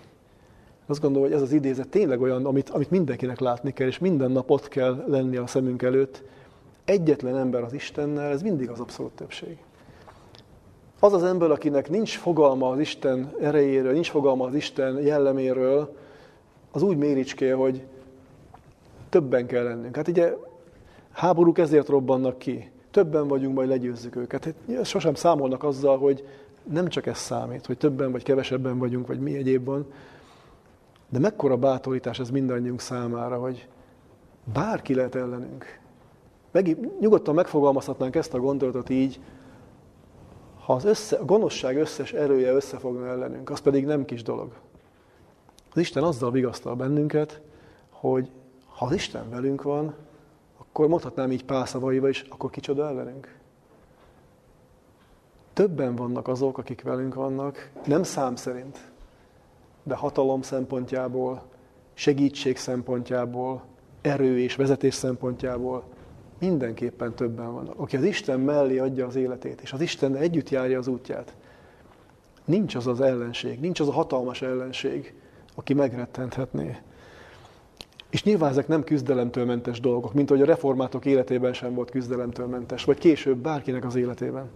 Azt 0.92 1.02
gondolom, 1.02 1.28
hogy 1.28 1.38
ez 1.38 1.42
az 1.42 1.52
idézet 1.52 1.88
tényleg 1.88 2.22
olyan, 2.22 2.46
amit, 2.46 2.70
amit 2.70 2.90
mindenkinek 2.90 3.40
látni 3.40 3.74
kell, 3.74 3.88
és 3.88 4.00
minden 4.00 4.32
nap 4.32 4.50
ott 4.50 4.68
kell 4.68 5.04
lenni 5.08 5.38
a 5.38 5.48
szemünk 5.48 5.82
előtt. 5.82 6.24
Egyetlen 6.86 7.38
ember 7.38 7.64
az 7.64 7.74
Istennel, 7.74 8.32
ez 8.32 8.42
mindig 8.42 8.70
az 8.70 8.80
abszolút 8.80 9.12
többség. 9.12 9.58
Az 11.00 11.14
az 11.14 11.24
ember, 11.24 11.52
akinek 11.52 11.90
nincs 11.90 12.18
fogalma 12.18 12.70
az 12.70 12.80
Isten 12.80 13.34
erejéről, 13.42 13.92
nincs 13.92 14.10
fogalma 14.10 14.46
az 14.46 14.54
Isten 14.54 15.02
jelleméről, 15.02 15.96
az 16.72 16.82
úgy 16.82 16.98
méricskél, 16.98 17.58
hogy 17.58 17.84
többen 19.10 19.46
kell 19.46 19.64
lennünk. 19.64 19.96
Hát 19.96 20.08
ugye 20.08 20.34
háborúk 21.12 21.58
ezért 21.58 21.90
robbannak 21.90 22.38
ki. 22.38 22.72
Többen 22.92 23.28
vagyunk, 23.28 23.56
majd 23.56 23.70
legyőzzük 23.70 24.16
őket. 24.16 24.44
Hát, 24.44 24.86
sosem 24.86 25.14
számolnak 25.14 25.64
azzal, 25.64 25.98
hogy 25.98 26.28
nem 26.64 26.88
csak 26.88 27.06
ez 27.06 27.18
számít, 27.18 27.66
hogy 27.66 27.78
többen 27.78 28.12
vagy 28.12 28.24
kevesebben 28.24 28.78
vagyunk, 28.78 29.08
vagy 29.08 29.20
mi 29.20 29.36
egyéb 29.36 29.66
van, 29.66 29.86
de 31.12 31.20
mekkora 31.20 31.58
bátorítás 31.58 32.20
ez 32.20 32.30
mindannyiunk 32.30 32.80
számára, 32.80 33.40
hogy 33.40 33.68
bárki 34.54 34.94
lehet 34.94 35.16
ellenünk. 35.16 35.80
Meg, 36.52 36.78
nyugodtan 37.00 37.36
megfogalmazhatnánk 37.36 38.16
ezt 38.16 38.34
a 38.34 38.40
gondolatot 38.40 38.90
így, 38.90 39.20
ha 40.66 40.74
az 40.74 40.86
össze, 40.86 41.18
a 41.18 41.26
gonoszság 41.26 41.78
összes 41.78 42.14
erője 42.14 42.54
összefogna 42.54 43.08
ellenünk, 43.08 43.50
az 43.50 43.60
pedig 43.60 43.86
nem 43.86 44.06
kis 44.06 44.24
dolog. 44.24 44.54
Az 45.72 45.78
Isten 45.78 46.04
azzal 46.04 46.32
vigasztal 46.32 46.76
bennünket, 46.76 47.42
hogy 47.90 48.32
ha 48.68 48.86
az 48.86 48.94
Isten 48.94 49.30
velünk 49.30 49.62
van, 49.62 49.96
akkor 50.58 50.88
mondhatnám 50.88 51.32
így 51.32 51.46
pálszavaival 51.46 52.10
is, 52.10 52.22
akkor 52.30 52.50
kicsoda 52.50 52.88
ellenünk. 52.88 53.40
Többen 55.54 55.96
vannak 55.96 56.28
azok, 56.28 56.58
akik 56.58 56.82
velünk 56.82 57.14
vannak, 57.14 57.72
nem 57.86 58.04
szám 58.04 58.36
szerint, 58.36 58.91
de 59.84 59.96
hatalom 59.96 60.42
szempontjából, 60.42 61.42
segítség 61.94 62.58
szempontjából, 62.58 63.64
erő 64.02 64.40
és 64.40 64.56
vezetés 64.56 64.94
szempontjából 64.94 65.84
mindenképpen 66.40 67.16
többen 67.16 67.54
vannak. 67.54 67.80
Aki 67.80 67.96
az 67.96 68.04
Isten 68.04 68.40
mellé 68.40 68.78
adja 68.78 69.06
az 69.06 69.16
életét, 69.16 69.62
és 69.62 69.74
az 69.74 69.82
Isten 69.82 70.16
együtt 70.16 70.50
járja 70.50 70.78
az 70.78 70.88
útját, 70.88 71.36
nincs 72.46 72.76
az 72.76 72.88
az 72.88 73.02
ellenség, 73.02 73.60
nincs 73.60 73.80
az 73.80 73.88
a 73.88 73.92
hatalmas 73.92 74.42
ellenség, 74.42 75.14
aki 75.56 75.74
megrettenthetné. 75.74 76.78
És 78.10 78.24
nyilván 78.24 78.50
ezek 78.50 78.68
nem 78.68 78.84
küzdelemtől 78.84 79.46
mentes 79.46 79.80
dolgok, 79.80 80.14
mint 80.14 80.32
ahogy 80.32 80.42
a 80.42 80.46
reformátok 80.46 81.06
életében 81.06 81.54
sem 81.54 81.74
volt 81.74 81.92
küzdelemtől 81.92 82.48
mentes, 82.48 82.84
vagy 82.84 82.98
később 82.98 83.38
bárkinek 83.38 83.86
az 83.86 83.96
életében. 83.96 84.50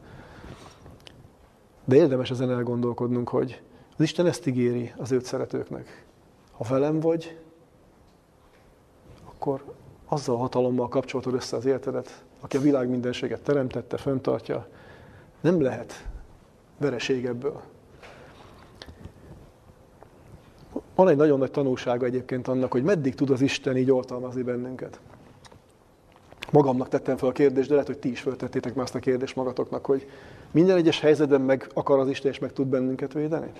De 1.85 1.95
érdemes 1.95 2.31
ezen 2.31 2.51
elgondolkodnunk, 2.51 3.29
hogy 3.29 3.61
az 3.95 4.01
Isten 4.01 4.25
ezt 4.25 4.47
ígéri 4.47 4.93
az 4.97 5.11
őt 5.11 5.25
szeretőknek. 5.25 6.05
Ha 6.51 6.63
velem 6.69 6.99
vagy, 6.99 7.37
akkor 9.25 9.63
azzal 10.05 10.35
a 10.35 10.39
hatalommal 10.39 10.87
kapcsolatod 10.87 11.33
össze 11.33 11.55
az 11.55 11.65
életedet, 11.65 12.23
aki 12.39 12.57
a 12.57 12.61
világ 12.61 12.89
mindenséget 12.89 13.41
teremtette, 13.41 13.97
föntartja. 13.97 14.67
Nem 15.41 15.61
lehet 15.61 16.07
vereség 16.77 17.25
ebből. 17.25 17.61
Van 20.95 21.07
egy 21.07 21.15
nagyon 21.15 21.39
nagy 21.39 21.51
tanulsága 21.51 22.05
egyébként 22.05 22.47
annak, 22.47 22.71
hogy 22.71 22.83
meddig 22.83 23.15
tud 23.15 23.29
az 23.29 23.41
Isten 23.41 23.77
így 23.77 23.91
oltalmazni 23.91 24.41
bennünket. 24.41 24.99
Magamnak 26.51 26.89
tettem 26.89 27.17
fel 27.17 27.29
a 27.29 27.31
kérdést, 27.31 27.67
de 27.67 27.73
lehet, 27.73 27.89
hogy 27.89 27.99
ti 27.99 28.11
is 28.11 28.21
föltettétek 28.21 28.75
már 28.75 28.83
azt 28.83 28.95
a 28.95 28.99
kérdést 28.99 29.35
magatoknak, 29.35 29.85
hogy 29.85 30.09
minden 30.51 30.77
egyes 30.77 30.99
helyzetben 30.99 31.41
meg 31.41 31.67
akar 31.73 31.99
az 31.99 32.09
Isten, 32.09 32.31
és 32.31 32.39
meg 32.39 32.53
tud 32.53 32.67
bennünket 32.67 33.13
védeni. 33.13 33.51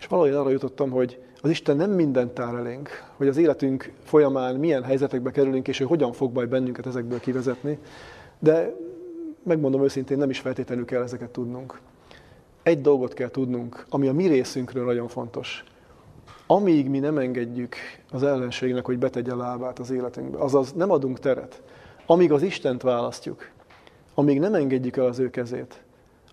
És 0.00 0.06
valahogy 0.06 0.32
arra 0.32 0.50
jutottam, 0.50 0.90
hogy 0.90 1.18
az 1.42 1.50
Isten 1.50 1.76
nem 1.76 1.90
mindent 1.90 2.30
tár 2.30 2.54
elénk, 2.54 3.04
hogy 3.16 3.28
az 3.28 3.36
életünk 3.36 3.92
folyamán 4.04 4.56
milyen 4.56 4.82
helyzetekbe 4.82 5.30
kerülünk, 5.30 5.68
és 5.68 5.78
hogy 5.78 5.86
hogyan 5.86 6.12
fog 6.12 6.34
majd 6.34 6.48
bennünket 6.48 6.86
ezekből 6.86 7.20
kivezetni. 7.20 7.78
De 8.38 8.76
megmondom 9.42 9.82
őszintén, 9.82 10.18
nem 10.18 10.30
is 10.30 10.38
feltétlenül 10.38 10.84
kell 10.84 11.02
ezeket 11.02 11.30
tudnunk. 11.30 11.80
Egy 12.62 12.80
dolgot 12.80 13.14
kell 13.14 13.28
tudnunk, 13.28 13.86
ami 13.88 14.08
a 14.08 14.12
mi 14.12 14.26
részünkről 14.26 14.84
nagyon 14.84 15.08
fontos. 15.08 15.64
Amíg 16.46 16.88
mi 16.88 16.98
nem 16.98 17.18
engedjük 17.18 17.74
az 18.10 18.22
ellenségnek, 18.22 18.84
hogy 18.84 18.98
betegye 18.98 19.34
lábát 19.34 19.78
az 19.78 19.90
életünkbe, 19.90 20.38
azaz 20.38 20.72
nem 20.72 20.90
adunk 20.90 21.18
teret, 21.18 21.62
amíg 22.06 22.32
az 22.32 22.42
Istent 22.42 22.82
választjuk, 22.82 23.50
amíg 24.14 24.38
nem 24.38 24.54
engedjük 24.54 24.96
el 24.96 25.06
az 25.06 25.18
ő 25.18 25.30
kezét, 25.30 25.82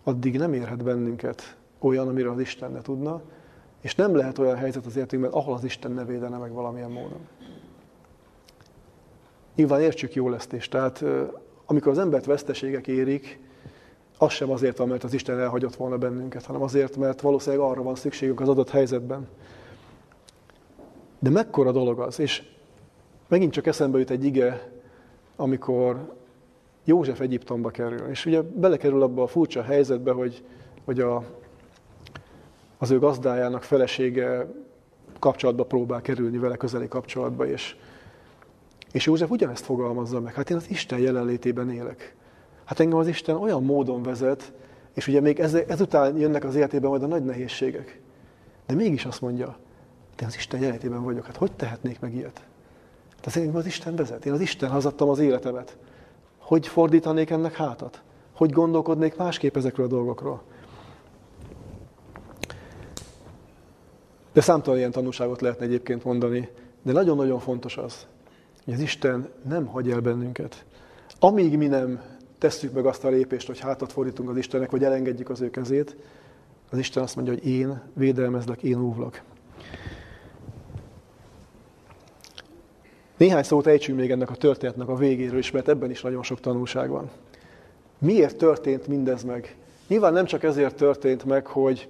addig 0.03 0.37
nem 0.37 0.53
érhet 0.53 0.83
bennünket 0.83 1.55
olyan, 1.79 2.07
amiről 2.07 2.31
az 2.31 2.39
Isten 2.39 2.71
ne 2.71 2.81
tudna, 2.81 3.21
és 3.81 3.95
nem 3.95 4.15
lehet 4.15 4.37
olyan 4.37 4.55
helyzet 4.55 4.85
az 4.85 4.95
életünkben, 4.95 5.31
ahol 5.31 5.53
az 5.53 5.63
Isten 5.63 5.91
ne 5.91 6.05
védene 6.05 6.37
meg 6.37 6.51
valamilyen 6.51 6.91
módon. 6.91 7.27
Nyilván 9.55 9.81
értsük 9.81 10.13
jól 10.13 10.35
ezt 10.35 10.53
is. 10.53 10.67
Tehát 10.67 11.03
amikor 11.65 11.91
az 11.91 11.97
embert 11.97 12.25
veszteségek 12.25 12.87
érik, 12.87 13.39
az 14.17 14.31
sem 14.31 14.51
azért 14.51 14.77
van, 14.77 14.87
mert 14.87 15.03
az 15.03 15.13
Isten 15.13 15.39
elhagyott 15.39 15.75
volna 15.75 15.97
bennünket, 15.97 16.45
hanem 16.45 16.61
azért, 16.61 16.97
mert 16.97 17.21
valószínűleg 17.21 17.65
arra 17.65 17.83
van 17.83 17.95
szükségünk 17.95 18.39
az 18.39 18.49
adott 18.49 18.69
helyzetben. 18.69 19.27
De 21.19 21.29
mekkora 21.29 21.71
dolog 21.71 21.99
az? 21.99 22.19
És 22.19 22.43
megint 23.27 23.51
csak 23.51 23.67
eszembe 23.67 23.97
jut 23.99 24.09
egy 24.09 24.25
ige, 24.25 24.71
amikor 25.35 26.15
József 26.83 27.19
Egyiptomba 27.19 27.69
kerül. 27.69 28.07
És 28.09 28.25
ugye 28.25 28.41
belekerül 28.41 29.01
abba 29.01 29.23
a 29.23 29.27
furcsa 29.27 29.61
helyzetbe, 29.61 30.11
hogy, 30.11 30.43
hogy 30.85 30.99
a 30.99 31.23
az 32.77 32.91
ő 32.91 32.99
gazdájának 32.99 33.63
felesége 33.63 34.47
kapcsolatba 35.19 35.63
próbál 35.63 36.01
kerülni 36.01 36.37
vele 36.37 36.55
közeli 36.55 36.87
kapcsolatba, 36.87 37.47
és, 37.47 37.75
és 38.91 39.05
József 39.05 39.29
ugyanezt 39.29 39.65
fogalmazza 39.65 40.19
meg. 40.19 40.33
Hát 40.33 40.49
én 40.49 40.57
az 40.57 40.69
Isten 40.69 40.99
jelenlétében 40.99 41.71
élek. 41.71 42.15
Hát 42.65 42.79
engem 42.79 42.97
az 42.97 43.07
Isten 43.07 43.35
olyan 43.35 43.63
módon 43.63 44.03
vezet, 44.03 44.53
és 44.93 45.07
ugye 45.07 45.21
még 45.21 45.39
ez, 45.39 45.53
ezután 45.53 46.17
jönnek 46.17 46.43
az 46.43 46.55
életében 46.55 46.89
majd 46.89 47.03
a 47.03 47.07
nagy 47.07 47.25
nehézségek. 47.25 48.01
De 48.65 48.73
mégis 48.73 49.05
azt 49.05 49.21
mondja, 49.21 49.57
de 50.15 50.25
az 50.25 50.35
Isten 50.35 50.59
jelenlétében 50.59 51.03
vagyok. 51.03 51.25
Hát 51.25 51.35
hogy 51.35 51.51
tehetnék 51.51 51.99
meg 51.99 52.15
ilyet? 52.15 52.45
Tehát 53.21 53.39
engem 53.39 53.55
az 53.55 53.65
Isten 53.65 53.95
vezet. 53.95 54.25
Én 54.25 54.33
az 54.33 54.39
Isten 54.39 54.69
hazadtam 54.69 55.09
az 55.09 55.19
életemet. 55.19 55.77
Hogy 56.37 56.67
fordítanék 56.67 57.29
ennek 57.29 57.53
hátat? 57.53 58.01
Hogy 58.33 58.51
gondolkodnék 58.51 59.15
másképp 59.15 59.55
ezekről 59.55 59.85
a 59.85 59.89
dolgokról? 59.89 60.41
De 64.37 64.43
számtalan 64.43 64.79
ilyen 64.79 64.91
tanúságot 64.91 65.41
lehetne 65.41 65.65
egyébként 65.65 66.03
mondani, 66.03 66.49
de 66.81 66.91
nagyon-nagyon 66.91 67.39
fontos 67.39 67.77
az, 67.77 68.07
hogy 68.65 68.73
az 68.73 68.79
Isten 68.79 69.29
nem 69.49 69.65
hagy 69.65 69.91
el 69.91 69.99
bennünket. 69.99 70.65
Amíg 71.19 71.57
mi 71.57 71.67
nem 71.67 72.01
tesszük 72.37 72.73
meg 72.73 72.85
azt 72.85 73.03
a 73.03 73.09
lépést, 73.09 73.47
hogy 73.47 73.59
hátat 73.59 73.91
fordítunk 73.91 74.29
az 74.29 74.37
Istennek, 74.37 74.71
vagy 74.71 74.83
elengedjük 74.83 75.29
az 75.29 75.41
ő 75.41 75.49
kezét, 75.49 75.95
az 76.69 76.77
Isten 76.77 77.03
azt 77.03 77.15
mondja, 77.15 77.33
hogy 77.33 77.47
én 77.47 77.81
védelmezlek, 77.93 78.63
én 78.63 78.79
óvlak. 78.79 79.21
Néhány 83.17 83.43
szót 83.43 83.67
ejtsünk 83.67 83.99
még 83.99 84.11
ennek 84.11 84.29
a 84.29 84.35
történetnek 84.35 84.87
a 84.87 84.95
végéről 84.95 85.39
is, 85.39 85.51
mert 85.51 85.67
ebben 85.67 85.89
is 85.89 86.01
nagyon 86.01 86.23
sok 86.23 86.39
tanulság 86.39 86.89
van. 86.89 87.09
Miért 87.97 88.37
történt 88.37 88.87
mindez 88.87 89.23
meg? 89.23 89.55
Nyilván 89.87 90.13
nem 90.13 90.25
csak 90.25 90.43
ezért 90.43 90.75
történt 90.75 91.25
meg, 91.25 91.45
hogy, 91.45 91.89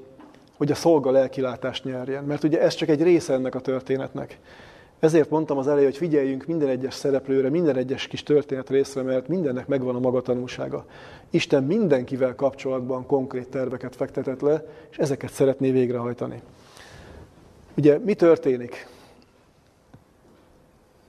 hogy 0.58 0.72
a 0.72 0.76
szolga 0.76 1.12
lelkilátást 1.12 1.84
nyerjen, 1.84 2.24
mert 2.24 2.44
ugye 2.44 2.62
ez 2.62 2.74
csak 2.74 2.90
egy 2.90 3.04
része 3.04 3.34
ennek 3.34 3.56
a 3.56 3.60
történetnek. 3.60 4.40
Ezért 5.00 5.30
mondtam 5.30 5.58
az 5.58 5.68
elején, 5.68 5.86
hogy 5.86 5.98
figyeljünk 5.98 6.46
minden 6.46 6.70
egyes 6.70 6.94
szereplőre, 6.94 7.50
minden 7.50 7.76
egyes 7.76 8.08
kis 8.08 8.24
történet 8.24 8.70
részre, 8.70 9.02
mert 9.02 9.28
mindennek 9.28 9.68
megvan 9.68 9.96
a 9.96 10.00
maga 10.00 10.22
tanulsága. 10.22 10.86
Isten 11.30 11.64
mindenkivel 11.64 12.36
kapcsolatban 12.36 13.06
konkrét 13.06 13.50
terveket 13.50 13.96
fektetett 13.96 14.42
le, 14.42 14.66
és 14.90 14.98
ezeket 14.98 15.32
szeretné 15.32 15.72
végrehajtani. 15.72 16.42
Ugye 17.78 17.98
mi 17.98 18.14
történik? 18.14 18.88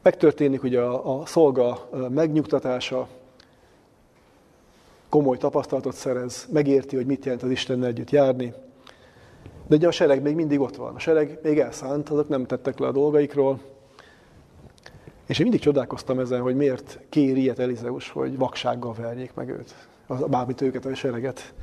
Megtörténik 0.02 0.62
ugye 0.62 0.80
a, 0.80 1.20
a 1.20 1.26
szolga 1.26 1.88
megnyugtatása, 2.08 3.08
komoly 5.08 5.36
tapasztalatot 5.36 5.94
szerez, 5.94 6.48
megérti, 6.52 6.96
hogy 6.96 7.06
mit 7.06 7.24
jelent 7.24 7.42
az 7.42 7.50
Istennel 7.50 7.88
együtt 7.88 8.10
járni. 8.10 8.54
De 9.68 9.76
ugye 9.76 9.86
a 9.86 9.90
sereg 9.90 10.22
még 10.22 10.34
mindig 10.34 10.60
ott 10.60 10.76
van. 10.76 10.94
A 10.94 10.98
sereg 10.98 11.38
még 11.42 11.58
elszánt, 11.58 12.08
azok 12.08 12.28
nem 12.28 12.46
tettek 12.46 12.78
le 12.78 12.86
a 12.86 12.92
dolgaikról. 12.92 13.60
És 15.26 15.38
én 15.38 15.42
mindig 15.42 15.60
csodálkoztam 15.60 16.18
ezen, 16.18 16.40
hogy 16.40 16.56
miért 16.56 17.00
kér 17.08 17.36
ilyet 17.36 17.58
Elizeus, 17.58 18.10
hogy 18.10 18.38
vaksággal 18.38 18.94
verjék 18.94 19.34
meg 19.34 19.48
őt, 19.48 19.74
bármit 20.28 20.60
őket, 20.60 20.84
a 20.84 20.94
sereget. 20.94 21.54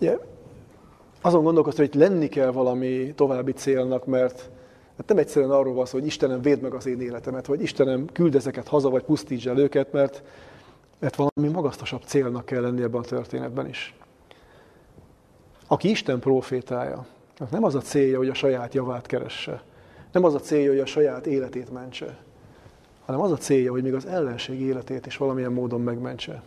Ugye, 0.00 0.18
azon 1.20 1.42
gondolkoztam, 1.42 1.86
hogy 1.86 1.94
lenni 1.94 2.28
kell 2.28 2.50
valami 2.50 3.12
további 3.14 3.52
célnak, 3.52 4.06
mert 4.06 4.50
Hát 4.98 5.08
nem 5.08 5.18
egyszerűen 5.18 5.50
arról 5.50 5.74
van 5.74 5.86
szó, 5.86 5.98
hogy 5.98 6.06
Istenem, 6.06 6.40
védd 6.40 6.60
meg 6.60 6.74
az 6.74 6.86
én 6.86 7.00
életemet, 7.00 7.46
vagy 7.46 7.62
Istenem, 7.62 8.06
küld 8.12 8.34
ezeket 8.34 8.68
haza, 8.68 8.90
vagy 8.90 9.02
pusztíts 9.02 9.46
el 9.48 9.58
őket, 9.58 9.92
mert, 9.92 10.22
mert 10.98 11.16
valami 11.16 11.54
magasztosabb 11.54 12.02
célnak 12.02 12.44
kell 12.44 12.60
lenni 12.60 12.82
ebben 12.82 13.00
a 13.00 13.04
történetben 13.04 13.68
is. 13.68 13.94
Aki 15.70 15.90
Isten 15.90 16.18
profétája, 16.18 17.06
nem 17.50 17.64
az 17.64 17.74
a 17.74 17.80
célja, 17.80 18.18
hogy 18.18 18.28
a 18.28 18.34
saját 18.34 18.74
javát 18.74 19.06
keresse. 19.06 19.62
Nem 20.12 20.24
az 20.24 20.34
a 20.34 20.40
célja, 20.40 20.70
hogy 20.70 20.80
a 20.80 20.86
saját 20.86 21.26
életét 21.26 21.72
mentse. 21.72 22.16
Hanem 23.04 23.20
az 23.20 23.30
a 23.30 23.36
célja, 23.36 23.70
hogy 23.70 23.82
még 23.82 23.94
az 23.94 24.06
ellenség 24.06 24.60
életét 24.60 25.06
is 25.06 25.16
valamilyen 25.16 25.52
módon 25.52 25.80
megmentse. 25.80 26.42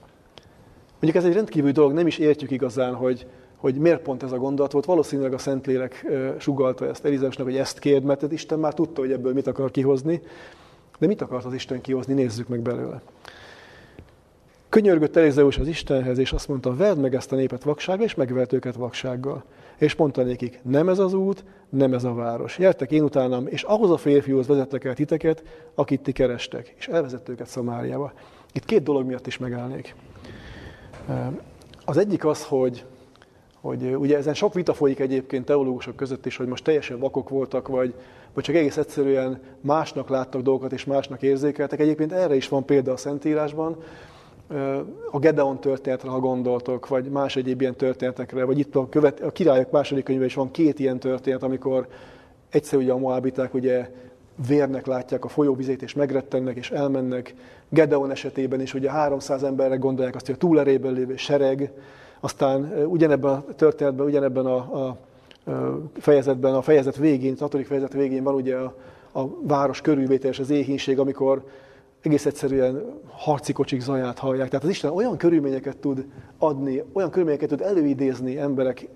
Mondjuk 1.00 1.24
ez 1.24 1.30
egy 1.30 1.36
rendkívüli 1.36 1.72
dolog, 1.72 1.94
nem 1.94 2.08
is 2.08 2.18
értjük 2.18 2.52
igazán, 2.52 2.96
hogy, 2.96 3.28
hogy 3.56 3.76
miért 3.76 4.02
pont 4.02 4.24
ez 4.24 4.32
a 4.32 4.38
gondolat 4.38 4.72
volt. 4.72 4.86
Valószínűleg 4.86 5.34
a 5.34 5.38
Szentlélek 5.38 6.06
sugalta 6.40 6.88
ezt 6.88 7.06
Elizeusnak, 7.06 7.46
hogy 7.46 7.58
ezt 7.58 7.80
kérd, 7.80 8.04
mert 8.04 8.32
Isten 8.32 8.60
már 8.60 8.74
tudta, 8.74 9.02
hogy 9.02 9.12
ebből 9.12 9.34
mit 9.34 9.48
akar 9.48 9.72
kihozni. 9.72 10.22
De 11.00 11.08
mit 11.08 11.22
akart 11.22 11.46
az 11.46 11.54
Isten 11.54 11.82
kihozni? 11.82 12.14
Nézzük 12.14 12.48
meg 12.48 12.60
belőle. 12.60 13.02
Könyörgött 14.72 15.16
Elizeus 15.16 15.58
az 15.58 15.68
Istenhez, 15.68 16.18
és 16.18 16.32
azt 16.32 16.48
mondta, 16.48 16.76
vedd 16.76 16.98
meg 16.98 17.16
ezt 17.16 17.32
a 17.32 17.36
népet 17.36 17.64
vaksággal, 17.64 18.06
és 18.06 18.16
megvert 18.16 18.54
őket 18.54 18.76
vaksággal. 18.76 19.44
És 19.78 19.96
mondta 19.96 20.24
nékik, 20.24 20.60
nem 20.64 20.90
ez 20.90 21.00
az 21.00 21.14
út, 21.14 21.44
nem 21.70 21.94
ez 21.94 22.04
a 22.04 22.14
város. 22.14 22.58
Jertek 22.58 22.92
én 22.92 23.04
utánam, 23.04 23.48
és 23.48 23.64
ahhoz 23.64 23.92
a 23.92 23.98
férfihoz 23.98 24.48
vezettek 24.48 24.84
el 24.84 24.94
titeket, 24.94 25.44
akit 25.76 26.02
ti 26.02 26.12
kerestek. 26.12 26.74
És 26.78 26.88
elvezett 26.88 27.30
őket 27.30 27.48
Szamáriába. 27.48 28.14
Itt 28.54 28.66
két 28.66 28.84
dolog 28.84 29.06
miatt 29.06 29.28
is 29.28 29.38
megállnék. 29.38 29.96
Az 31.86 31.98
egyik 31.98 32.26
az, 32.26 32.46
hogy 32.46 32.86
hogy 33.62 33.96
ugye 33.96 34.18
ezen 34.18 34.34
sok 34.34 34.54
vita 34.54 34.74
folyik 34.74 35.00
egyébként 35.00 35.46
teológusok 35.46 35.96
között 35.96 36.26
is, 36.26 36.38
hogy 36.38 36.48
most 36.48 36.64
teljesen 36.64 37.00
vakok 37.00 37.30
voltak, 37.30 37.68
vagy, 37.68 37.94
vagy 38.34 38.44
csak 38.44 38.56
egész 38.56 38.78
egyszerűen 38.78 39.42
másnak 39.62 40.10
láttak 40.10 40.42
dolgokat 40.42 40.72
és 40.72 40.86
másnak 40.86 41.22
érzékeltek. 41.22 41.80
Egyébként 41.80 42.12
erre 42.12 42.36
is 42.36 42.48
van 42.48 42.66
példa 42.66 42.92
a 42.92 42.98
Szentírásban. 42.98 43.78
A 45.12 45.20
Gedeon 45.20 45.60
történetre, 45.60 46.10
ha 46.10 46.20
gondoltok, 46.20 46.88
vagy 46.88 47.10
más 47.10 47.36
egyéb 47.36 47.62
ilyen 47.62 47.76
történetekre, 47.76 48.46
vagy 48.46 48.60
itt 48.60 48.76
a, 48.76 48.90
követ, 48.90 49.20
a 49.20 49.32
királyok 49.32 49.72
második 49.72 50.04
könyve 50.04 50.26
is 50.26 50.34
van 50.34 50.52
két 50.52 50.80
ilyen 50.80 51.00
történet, 51.00 51.44
amikor 51.44 51.88
egyszer 52.50 52.80
ugye 52.80 52.92
a 52.92 52.98
moabiták 52.98 53.54
ugye 53.54 53.90
vérnek 54.48 54.86
látják 54.86 55.26
a 55.26 55.28
folyóvizét, 55.28 55.82
és 55.82 55.94
megrettennek, 55.94 56.58
és 56.58 56.72
elmennek. 56.72 57.34
Gedeon 57.70 58.12
esetében 58.12 58.62
is 58.62 58.74
ugye 58.74 58.92
300 58.92 59.44
emberre 59.44 59.76
gondolják 59.76 60.16
azt, 60.16 60.26
hogy 60.26 60.36
a 60.36 60.38
túlerében 60.38 60.94
lévő 60.94 61.16
sereg, 61.16 61.72
aztán 62.20 62.86
ugyanebben 62.86 63.32
a 63.32 63.44
történetben, 63.56 64.06
ugyanebben 64.06 64.46
a, 64.46 64.88
a 64.88 64.98
fejezetben, 66.00 66.54
a 66.54 66.62
fejezet 66.62 66.96
végén, 66.96 67.36
a 67.38 67.42
hatodik 67.42 67.66
fejezet 67.66 67.94
végén 67.94 68.24
van 68.24 68.34
ugye 68.34 68.56
a, 68.56 68.76
a 69.12 69.28
város 69.42 69.82
körülvétel 69.82 70.30
és 70.30 70.40
az 70.40 70.50
éhínség, 70.50 71.00
amikor 71.00 71.44
egész 72.02 72.26
egyszerűen 72.26 73.02
harci 73.10 73.54
kocsik 73.54 73.82
zaját 73.82 74.20
hallják. 74.20 74.50
Tehát 74.50 74.64
az 74.64 74.70
Isten 74.70 74.92
olyan 74.92 75.18
körülményeket 75.18 75.78
tud 75.78 76.06
adni, 76.38 76.84
olyan 76.94 77.10
körülményeket 77.10 77.50
tud 77.50 77.62
előidézni 77.62 78.38
emberek 78.38 78.88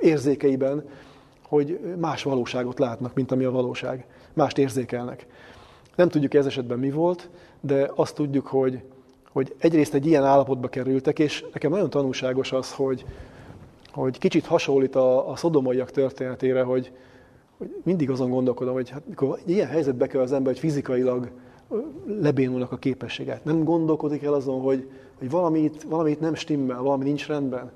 érzékeiben, 0.00 0.88
hogy 1.48 1.80
más 1.98 2.22
valóságot 2.22 2.78
látnak, 2.78 3.14
mint 3.14 3.32
ami 3.32 3.44
a 3.44 3.50
valóság. 3.50 4.06
Mást 4.32 4.58
érzékelnek. 4.58 5.26
Nem 5.96 6.08
tudjuk 6.08 6.34
ez 6.34 6.46
esetben 6.46 6.78
mi 6.78 6.90
volt, 6.90 7.28
de 7.60 7.90
azt 7.94 8.14
tudjuk, 8.14 8.46
hogy 8.46 8.82
hogy 9.36 9.54
egyrészt 9.58 9.94
egy 9.94 10.06
ilyen 10.06 10.24
állapotba 10.24 10.68
kerültek, 10.68 11.18
és 11.18 11.44
nekem 11.52 11.70
nagyon 11.70 11.90
tanulságos 11.90 12.52
az, 12.52 12.72
hogy, 12.72 13.04
hogy 13.92 14.18
kicsit 14.18 14.46
hasonlít 14.46 14.96
a, 14.96 15.30
a 15.30 15.36
szodomaiak 15.36 15.90
történetére, 15.90 16.62
hogy, 16.62 16.92
hogy 17.58 17.76
mindig 17.82 18.10
azon 18.10 18.30
gondolkodom, 18.30 18.74
hogy 18.74 18.90
hát, 18.90 19.02
mikor 19.08 19.38
egy 19.38 19.50
ilyen 19.50 19.68
helyzetbe 19.68 20.06
kell 20.06 20.20
az 20.20 20.32
ember, 20.32 20.52
hogy 20.52 20.60
fizikailag 20.60 21.30
lebénulnak 22.06 22.72
a 22.72 22.76
képességet. 22.76 23.44
Nem 23.44 23.64
gondolkodik 23.64 24.22
el 24.22 24.34
azon, 24.34 24.60
hogy, 24.60 24.90
hogy 25.18 25.30
valamit, 25.30 25.82
valamit 25.82 26.20
nem 26.20 26.34
stimmel, 26.34 26.82
valami 26.82 27.04
nincs 27.04 27.26
rendben. 27.26 27.70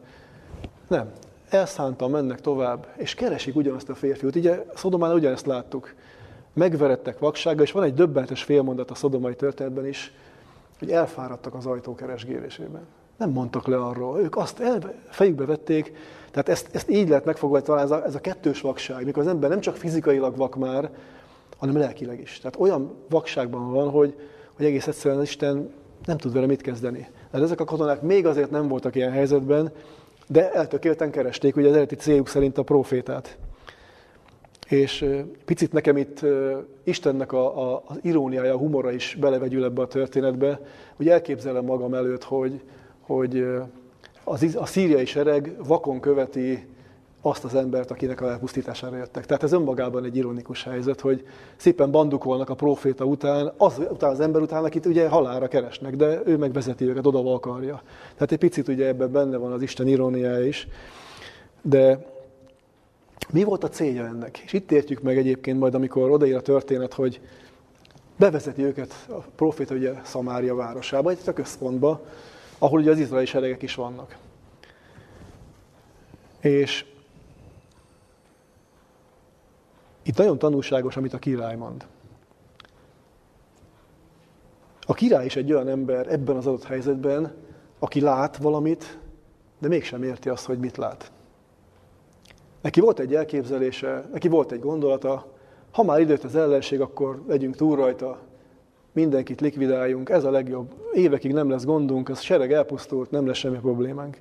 Nem. 0.89 1.13
Elszántan 1.49 2.11
mennek 2.11 2.41
tovább, 2.41 2.87
és 2.97 3.15
keresik 3.15 3.57
ugyanazt 3.57 3.89
a 3.89 3.95
férfiút. 3.95 4.37
Ugye 4.37 4.65
Szodomán 4.75 5.15
ugyanezt 5.15 5.47
láttuk. 5.47 5.95
Megverettek 6.53 7.19
vaksággal, 7.19 7.65
és 7.65 7.73
van 7.73 7.83
egy 7.83 7.95
döbbentes 7.95 8.43
félmondat 8.43 8.91
a 8.91 8.95
szodomai 8.95 9.35
történetben 9.35 9.87
is, 9.87 10.13
hogy 10.79 10.91
elfáradtak 10.91 11.55
az 11.55 11.67
ajtó 11.67 11.95
keresgélésében. 11.95 12.87
Nem 13.17 13.31
mondtak 13.31 13.67
le 13.67 13.77
arról. 13.77 14.21
Ők 14.21 14.37
azt 14.37 14.61
el, 14.61 14.95
fejükbe 15.09 15.45
vették, 15.45 15.93
tehát 16.31 16.49
ezt, 16.49 16.69
ezt 16.73 16.91
így 16.91 17.09
lehet 17.09 17.25
megfogni, 17.25 17.63
talán 17.63 17.85
ez 17.85 17.91
a, 17.91 18.05
ez 18.05 18.15
a 18.15 18.21
kettős 18.21 18.61
vakság, 18.61 19.05
mikor 19.05 19.23
az 19.23 19.29
ember 19.29 19.51
nem 19.51 19.61
csak 19.61 19.77
fizikailag 19.77 20.37
vak 20.37 20.57
már, 20.57 20.91
hanem 21.61 21.77
lelkileg 21.77 22.21
is. 22.21 22.39
Tehát 22.39 22.61
olyan 22.61 22.95
vakságban 23.09 23.73
van, 23.73 23.91
hogy, 23.91 24.15
hogy 24.57 24.65
egész 24.65 24.87
egyszerűen 24.87 25.23
Isten 25.23 25.71
nem 26.05 26.19
tud 26.19 26.33
vele 26.33 26.47
mit 26.47 26.61
kezdeni. 26.61 27.09
Tehát 27.31 27.47
ezek 27.47 27.61
a 27.61 27.65
katonák 27.65 28.03
még 28.03 28.27
azért 28.27 28.51
nem 28.51 28.69
voltak 28.69 28.95
ilyen 28.95 29.11
helyzetben, 29.11 29.73
de 30.27 30.53
eltökélten 30.53 31.11
keresték 31.11 31.57
ugye 31.57 31.67
az 31.67 31.73
eredeti 31.73 31.95
céljuk 31.95 32.29
szerint 32.29 32.59
a 32.59 32.63
profétát. 32.63 33.39
És 34.69 35.05
picit 35.45 35.73
nekem 35.73 35.97
itt 35.97 36.21
Istennek 36.85 37.33
a, 37.33 37.73
a, 37.73 37.83
az 37.87 37.99
iróniája, 38.03 38.55
a 38.55 38.59
humora 38.59 38.91
is 38.93 39.17
belevegyül 39.21 39.65
ebbe 39.65 39.83
a 39.83 39.87
történetbe, 39.87 40.61
hogy 40.97 41.09
elképzelem 41.09 41.65
magam 41.65 41.95
előtt, 41.95 42.25
hogy, 42.25 42.61
hogy 43.01 43.47
az, 44.25 44.57
a 44.59 44.67
szíriai 44.67 45.05
sereg 45.05 45.57
vakon 45.67 46.01
követi 46.01 46.67
azt 47.23 47.45
az 47.45 47.55
embert, 47.55 47.91
akinek 47.91 48.21
a 48.21 48.31
elpusztítására 48.31 48.97
jöttek. 48.97 49.27
Tehát 49.27 49.43
ez 49.43 49.53
önmagában 49.53 50.05
egy 50.05 50.17
ironikus 50.17 50.65
helyzet, 50.65 51.01
hogy 51.01 51.27
szépen 51.57 51.91
bandukolnak 51.91 52.49
a 52.49 52.55
proféta 52.55 53.05
után, 53.05 53.53
az 53.57 53.79
után 53.91 54.11
az 54.11 54.21
ember 54.21 54.43
után, 54.43 54.65
akit 54.65 54.87
ugye 54.87 55.09
halára 55.09 55.49
keresnek, 55.49 55.97
de 55.97 56.21
ő 56.25 56.37
megvezeti 56.37 56.85
őket, 56.85 57.07
oda 57.07 57.35
akarja. 57.35 57.83
Tehát 58.15 58.33
egy 58.33 58.39
picit 58.39 58.69
ugye 58.69 58.87
ebben 58.87 59.13
benne 59.13 59.37
van 59.37 59.53
az 59.53 59.63
Isten 59.63 59.89
iróniája 59.89 60.47
is. 60.47 60.69
De 61.63 62.07
Mi 63.33 63.45
volt 63.45 63.65
a 63.65 63.69
célja 63.69 64.07
ennek? 64.07 64.39
És 64.39 64.53
itt 64.53 64.73
értjük 64.73 65.03
meg 65.03 65.19
egyébként 65.19 65.59
majd, 65.59 65.75
amikor 65.75 66.11
odaír 66.11 66.35
a 66.35 66.41
történet, 66.41 66.95
hogy 66.95 67.21
bevezeti 68.17 68.63
őket 68.63 69.07
a 69.09 69.15
proféta 69.37 69.75
ugye 69.75 69.93
Szamária 70.03 70.55
városába, 70.55 71.13
itt 71.13 71.27
a 71.27 71.33
központba, 71.33 72.01
ahol 72.59 72.81
ugye 72.81 72.91
az 72.91 72.99
izraeli 72.99 73.27
seregek 73.27 73.63
is 73.63 73.75
vannak. 73.75 74.17
És 76.41 76.85
itt 80.03 80.17
nagyon 80.17 80.39
tanulságos, 80.39 80.97
amit 80.97 81.13
a 81.13 81.19
király 81.19 81.57
mond. 81.57 81.87
A 84.81 84.95
király 84.95 85.25
is 85.25 85.37
egy 85.37 85.53
olyan 85.53 85.69
ember 85.69 86.13
ebben 86.13 86.37
az 86.37 86.47
adott 86.47 86.65
helyzetben, 86.65 87.35
aki 87.79 88.01
lát 88.01 88.37
valamit, 88.37 88.99
de 89.59 89.69
mégsem 89.69 90.03
érti 90.03 90.29
azt, 90.29 90.45
hogy 90.45 90.59
mit 90.59 90.77
lát. 90.77 91.13
Neki 92.61 92.81
volt 92.81 92.99
egy 92.99 93.15
elképzelése, 93.15 94.09
neki 94.13 94.29
volt 94.29 94.53
egy 94.53 94.61
gondolata, 94.61 95.27
ha 95.71 95.83
már 95.83 96.01
időt 96.01 96.25
az 96.25 96.37
ellenség, 96.37 96.81
akkor 96.81 97.23
legyünk 97.27 97.57
túl 97.57 97.77
rajta, 97.77 98.19
mindenkit 98.93 99.41
likvidáljunk, 99.41 100.09
ez 100.09 100.25
a 100.25 100.31
legjobb. 100.31 100.75
Évekig 100.93 101.33
nem 101.33 101.51
lesz 101.51 101.65
gondunk, 101.65 102.09
az 102.09 102.21
sereg 102.21 102.53
elpusztult, 102.53 103.11
nem 103.11 103.27
lesz 103.27 103.37
semmi 103.37 103.59
problémánk. 103.59 104.21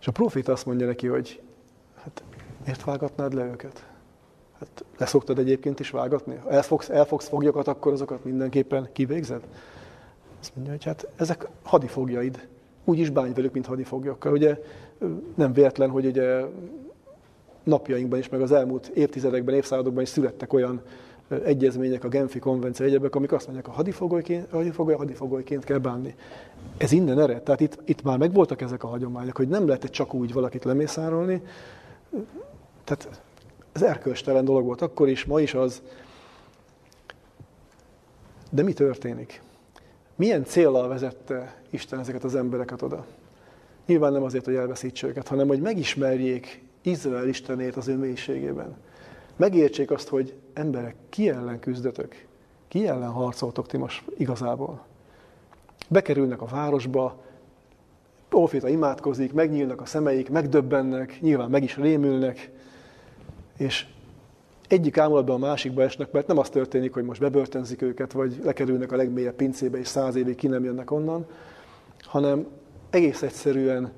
És 0.00 0.06
a 0.06 0.12
profit 0.12 0.48
azt 0.48 0.66
mondja 0.66 0.86
neki, 0.86 1.06
hogy 1.06 1.42
hát 2.02 2.22
miért 2.68 2.84
vágatnád 2.84 3.34
le 3.34 3.44
őket? 3.44 3.86
Hát 4.58 4.84
leszoktad 4.98 5.38
egyébként 5.38 5.80
is 5.80 5.90
vágatni? 5.90 6.34
Ha 6.42 6.50
elfogsz, 6.50 6.88
elfogsz 6.88 7.28
foglyokat, 7.28 7.68
akkor 7.68 7.92
azokat 7.92 8.24
mindenképpen 8.24 8.88
kivégzed? 8.92 9.42
Azt 10.40 10.52
mondja, 10.54 10.72
hogy 10.72 10.84
hát 10.84 11.08
ezek 11.16 11.48
hadifogjaid. 11.62 12.48
Úgy 12.84 12.98
is 12.98 13.10
bánj 13.10 13.32
velük, 13.32 13.52
mint 13.52 13.66
hadifoglyokkal. 13.66 14.32
Ugye 14.32 14.58
nem 15.34 15.52
véletlen, 15.52 15.90
hogy 15.90 16.06
ugye 16.06 16.40
napjainkban 17.62 18.18
is, 18.18 18.28
meg 18.28 18.40
az 18.40 18.52
elmúlt 18.52 18.86
évtizedekben, 18.86 19.54
évszázadokban 19.54 20.02
is 20.02 20.08
születtek 20.08 20.52
olyan 20.52 20.82
egyezmények, 21.44 22.04
a 22.04 22.08
Genfi 22.08 22.38
konvenció 22.38 22.86
egyebek, 22.86 23.14
amik 23.14 23.32
azt 23.32 23.44
mondják, 23.44 23.68
a 23.68 23.70
hadifogolyként, 23.70 24.50
hadifogoly, 24.50 24.94
hadifogolyként 24.94 25.64
kell 25.64 25.78
bánni. 25.78 26.14
Ez 26.76 26.92
innen 26.92 27.20
ered. 27.20 27.42
Tehát 27.42 27.60
itt, 27.60 27.78
itt 27.84 28.02
már 28.02 28.18
megvoltak 28.18 28.60
ezek 28.60 28.82
a 28.82 28.86
hagyományok, 28.86 29.36
hogy 29.36 29.48
nem 29.48 29.66
lehet 29.66 29.84
csak 29.84 30.14
úgy 30.14 30.32
valakit 30.32 30.64
lemészárolni. 30.64 31.42
Tehát 32.88 33.20
ez 33.72 33.82
erkölcstelen 33.82 34.44
dolog 34.44 34.64
volt 34.64 34.82
akkor 34.82 35.08
is, 35.08 35.24
ma 35.24 35.40
is 35.40 35.54
az. 35.54 35.82
De 38.50 38.62
mi 38.62 38.72
történik? 38.72 39.42
Milyen 40.16 40.44
célral 40.44 40.88
vezette 40.88 41.62
Isten 41.70 41.98
ezeket 41.98 42.24
az 42.24 42.34
embereket 42.34 42.82
oda? 42.82 43.06
Nyilván 43.86 44.12
nem 44.12 44.22
azért, 44.22 44.44
hogy 44.44 44.54
elveszítse 44.54 45.06
őket, 45.06 45.28
hanem 45.28 45.48
hogy 45.48 45.60
megismerjék 45.60 46.62
Izrael 46.82 47.28
Istenét 47.28 47.76
az 47.76 47.88
ő 47.88 47.96
mélységében. 47.96 48.76
Megértsék 49.36 49.90
azt, 49.90 50.08
hogy 50.08 50.34
emberek, 50.52 50.94
ki 51.08 51.28
ellen 51.28 51.60
küzdötök? 51.60 52.26
Ki 52.68 52.86
ellen 52.86 53.10
harcoltok 53.10 53.66
ti 53.66 53.76
most 53.76 54.04
igazából? 54.16 54.84
Bekerülnek 55.88 56.42
a 56.42 56.46
városba, 56.46 57.22
proféta 58.28 58.68
imádkozik, 58.68 59.32
megnyílnak 59.32 59.80
a 59.80 59.86
szemeik, 59.86 60.30
megdöbbennek, 60.30 61.20
nyilván 61.20 61.50
meg 61.50 61.62
is 61.62 61.76
rémülnek, 61.76 62.50
és 63.58 63.86
egyik 64.68 64.98
ámulatban 64.98 65.42
a 65.42 65.46
másikba 65.46 65.82
esnek, 65.82 66.12
mert 66.12 66.26
nem 66.26 66.38
az 66.38 66.48
történik, 66.48 66.92
hogy 66.92 67.04
most 67.04 67.20
bebörtönzik 67.20 67.82
őket, 67.82 68.12
vagy 68.12 68.40
lekerülnek 68.42 68.92
a 68.92 68.96
legmélyebb 68.96 69.34
pincébe, 69.34 69.78
és 69.78 69.86
száz 69.86 70.14
évig 70.14 70.34
ki 70.34 70.46
nem 70.46 70.64
jönnek 70.64 70.90
onnan, 70.90 71.26
hanem 72.00 72.46
egész 72.90 73.22
egyszerűen 73.22 73.92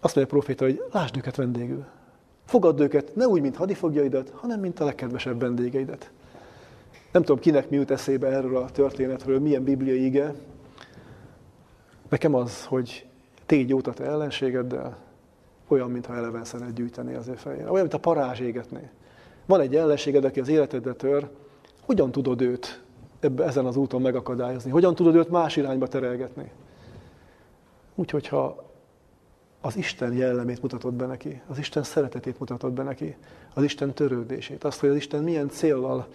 azt 0.00 0.14
mondja 0.14 0.34
a 0.34 0.38
proféta, 0.38 0.64
hogy 0.64 0.82
lásd 0.92 1.16
őket 1.16 1.36
vendégül. 1.36 1.84
Fogadd 2.44 2.80
őket 2.80 3.14
ne 3.14 3.26
úgy, 3.26 3.40
mint 3.40 3.56
hadifogjaidat, 3.56 4.32
hanem 4.34 4.60
mint 4.60 4.80
a 4.80 4.84
legkedvesebb 4.84 5.40
vendégeidet. 5.40 6.10
Nem 7.12 7.22
tudom, 7.22 7.38
kinek 7.40 7.70
mi 7.70 7.76
jut 7.76 7.90
eszébe 7.90 8.28
erről 8.28 8.56
a 8.56 8.70
történetről, 8.70 9.40
milyen 9.40 9.64
bibliai 9.64 10.04
ige. 10.04 10.34
Nekem 12.08 12.34
az, 12.34 12.64
hogy 12.64 13.06
tégy 13.46 13.68
jót 13.68 13.86
a 13.86 14.04
ellenségeddel, 14.04 14.96
olyan, 15.70 15.90
mintha 15.90 16.14
eleven 16.14 16.44
szenet 16.44 16.72
gyűjtené 16.72 17.14
az 17.14 17.28
ő 17.28 17.34
fejére. 17.34 17.70
Olyan, 17.70 17.80
mint 17.80 17.94
a 17.94 17.98
parázs 17.98 18.40
égetné. 18.40 18.88
Van 19.46 19.60
egy 19.60 19.76
ellenséged, 19.76 20.24
aki 20.24 20.40
az 20.40 20.48
életedbe 20.48 20.92
tör, 20.92 21.28
hogyan 21.80 22.12
tudod 22.12 22.40
őt 22.40 22.82
ebbe, 23.20 23.44
ezen 23.44 23.66
az 23.66 23.76
úton 23.76 24.00
megakadályozni? 24.00 24.70
Hogyan 24.70 24.94
tudod 24.94 25.14
őt 25.14 25.28
más 25.28 25.56
irányba 25.56 25.86
terelgetni? 25.86 26.50
Úgyhogy 27.94 28.28
ha 28.28 28.70
az 29.60 29.76
Isten 29.76 30.12
jellemét 30.12 30.62
mutatod 30.62 30.94
be 30.94 31.06
neki, 31.06 31.40
az 31.46 31.58
Isten 31.58 31.82
szeretetét 31.82 32.38
mutatod 32.38 32.72
be 32.72 32.82
neki, 32.82 33.16
az 33.54 33.62
Isten 33.62 33.94
törődését, 33.94 34.64
azt, 34.64 34.80
hogy 34.80 34.88
az 34.88 34.96
Isten 34.96 35.22
milyen 35.22 35.48
céllal 35.48 36.06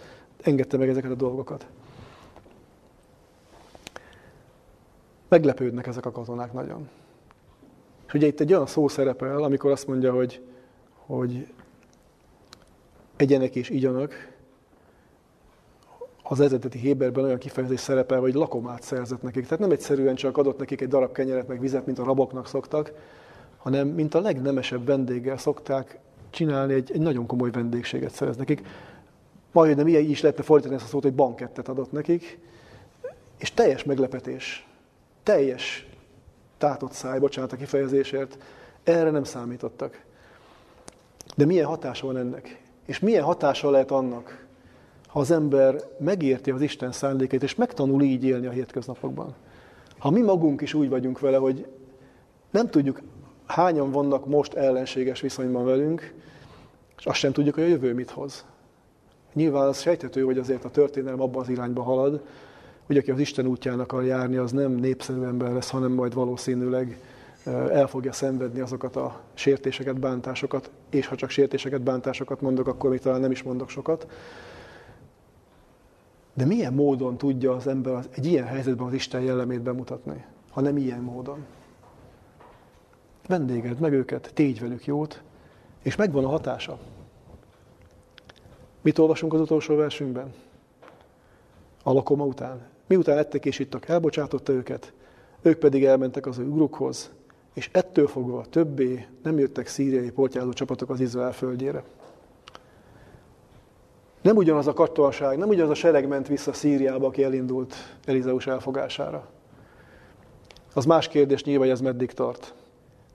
engedte 0.42 0.76
meg 0.76 0.88
ezeket 0.88 1.10
a 1.10 1.14
dolgokat. 1.14 1.66
Meglepődnek 5.28 5.86
ezek 5.86 6.06
a 6.06 6.10
katonák 6.10 6.52
nagyon. 6.52 6.88
És 8.06 8.14
ugye 8.14 8.26
itt 8.26 8.40
egy 8.40 8.52
olyan 8.52 8.66
szó 8.66 8.88
szerepel, 8.88 9.42
amikor 9.42 9.70
azt 9.70 9.86
mondja, 9.86 10.12
hogy, 10.12 10.40
hogy 11.06 11.46
egyenek 13.16 13.54
és 13.56 13.70
igyanak, 13.70 14.34
az 16.22 16.40
eredeti 16.40 16.78
Héberben 16.78 17.24
olyan 17.24 17.38
kifejezés 17.38 17.80
szerepel, 17.80 18.20
hogy 18.20 18.34
lakomát 18.34 18.82
szerzett 18.82 19.22
nekik. 19.22 19.42
Tehát 19.42 19.58
nem 19.58 19.70
egyszerűen 19.70 20.14
csak 20.14 20.36
adott 20.36 20.58
nekik 20.58 20.80
egy 20.80 20.88
darab 20.88 21.12
kenyeret, 21.12 21.48
meg 21.48 21.60
vizet, 21.60 21.86
mint 21.86 21.98
a 21.98 22.04
raboknak 22.04 22.46
szoktak, 22.46 22.92
hanem 23.56 23.88
mint 23.88 24.14
a 24.14 24.20
legnemesebb 24.20 24.86
vendéggel 24.86 25.36
szokták 25.36 25.98
csinálni, 26.30 26.74
egy, 26.74 26.90
egy 26.92 27.00
nagyon 27.00 27.26
komoly 27.26 27.50
vendégséget 27.50 28.10
szerez 28.12 28.36
nekik. 28.36 28.62
Majd 29.52 29.76
nem 29.76 29.86
ilyen 29.86 30.02
is 30.02 30.20
lehetne 30.20 30.42
fordítani 30.42 30.74
ezt 30.74 30.84
a 30.84 30.88
szót, 30.88 31.02
hogy 31.02 31.14
bankettet 31.14 31.68
adott 31.68 31.92
nekik, 31.92 32.38
és 33.38 33.52
teljes 33.54 33.84
meglepetés, 33.84 34.68
teljes 35.22 35.88
tátott 36.58 36.92
száj, 36.92 37.18
bocsánat 37.18 37.52
a 37.52 37.56
kifejezésért, 37.56 38.38
erre 38.82 39.10
nem 39.10 39.24
számítottak. 39.24 40.04
De 41.36 41.44
milyen 41.44 41.66
hatása 41.66 42.06
van 42.06 42.16
ennek? 42.16 42.62
És 42.86 42.98
milyen 42.98 43.24
hatása 43.24 43.70
lehet 43.70 43.90
annak, 43.90 44.46
ha 45.06 45.20
az 45.20 45.30
ember 45.30 45.80
megérti 45.98 46.50
az 46.50 46.60
Isten 46.60 46.92
szándékait, 46.92 47.42
és 47.42 47.54
megtanul 47.54 48.02
így 48.02 48.24
élni 48.24 48.46
a 48.46 48.50
hétköznapokban? 48.50 49.34
Ha 49.98 50.10
mi 50.10 50.20
magunk 50.20 50.60
is 50.60 50.74
úgy 50.74 50.88
vagyunk 50.88 51.18
vele, 51.18 51.36
hogy 51.36 51.66
nem 52.50 52.70
tudjuk 52.70 53.00
hányan 53.46 53.90
vannak 53.90 54.26
most 54.26 54.54
ellenséges 54.54 55.20
viszonyban 55.20 55.64
velünk, 55.64 56.14
és 56.98 57.06
azt 57.06 57.18
sem 57.18 57.32
tudjuk, 57.32 57.54
hogy 57.54 57.64
a 57.64 57.66
jövő 57.66 57.94
mit 57.94 58.10
hoz. 58.10 58.44
Nyilván 59.32 59.66
az 59.68 59.80
sejthető, 59.80 60.22
hogy 60.22 60.38
azért 60.38 60.64
a 60.64 60.70
történelem 60.70 61.20
abban 61.20 61.42
az 61.42 61.48
irányba 61.48 61.82
halad, 61.82 62.22
hogy 62.86 62.96
aki 62.96 63.10
az 63.10 63.18
Isten 63.18 63.46
útján 63.46 63.80
akar 63.80 64.04
járni, 64.04 64.36
az 64.36 64.52
nem 64.52 64.72
népszerű 64.72 65.22
ember 65.22 65.52
lesz, 65.52 65.70
hanem 65.70 65.92
majd 65.92 66.14
valószínűleg 66.14 67.00
el 67.44 67.86
fogja 67.86 68.12
szenvedni 68.12 68.60
azokat 68.60 68.96
a 68.96 69.20
sértéseket, 69.34 70.00
bántásokat, 70.00 70.70
és 70.90 71.06
ha 71.06 71.16
csak 71.16 71.30
sértéseket, 71.30 71.82
bántásokat 71.82 72.40
mondok, 72.40 72.66
akkor 72.66 72.90
még 72.90 73.00
talán 73.00 73.20
nem 73.20 73.30
is 73.30 73.42
mondok 73.42 73.68
sokat. 73.68 74.06
De 76.34 76.44
milyen 76.44 76.72
módon 76.72 77.16
tudja 77.16 77.52
az 77.52 77.66
ember 77.66 78.04
egy 78.10 78.26
ilyen 78.26 78.46
helyzetben 78.46 78.86
az 78.86 78.92
Isten 78.92 79.20
jellemét 79.20 79.62
bemutatni, 79.62 80.24
ha 80.50 80.60
nem 80.60 80.76
ilyen 80.76 81.00
módon? 81.00 81.44
vendéged 83.26 83.78
meg 83.78 83.92
őket, 83.92 84.30
tégy 84.34 84.60
velük 84.60 84.84
jót, 84.84 85.22
és 85.82 85.96
megvan 85.96 86.24
a 86.24 86.28
hatása. 86.28 86.78
Mit 88.80 88.98
olvasunk 88.98 89.32
az 89.34 89.40
utolsó 89.40 89.76
versünkben? 89.76 90.34
A 91.82 91.92
lakoma 91.92 92.24
után. 92.24 92.60
Miután 92.86 93.18
ettek 93.18 93.44
és 93.44 93.58
ittak, 93.58 93.88
elbocsátotta 93.88 94.52
őket, 94.52 94.92
ők 95.42 95.58
pedig 95.58 95.84
elmentek 95.84 96.26
az 96.26 96.38
ő 96.38 96.48
és 97.54 97.68
ettől 97.72 98.06
fogva 98.06 98.44
többé 98.50 99.06
nem 99.22 99.38
jöttek 99.38 99.66
szíriai 99.66 100.10
portyázó 100.10 100.52
csapatok 100.52 100.90
az 100.90 101.00
Izrael 101.00 101.32
földjére. 101.32 101.82
Nem 104.22 104.36
ugyanaz 104.36 104.66
a 104.66 104.72
katonaság, 104.72 105.38
nem 105.38 105.48
ugyanaz 105.48 105.70
a 105.70 105.74
sereg 105.74 106.08
ment 106.08 106.28
vissza 106.28 106.52
Szíriába, 106.52 107.06
aki 107.06 107.22
elindult 107.22 107.74
Elizeus 108.04 108.46
elfogására. 108.46 109.28
Az 110.74 110.84
más 110.84 111.08
kérdés 111.08 111.44
nyilván, 111.44 111.66
hogy 111.66 111.76
ez 111.76 111.80
meddig 111.80 112.12
tart. 112.12 112.54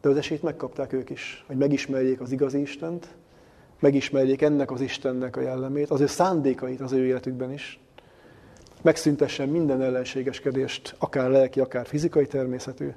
De 0.01 0.09
az 0.09 0.17
esélyt 0.17 0.41
megkapták 0.41 0.93
ők 0.93 1.09
is, 1.09 1.43
hogy 1.47 1.57
megismerjék 1.57 2.21
az 2.21 2.31
igazi 2.31 2.61
Istent, 2.61 3.07
megismerjék 3.79 4.41
ennek 4.41 4.71
az 4.71 4.81
Istennek 4.81 5.35
a 5.35 5.41
jellemét, 5.41 5.89
az 5.89 6.01
ő 6.01 6.05
szándékait 6.05 6.81
az 6.81 6.91
ő 6.91 7.05
életükben 7.05 7.51
is, 7.51 7.79
megszüntessen 8.81 9.49
minden 9.49 9.81
ellenségeskedést, 9.81 10.95
akár 10.97 11.29
lelki, 11.29 11.59
akár 11.59 11.85
fizikai 11.85 12.27
természetű. 12.27 12.93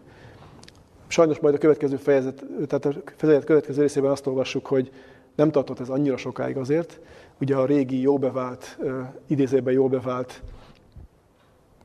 Sajnos 1.06 1.38
majd 1.38 1.54
a 1.54 1.58
következő 1.58 1.96
fejezet, 1.96 2.44
tehát 2.66 2.84
a 2.84 2.92
fejezet 3.16 3.44
következő 3.44 3.80
részében 3.80 4.10
azt 4.10 4.26
olvassuk, 4.26 4.66
hogy 4.66 4.92
nem 5.34 5.50
tartott 5.50 5.80
ez 5.80 5.88
annyira 5.88 6.16
sokáig 6.16 6.56
azért. 6.56 7.00
Ugye 7.40 7.56
a 7.56 7.66
régi, 7.66 8.00
jó 8.00 8.18
bevált, 8.18 8.78
idézőben 9.26 9.72
jó 9.72 9.88
bevált 9.88 10.42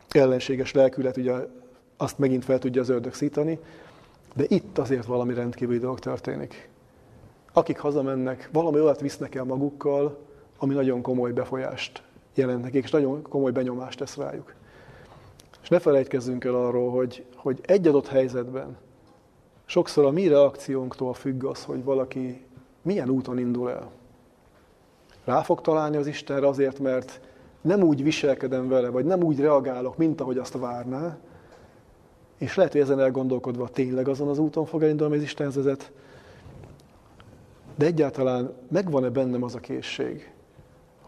ellenséges 0.10 0.74
lelkület, 0.74 1.18
ugye 1.18 1.34
azt 1.97 2.18
megint 2.18 2.45
fel 2.45 2.60
tudja 2.60 2.82
az 2.82 2.89
ördög 2.89 3.14
szítani, 3.14 3.60
de 4.36 4.43
itt 4.47 4.78
azért 4.78 5.06
valami 5.06 5.34
rendkívüli 5.34 5.78
dolog 5.78 6.00
történik. 6.00 6.70
akik 7.54 7.80
hazamennek, 7.80 8.50
valami 8.54 8.80
olyat 8.80 9.00
visznek 9.00 9.36
el 9.36 9.43
magukkal, 9.43 10.20
ami 10.58 10.74
nagyon 10.74 11.02
komoly 11.02 11.32
befolyást 11.32 12.04
jelent 12.34 12.62
nekik, 12.62 12.84
és 12.84 12.92
nagyon 12.92 13.22
komoly 13.22 13.52
benyomást 13.52 14.00
tesz 14.00 14.16
rájuk. 14.16 14.54
És 15.62 15.70
ne 15.70 15.80
felejtkezzünk 15.80 16.44
el 16.44 16.56
arról, 16.56 16.92
hogy, 16.92 17.26
hogy 17.36 17.60
egy 17.66 17.88
adott 17.88 18.08
helyzetben 18.08 18.78
sokszor 19.66 20.06
a 20.06 20.12
mi 20.12 20.28
reakciónktól 20.28 21.14
függ 21.14 21.44
az, 21.44 21.64
hogy 21.64 21.84
valaki 21.84 22.46
milyen 22.82 23.10
úton 23.10 23.40
indul 23.40 23.70
el. 23.70 23.92
Rá 25.24 25.42
fog 25.42 25.62
találni 25.62 25.98
az 25.98 26.08
Istenre 26.08 26.48
azért, 26.48 26.80
mert 26.80 27.20
nem 27.62 27.82
úgy 27.82 28.04
viselkedem 28.04 28.68
vele, 28.68 28.90
vagy 28.90 29.06
nem 29.06 29.24
úgy 29.24 29.40
reagálok, 29.40 29.98
mint 29.98 30.22
ahogy 30.22 30.38
azt 30.38 30.58
várná, 30.58 31.18
és 32.38 32.56
lehet, 32.56 32.72
hogy 32.72 32.82
ezen 32.82 33.00
elgondolkodva 33.00 33.68
tényleg 33.68 34.08
azon 34.08 34.28
az 34.28 34.38
úton 34.38 34.66
fog 34.66 34.84
elindulni, 34.84 35.16
az 35.16 35.22
Istenhez 35.22 35.56
vezet, 35.56 35.92
de 37.76 37.86
egyáltalán 37.86 38.54
megvan-e 38.68 39.10
bennem 39.10 39.44
az 39.44 39.56
a 39.56 39.60
készség, 39.60 40.32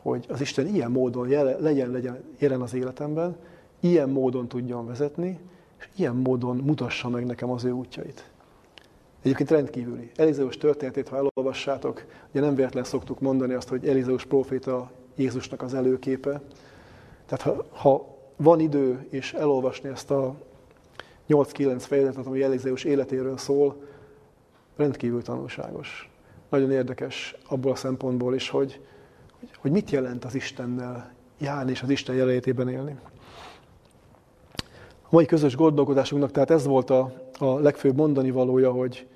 hogy 0.02 0.26
az 0.30 0.42
Isten 0.42 0.68
ilyen 0.68 0.92
módon 0.92 1.28
legyen, 1.60 1.92
legyen 1.92 2.24
jelen 2.38 2.62
az 2.62 2.74
életemben, 2.74 3.36
ilyen 3.80 4.10
módon 4.10 4.48
tudjon 4.48 4.88
vezetni, 4.88 5.40
és 5.80 5.90
ilyen 5.96 6.16
módon 6.16 6.58
mutassa 6.58 7.10
meg 7.10 7.26
nekem 7.26 7.50
az 7.50 7.64
ő 7.64 7.72
útjait. 7.72 8.30
Egyébként 9.22 9.50
rendkívüli. 9.50 10.12
Elizeus 10.16 10.58
történetét, 10.58 11.08
ha 11.08 11.16
elolvassátok, 11.16 12.06
ugye 12.32 12.42
nem 12.42 12.56
véletlen 12.56 12.84
szoktuk 12.84 13.20
mondani 13.20 13.54
azt, 13.54 13.68
hogy 13.70 13.88
Elizeus 13.88 14.26
próféta 14.26 14.92
Jézusnak 15.16 15.62
az 15.62 15.74
előképe. 15.74 16.42
Tehát 17.26 17.42
ha, 17.42 17.66
ha 17.72 18.18
van 18.36 18.60
idő 18.60 19.08
és 19.10 19.34
elolvasni 19.34 19.90
ezt 19.90 20.12
a 20.12 20.36
8-9 21.30 21.76
fejezetet, 21.80 22.26
ami 22.26 22.42
Elizeus 22.42 22.84
életéről 22.84 23.38
szól, 23.38 23.76
rendkívül 24.76 25.22
tanulságos. 25.22 26.10
Nagyon 26.50 26.72
érdekes 26.72 27.36
abból 27.48 27.72
a 27.72 27.76
szempontból 27.76 28.36
is, 28.36 28.50
hogy, 28.50 28.82
hogy, 29.58 29.72
mit 29.72 29.92
jelent 29.92 30.26
az 30.26 30.36
Istennel 30.36 31.14
járni 31.38 31.72
és 31.72 31.82
az 31.82 31.90
Isten 31.90 32.16
jelenlétében 32.16 32.70
élni. 32.70 32.96
A 35.02 35.08
mai 35.10 35.26
közös 35.26 35.56
gondolkodásunknak 35.56 36.32
tehát 36.32 36.52
ez 36.52 36.66
volt 36.66 36.90
a, 36.90 37.14
a 37.40 37.60
legfőbb 37.60 37.96
mondani 37.96 38.32
valója, 38.32 38.72
hogy 38.72 39.08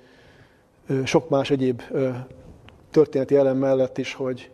sok 1.04 1.28
más 1.28 1.50
egyéb 1.50 1.82
történeti 2.90 3.36
elem 3.36 3.56
mellett 3.56 3.98
is, 3.98 4.14
hogy 4.14 4.50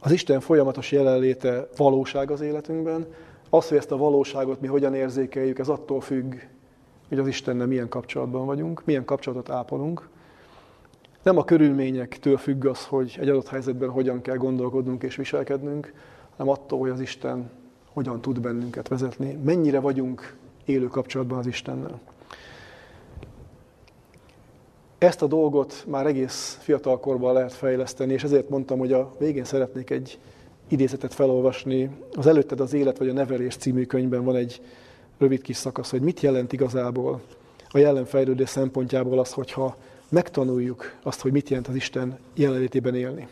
az 0.00 0.10
Isten 0.10 0.40
folyamatos 0.40 0.92
jelenléte 0.92 1.68
valóság 1.76 2.30
az 2.30 2.40
életünkben, 2.40 3.06
az, 3.50 3.68
hogy 3.68 3.76
ezt 3.78 3.90
a 3.90 3.96
valóságot 3.96 4.60
mi 4.60 4.66
hogyan 4.66 4.94
érzékeljük, 4.94 5.58
ez 5.58 5.68
attól 5.68 6.00
függ, 6.00 6.34
hogy 7.08 7.18
az 7.18 7.26
Istennel 7.26 7.66
milyen 7.66 7.88
kapcsolatban 7.88 8.46
vagyunk, 8.46 8.84
milyen 8.84 9.04
kapcsolatot 9.04 9.50
ápolunk. 9.50 10.08
Nem 11.22 11.36
a 11.36 11.44
körülményektől 11.44 12.36
függ 12.36 12.66
az, 12.66 12.86
hogy 12.86 13.16
egy 13.20 13.28
adott 13.28 13.48
helyzetben 13.48 13.88
hogyan 13.88 14.20
kell 14.20 14.36
gondolkodnunk 14.36 15.02
és 15.02 15.16
viselkednünk, 15.16 15.92
hanem 16.36 16.52
attól, 16.52 16.78
hogy 16.78 16.90
az 16.90 17.00
Isten 17.00 17.50
hogyan 17.92 18.20
tud 18.20 18.40
bennünket 18.40 18.88
vezetni, 18.88 19.38
mennyire 19.44 19.80
vagyunk 19.80 20.36
élő 20.64 20.86
kapcsolatban 20.86 21.38
az 21.38 21.46
Istennel. 21.46 22.00
Ezt 24.98 25.22
a 25.22 25.26
dolgot 25.26 25.84
már 25.86 26.06
egész 26.06 26.58
fiatal 26.60 27.00
korban 27.00 27.32
lehet 27.32 27.52
fejleszteni, 27.52 28.12
és 28.12 28.24
ezért 28.24 28.48
mondtam, 28.48 28.78
hogy 28.78 28.92
a 28.92 29.14
végén 29.18 29.44
szeretnék 29.44 29.90
egy 29.90 30.18
idézetet 30.68 31.14
felolvasni. 31.14 31.90
Az 32.16 32.26
Előtted 32.26 32.60
az 32.60 32.72
élet 32.72 32.98
vagy 32.98 33.08
a 33.08 33.12
nevelés 33.12 33.56
című 33.56 33.84
könyvben 33.84 34.24
van 34.24 34.36
egy 34.36 34.62
rövid 35.18 35.42
kis 35.42 35.56
szakasz, 35.56 35.90
hogy 35.90 36.00
mit 36.00 36.20
jelent 36.20 36.52
igazából 36.52 37.20
a 37.68 37.78
jelenfejlődés 37.78 38.48
szempontjából 38.48 39.18
az, 39.18 39.32
hogyha 39.32 39.76
megtanuljuk 40.10 40.96
azt, 41.02 41.20
hogy 41.20 41.32
mit 41.32 41.48
jelent 41.48 41.68
az 41.68 41.74
Isten 41.74 42.18
jelenlétében 42.34 42.94
élni. 42.94 43.28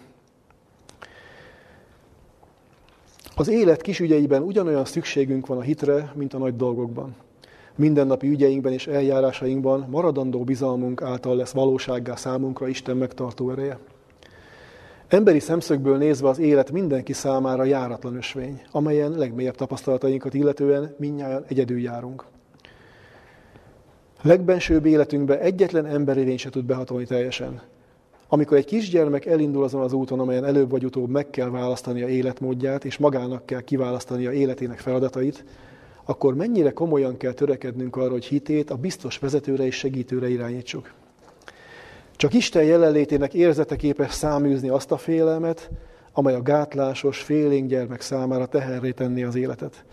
Az 3.36 3.48
élet 3.48 3.80
kis 3.80 4.00
ügyeiben 4.00 4.42
ugyanolyan 4.42 4.84
szükségünk 4.84 5.46
van 5.46 5.58
a 5.58 5.62
hitre, 5.62 6.12
mint 6.14 6.34
a 6.34 6.38
nagy 6.38 6.56
dolgokban. 6.56 7.14
Mindennapi 7.74 8.28
ügyeinkben 8.28 8.72
és 8.72 8.86
eljárásainkban 8.86 9.86
maradandó 9.90 10.44
bizalmunk 10.44 11.02
által 11.02 11.36
lesz 11.36 11.52
valósággá 11.52 12.14
számunkra 12.14 12.68
Isten 12.68 12.96
megtartó 12.96 13.50
ereje. 13.50 13.78
Emberi 15.08 15.40
szemszögből 15.40 15.96
nézve 15.96 16.28
az 16.28 16.38
élet 16.38 16.70
mindenki 16.70 17.12
számára 17.12 17.64
járatlan 17.64 18.16
ösvény, 18.16 18.62
amelyen 18.70 19.10
legmélyebb 19.10 19.54
tapasztalatainkat 19.54 20.34
illetően 20.34 20.94
minnyáján 20.98 21.44
egyedül 21.48 21.80
járunk. 21.80 22.24
Legbensőbb 24.22 24.86
életünkbe 24.86 25.40
egyetlen 25.40 25.86
emberi 25.86 26.36
se 26.36 26.50
tud 26.50 26.64
behatolni 26.64 27.04
teljesen. 27.06 27.60
Amikor 28.28 28.56
egy 28.56 28.64
kisgyermek 28.64 29.26
elindul 29.26 29.64
azon 29.64 29.82
az 29.82 29.92
úton, 29.92 30.20
amelyen 30.20 30.44
előbb 30.44 30.70
vagy 30.70 30.84
utóbb 30.84 31.08
meg 31.10 31.30
kell 31.30 31.50
választania 31.50 32.08
életmódját, 32.08 32.84
és 32.84 32.96
magának 32.96 33.46
kell 33.46 33.60
kiválasztania 33.60 34.32
életének 34.32 34.78
feladatait, 34.78 35.44
akkor 36.04 36.34
mennyire 36.34 36.70
komolyan 36.70 37.16
kell 37.16 37.32
törekednünk 37.32 37.96
arra, 37.96 38.10
hogy 38.10 38.24
hitét 38.24 38.70
a 38.70 38.76
biztos 38.76 39.18
vezetőre 39.18 39.64
és 39.64 39.74
segítőre 39.74 40.28
irányítsuk. 40.28 40.92
Csak 42.16 42.34
Isten 42.34 42.64
jelenlétének 42.64 43.34
érzete 43.34 43.76
képes 43.76 44.12
száműzni 44.12 44.68
azt 44.68 44.92
a 44.92 44.96
félelmet, 44.96 45.70
amely 46.12 46.34
a 46.34 46.42
gátlásos, 46.42 47.18
félénk 47.18 47.68
gyermek 47.68 48.00
számára 48.00 48.46
teherré 48.46 48.90
tenni 48.90 49.22
az 49.22 49.34
életet. 49.34 49.84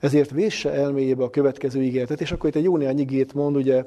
Ezért 0.00 0.30
vésse 0.30 0.72
elméjébe 0.72 1.22
a 1.22 1.30
következő 1.30 1.82
ígéretet, 1.82 2.20
és 2.20 2.32
akkor 2.32 2.48
itt 2.48 2.56
egy 2.56 2.64
jó 2.64 2.76
néhány 2.76 2.98
igét 2.98 3.34
mond, 3.34 3.56
ugye 3.56 3.84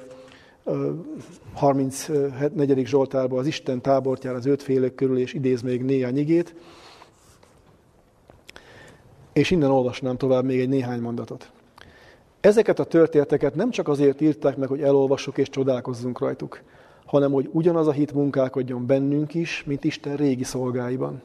34. 1.53 2.85
Zsoltárban 2.85 3.39
az 3.39 3.45
Isten 3.45 3.81
tábortjára 3.81 4.37
az 4.37 4.45
ötfélek 4.45 4.95
körül, 4.95 5.17
és 5.17 5.33
idéz 5.33 5.61
még 5.61 5.83
néhány 5.83 6.17
igét. 6.17 6.55
És 9.33 9.51
innen 9.51 9.71
olvasnám 9.71 10.17
tovább 10.17 10.45
még 10.45 10.59
egy 10.59 10.69
néhány 10.69 10.99
mondatot. 10.99 11.51
Ezeket 12.39 12.79
a 12.79 12.83
történeteket 12.83 13.55
nem 13.55 13.69
csak 13.69 13.87
azért 13.87 14.21
írták 14.21 14.57
meg, 14.57 14.67
hogy 14.67 14.81
elolvassuk 14.81 15.37
és 15.37 15.49
csodálkozzunk 15.49 16.19
rajtuk, 16.19 16.61
hanem 17.05 17.31
hogy 17.31 17.49
ugyanaz 17.51 17.87
a 17.87 17.91
hit 17.91 18.13
munkálkodjon 18.13 18.85
bennünk 18.85 19.33
is, 19.33 19.63
mint 19.65 19.83
Isten 19.83 20.15
régi 20.15 20.43
szolgáiban. 20.43 21.21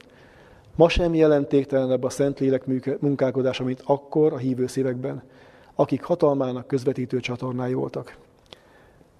Ma 0.78 0.88
sem 0.88 1.14
jelentéktelenebb 1.14 2.02
a 2.02 2.10
Szentlélek 2.10 2.64
munkálkodása, 3.00 3.64
mint 3.64 3.82
akkor 3.84 4.32
a 4.32 4.36
hívő 4.36 4.66
szívekben, 4.66 5.22
akik 5.74 6.02
hatalmának 6.02 6.66
közvetítő 6.66 7.20
csatornái 7.20 7.72
voltak. 7.72 8.16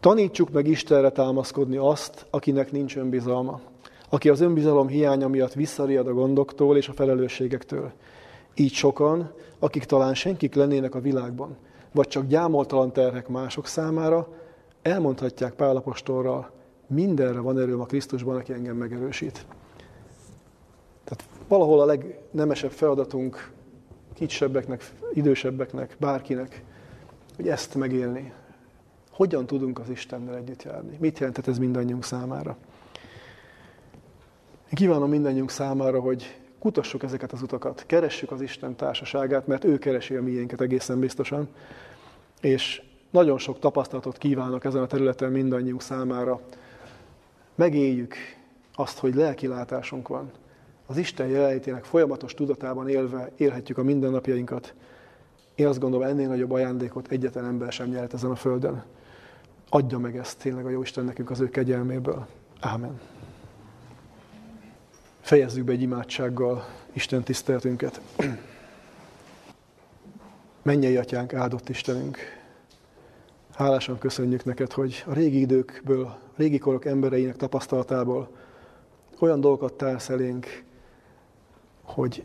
Tanítsuk 0.00 0.50
meg 0.50 0.66
Istenre 0.66 1.10
támaszkodni 1.10 1.76
azt, 1.76 2.26
akinek 2.30 2.72
nincs 2.72 2.96
önbizalma, 2.96 3.60
aki 4.08 4.28
az 4.28 4.40
önbizalom 4.40 4.88
hiánya 4.88 5.28
miatt 5.28 5.52
visszariad 5.52 6.06
a 6.06 6.12
gondoktól 6.12 6.76
és 6.76 6.88
a 6.88 6.92
felelősségektől. 6.92 7.92
Így 8.54 8.72
sokan, 8.72 9.32
akik 9.58 9.84
talán 9.84 10.14
senkik 10.14 10.54
lennének 10.54 10.94
a 10.94 11.00
világban, 11.00 11.56
vagy 11.92 12.08
csak 12.08 12.26
gyámoltalan 12.26 12.92
terhek 12.92 13.28
mások 13.28 13.66
számára, 13.66 14.28
elmondhatják 14.82 15.54
Pálapostolra, 15.54 16.50
mindenre 16.86 17.40
van 17.40 17.58
erőm 17.58 17.80
a 17.80 17.86
Krisztusban, 17.86 18.36
aki 18.36 18.52
engem 18.52 18.76
megerősít. 18.76 19.46
Tehát 21.08 21.24
valahol 21.48 21.80
a 21.80 21.84
legnemesebb 21.84 22.70
feladatunk 22.70 23.50
kicsebbeknek, 24.14 24.90
idősebbeknek, 25.12 25.96
bárkinek, 26.00 26.62
hogy 27.36 27.48
ezt 27.48 27.74
megélni. 27.74 28.32
Hogyan 29.10 29.46
tudunk 29.46 29.78
az 29.78 29.88
Istennel 29.88 30.36
együtt 30.36 30.62
járni? 30.62 30.96
Mit 31.00 31.18
jelentett 31.18 31.46
ez 31.46 31.58
mindannyiunk 31.58 32.04
számára? 32.04 32.56
Én 34.64 34.74
kívánom 34.74 35.08
mindannyiunk 35.08 35.50
számára, 35.50 36.00
hogy 36.00 36.38
kutassuk 36.58 37.02
ezeket 37.02 37.32
az 37.32 37.42
utakat, 37.42 37.84
keressük 37.86 38.30
az 38.30 38.40
Isten 38.40 38.76
társaságát, 38.76 39.46
mert 39.46 39.64
ő 39.64 39.78
keresi 39.78 40.14
a 40.14 40.22
miénket 40.22 40.60
egészen 40.60 41.00
biztosan, 41.00 41.48
és 42.40 42.82
nagyon 43.10 43.38
sok 43.38 43.58
tapasztalatot 43.58 44.18
kívánok 44.18 44.64
ezen 44.64 44.82
a 44.82 44.86
területen 44.86 45.30
mindannyiunk 45.30 45.82
számára. 45.82 46.40
Megéljük 47.54 48.14
azt, 48.74 48.98
hogy 48.98 49.14
lelkilátásunk 49.14 50.08
van. 50.08 50.30
Az 50.90 50.96
Isten 50.96 51.26
jelenlétének 51.26 51.84
folyamatos 51.84 52.34
tudatában 52.34 52.88
élve 52.88 53.30
élhetjük 53.36 53.78
a 53.78 53.82
mindennapjainkat. 53.82 54.74
Én 55.54 55.66
azt 55.66 55.78
gondolom, 55.78 56.06
ennél 56.06 56.28
nagyobb 56.28 56.50
ajándékot 56.50 57.10
egyetlen 57.10 57.44
ember 57.44 57.72
sem 57.72 57.88
nyert 57.88 58.14
ezen 58.14 58.30
a 58.30 58.36
földön. 58.36 58.84
Adja 59.68 59.98
meg 59.98 60.16
ezt 60.16 60.38
tényleg 60.38 60.66
a 60.66 60.70
Jó 60.70 60.82
Isten 60.82 61.04
nekünk 61.04 61.30
az 61.30 61.40
ő 61.40 61.48
kegyelméből. 61.48 62.26
Ámen. 62.60 63.00
Fejezzük 65.20 65.64
be 65.64 65.72
egy 65.72 65.82
imádsággal 65.82 66.64
Isten 66.92 67.22
tiszteletünket. 67.22 68.00
Mennyei 70.62 70.96
atyánk, 70.96 71.34
áldott 71.34 71.68
Istenünk! 71.68 72.18
Hálásan 73.54 73.98
köszönjük 73.98 74.44
neked, 74.44 74.72
hogy 74.72 75.04
a 75.06 75.12
régi 75.12 75.40
időkből, 75.40 76.04
a 76.04 76.18
régi 76.36 76.58
korok 76.58 76.84
embereinek 76.84 77.36
tapasztalatából 77.36 78.28
olyan 79.18 79.40
dolgokat 79.40 79.72
társz 79.72 80.08
elénk, 80.08 80.66
hogy 81.88 82.22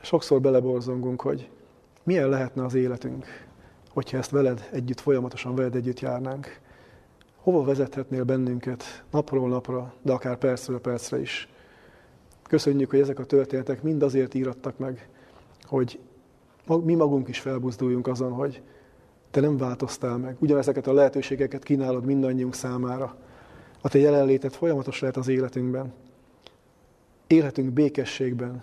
sokszor 0.00 0.40
beleborzongunk, 0.40 1.20
hogy 1.20 1.50
milyen 2.02 2.28
lehetne 2.28 2.64
az 2.64 2.74
életünk, 2.74 3.26
hogyha 3.92 4.16
ezt 4.16 4.30
veled 4.30 4.68
együtt, 4.72 5.00
folyamatosan 5.00 5.54
veled 5.54 5.74
együtt 5.74 6.00
járnánk. 6.00 6.60
hova 7.36 7.64
vezethetnél 7.64 8.24
bennünket 8.24 9.04
napról 9.10 9.48
napra, 9.48 9.94
de 10.02 10.12
akár 10.12 10.36
percről 10.36 10.80
percre 10.80 11.20
is. 11.20 11.48
Köszönjük, 12.42 12.90
hogy 12.90 13.00
ezek 13.00 13.18
a 13.18 13.24
történetek 13.24 13.82
mind 13.82 14.02
azért 14.02 14.34
írattak 14.34 14.78
meg, 14.78 15.08
hogy 15.62 15.98
mi 16.82 16.94
magunk 16.94 17.28
is 17.28 17.40
felbuzduljunk 17.40 18.06
azon, 18.06 18.32
hogy 18.32 18.62
te 19.30 19.40
nem 19.40 19.56
változtál 19.56 20.16
meg. 20.16 20.36
Ugyanezeket 20.38 20.86
a 20.86 20.92
lehetőségeket 20.92 21.62
kínálod 21.62 22.04
mindannyiunk 22.04 22.54
számára. 22.54 23.16
A 23.80 23.88
te 23.88 23.98
jelenléted 23.98 24.52
folyamatos 24.52 25.00
lehet 25.00 25.16
az 25.16 25.28
életünkben. 25.28 25.92
Élhetünk 27.26 27.72
békességben, 27.72 28.62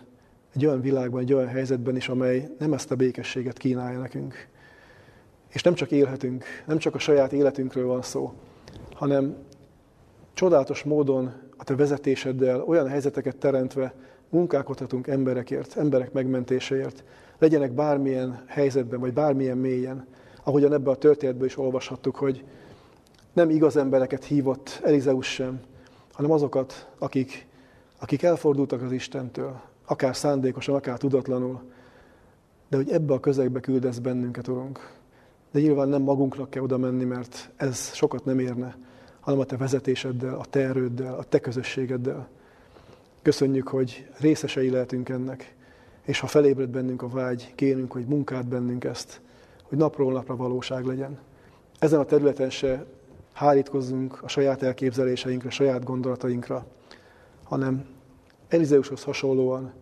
egy 0.55 0.65
olyan 0.65 0.81
világban, 0.81 1.21
egy 1.21 1.33
olyan 1.33 1.47
helyzetben 1.47 1.95
is, 1.95 2.09
amely 2.09 2.49
nem 2.59 2.73
ezt 2.73 2.91
a 2.91 2.95
békességet 2.95 3.57
kínálja 3.57 3.99
nekünk. 3.99 4.47
És 5.49 5.61
nem 5.61 5.73
csak 5.73 5.91
élhetünk, 5.91 6.43
nem 6.65 6.77
csak 6.77 6.95
a 6.95 6.99
saját 6.99 7.33
életünkről 7.33 7.85
van 7.85 8.01
szó, 8.01 8.33
hanem 8.93 9.35
csodálatos 10.33 10.83
módon 10.83 11.33
a 11.57 11.63
te 11.63 11.75
vezetéseddel 11.75 12.61
olyan 12.61 12.87
helyzeteket 12.87 13.37
teremtve 13.37 13.93
munkálkodhatunk 14.29 15.07
emberekért, 15.07 15.77
emberek 15.77 16.11
megmentéséért, 16.11 17.03
legyenek 17.37 17.71
bármilyen 17.71 18.43
helyzetben, 18.47 18.99
vagy 18.99 19.13
bármilyen 19.13 19.57
mélyen, 19.57 20.07
ahogyan 20.43 20.73
ebben 20.73 20.93
a 20.93 20.97
történetben 20.97 21.47
is 21.47 21.57
olvashattuk, 21.57 22.15
hogy 22.15 22.43
nem 23.33 23.49
igaz 23.49 23.77
embereket 23.77 24.23
hívott 24.23 24.79
Elizeus 24.83 25.27
sem, 25.33 25.59
hanem 26.11 26.31
azokat, 26.31 26.89
akik, 26.97 27.47
akik 27.99 28.23
elfordultak 28.23 28.81
az 28.81 28.91
Istentől, 28.91 29.61
akár 29.91 30.15
szándékosan, 30.15 30.75
akár 30.75 30.97
tudatlanul, 30.97 31.61
de 32.69 32.77
hogy 32.77 32.91
ebbe 32.91 33.13
a 33.13 33.19
közegbe 33.19 33.59
küldesz 33.59 33.97
bennünket, 33.97 34.47
Urunk. 34.47 34.93
De 35.51 35.59
nyilván 35.59 35.87
nem 35.87 36.01
magunknak 36.01 36.49
kell 36.49 36.63
oda 36.63 36.77
menni, 36.77 37.03
mert 37.03 37.49
ez 37.55 37.93
sokat 37.93 38.25
nem 38.25 38.39
érne, 38.39 38.77
hanem 39.19 39.39
a 39.39 39.45
te 39.45 39.57
vezetéseddel, 39.57 40.33
a 40.33 40.45
te 40.45 40.59
erőddel, 40.59 41.13
a 41.13 41.23
te 41.23 41.39
közösségeddel. 41.39 42.27
Köszönjük, 43.21 43.67
hogy 43.67 44.07
részesei 44.19 44.69
lehetünk 44.69 45.09
ennek, 45.09 45.55
és 46.03 46.19
ha 46.19 46.27
felébred 46.27 46.69
bennünk 46.69 47.01
a 47.01 47.07
vágy, 47.07 47.51
kérünk, 47.55 47.91
hogy 47.91 48.05
munkád 48.05 48.45
bennünk 48.45 48.83
ezt, 48.83 49.21
hogy 49.63 49.77
napról 49.77 50.11
napra 50.11 50.35
valóság 50.35 50.85
legyen. 50.85 51.19
Ezen 51.79 51.99
a 51.99 52.05
területen 52.05 52.49
se 52.49 52.85
hárítkozzunk 53.33 54.23
a 54.23 54.27
saját 54.27 54.63
elképzeléseinkre, 54.63 55.49
saját 55.49 55.83
gondolatainkra, 55.83 56.65
hanem 57.43 57.85
Elizeushoz 58.47 59.03
hasonlóan 59.03 59.79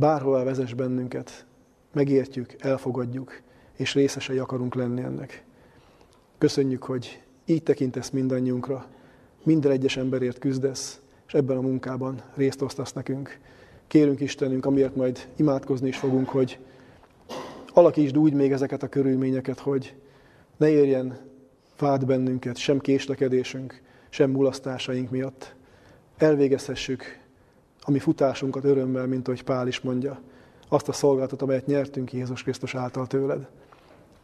bárhol 0.00 0.44
vezess 0.44 0.72
bennünket, 0.72 1.46
megértjük, 1.92 2.54
elfogadjuk, 2.58 3.40
és 3.76 3.94
részesei 3.94 4.38
akarunk 4.38 4.74
lenni 4.74 5.02
ennek. 5.02 5.44
Köszönjük, 6.38 6.82
hogy 6.82 7.22
így 7.44 7.62
tekintesz 7.62 8.10
mindannyiunkra, 8.10 8.86
minden 9.42 9.70
egyes 9.70 9.96
emberért 9.96 10.38
küzdesz, 10.38 11.00
és 11.26 11.34
ebben 11.34 11.56
a 11.56 11.60
munkában 11.60 12.22
részt 12.34 12.62
osztasz 12.62 12.92
nekünk. 12.92 13.38
Kérünk 13.86 14.20
Istenünk, 14.20 14.66
amiért 14.66 14.96
majd 14.96 15.28
imádkozni 15.36 15.88
is 15.88 15.96
fogunk, 15.96 16.28
hogy 16.28 16.58
alakítsd 17.72 18.18
úgy 18.18 18.32
még 18.32 18.52
ezeket 18.52 18.82
a 18.82 18.88
körülményeket, 18.88 19.58
hogy 19.58 19.94
ne 20.56 20.68
érjen 20.68 21.18
vád 21.78 22.06
bennünket, 22.06 22.56
sem 22.56 22.78
késlekedésünk, 22.78 23.82
sem 24.08 24.30
mulasztásaink 24.30 25.10
miatt. 25.10 25.54
Elvégezhessük 26.16 27.19
a 27.80 27.90
mi 27.90 27.98
futásunkat 27.98 28.64
örömmel, 28.64 29.06
mint 29.06 29.28
ahogy 29.28 29.42
Pál 29.42 29.66
is 29.66 29.80
mondja, 29.80 30.20
azt 30.68 30.88
a 30.88 30.92
szolgáltat, 30.92 31.42
amelyet 31.42 31.66
nyertünk 31.66 32.12
Jézus 32.12 32.42
Krisztus 32.42 32.74
által 32.74 33.06
tőled. 33.06 33.48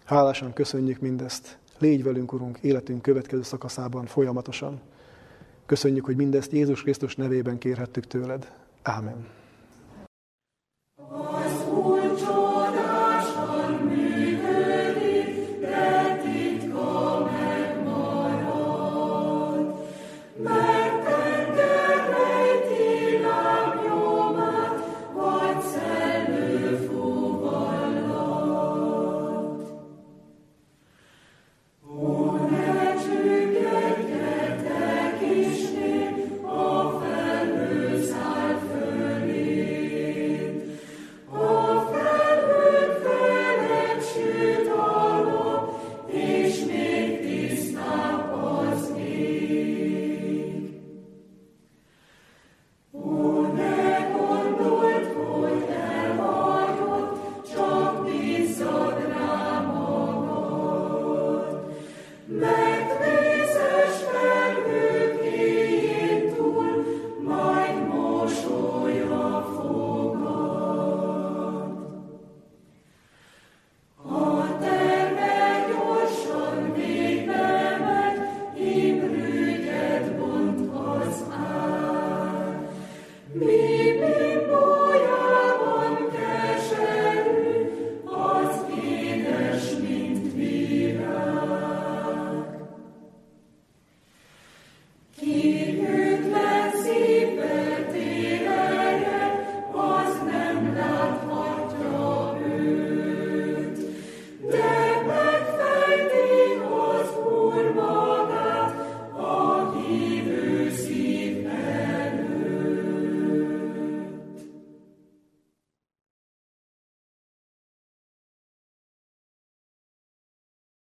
Hálásan 0.04 0.52
köszönjük 0.52 1.00
mindezt. 1.00 1.59
Légy 1.78 2.02
velünk, 2.02 2.32
Urunk, 2.32 2.59
életünk 2.59 3.02
következő 3.02 3.42
szakaszában 3.42 4.07
folyamatosan. 4.07 4.80
Köszönjük, 5.66 6.04
hogy 6.04 6.16
mindezt 6.16 6.52
Jézus 6.52 6.82
Krisztus 6.82 7.16
nevében 7.16 7.59
kérhettük 7.59 8.07
tőled. 8.07 8.52
Ámen. 8.82 9.36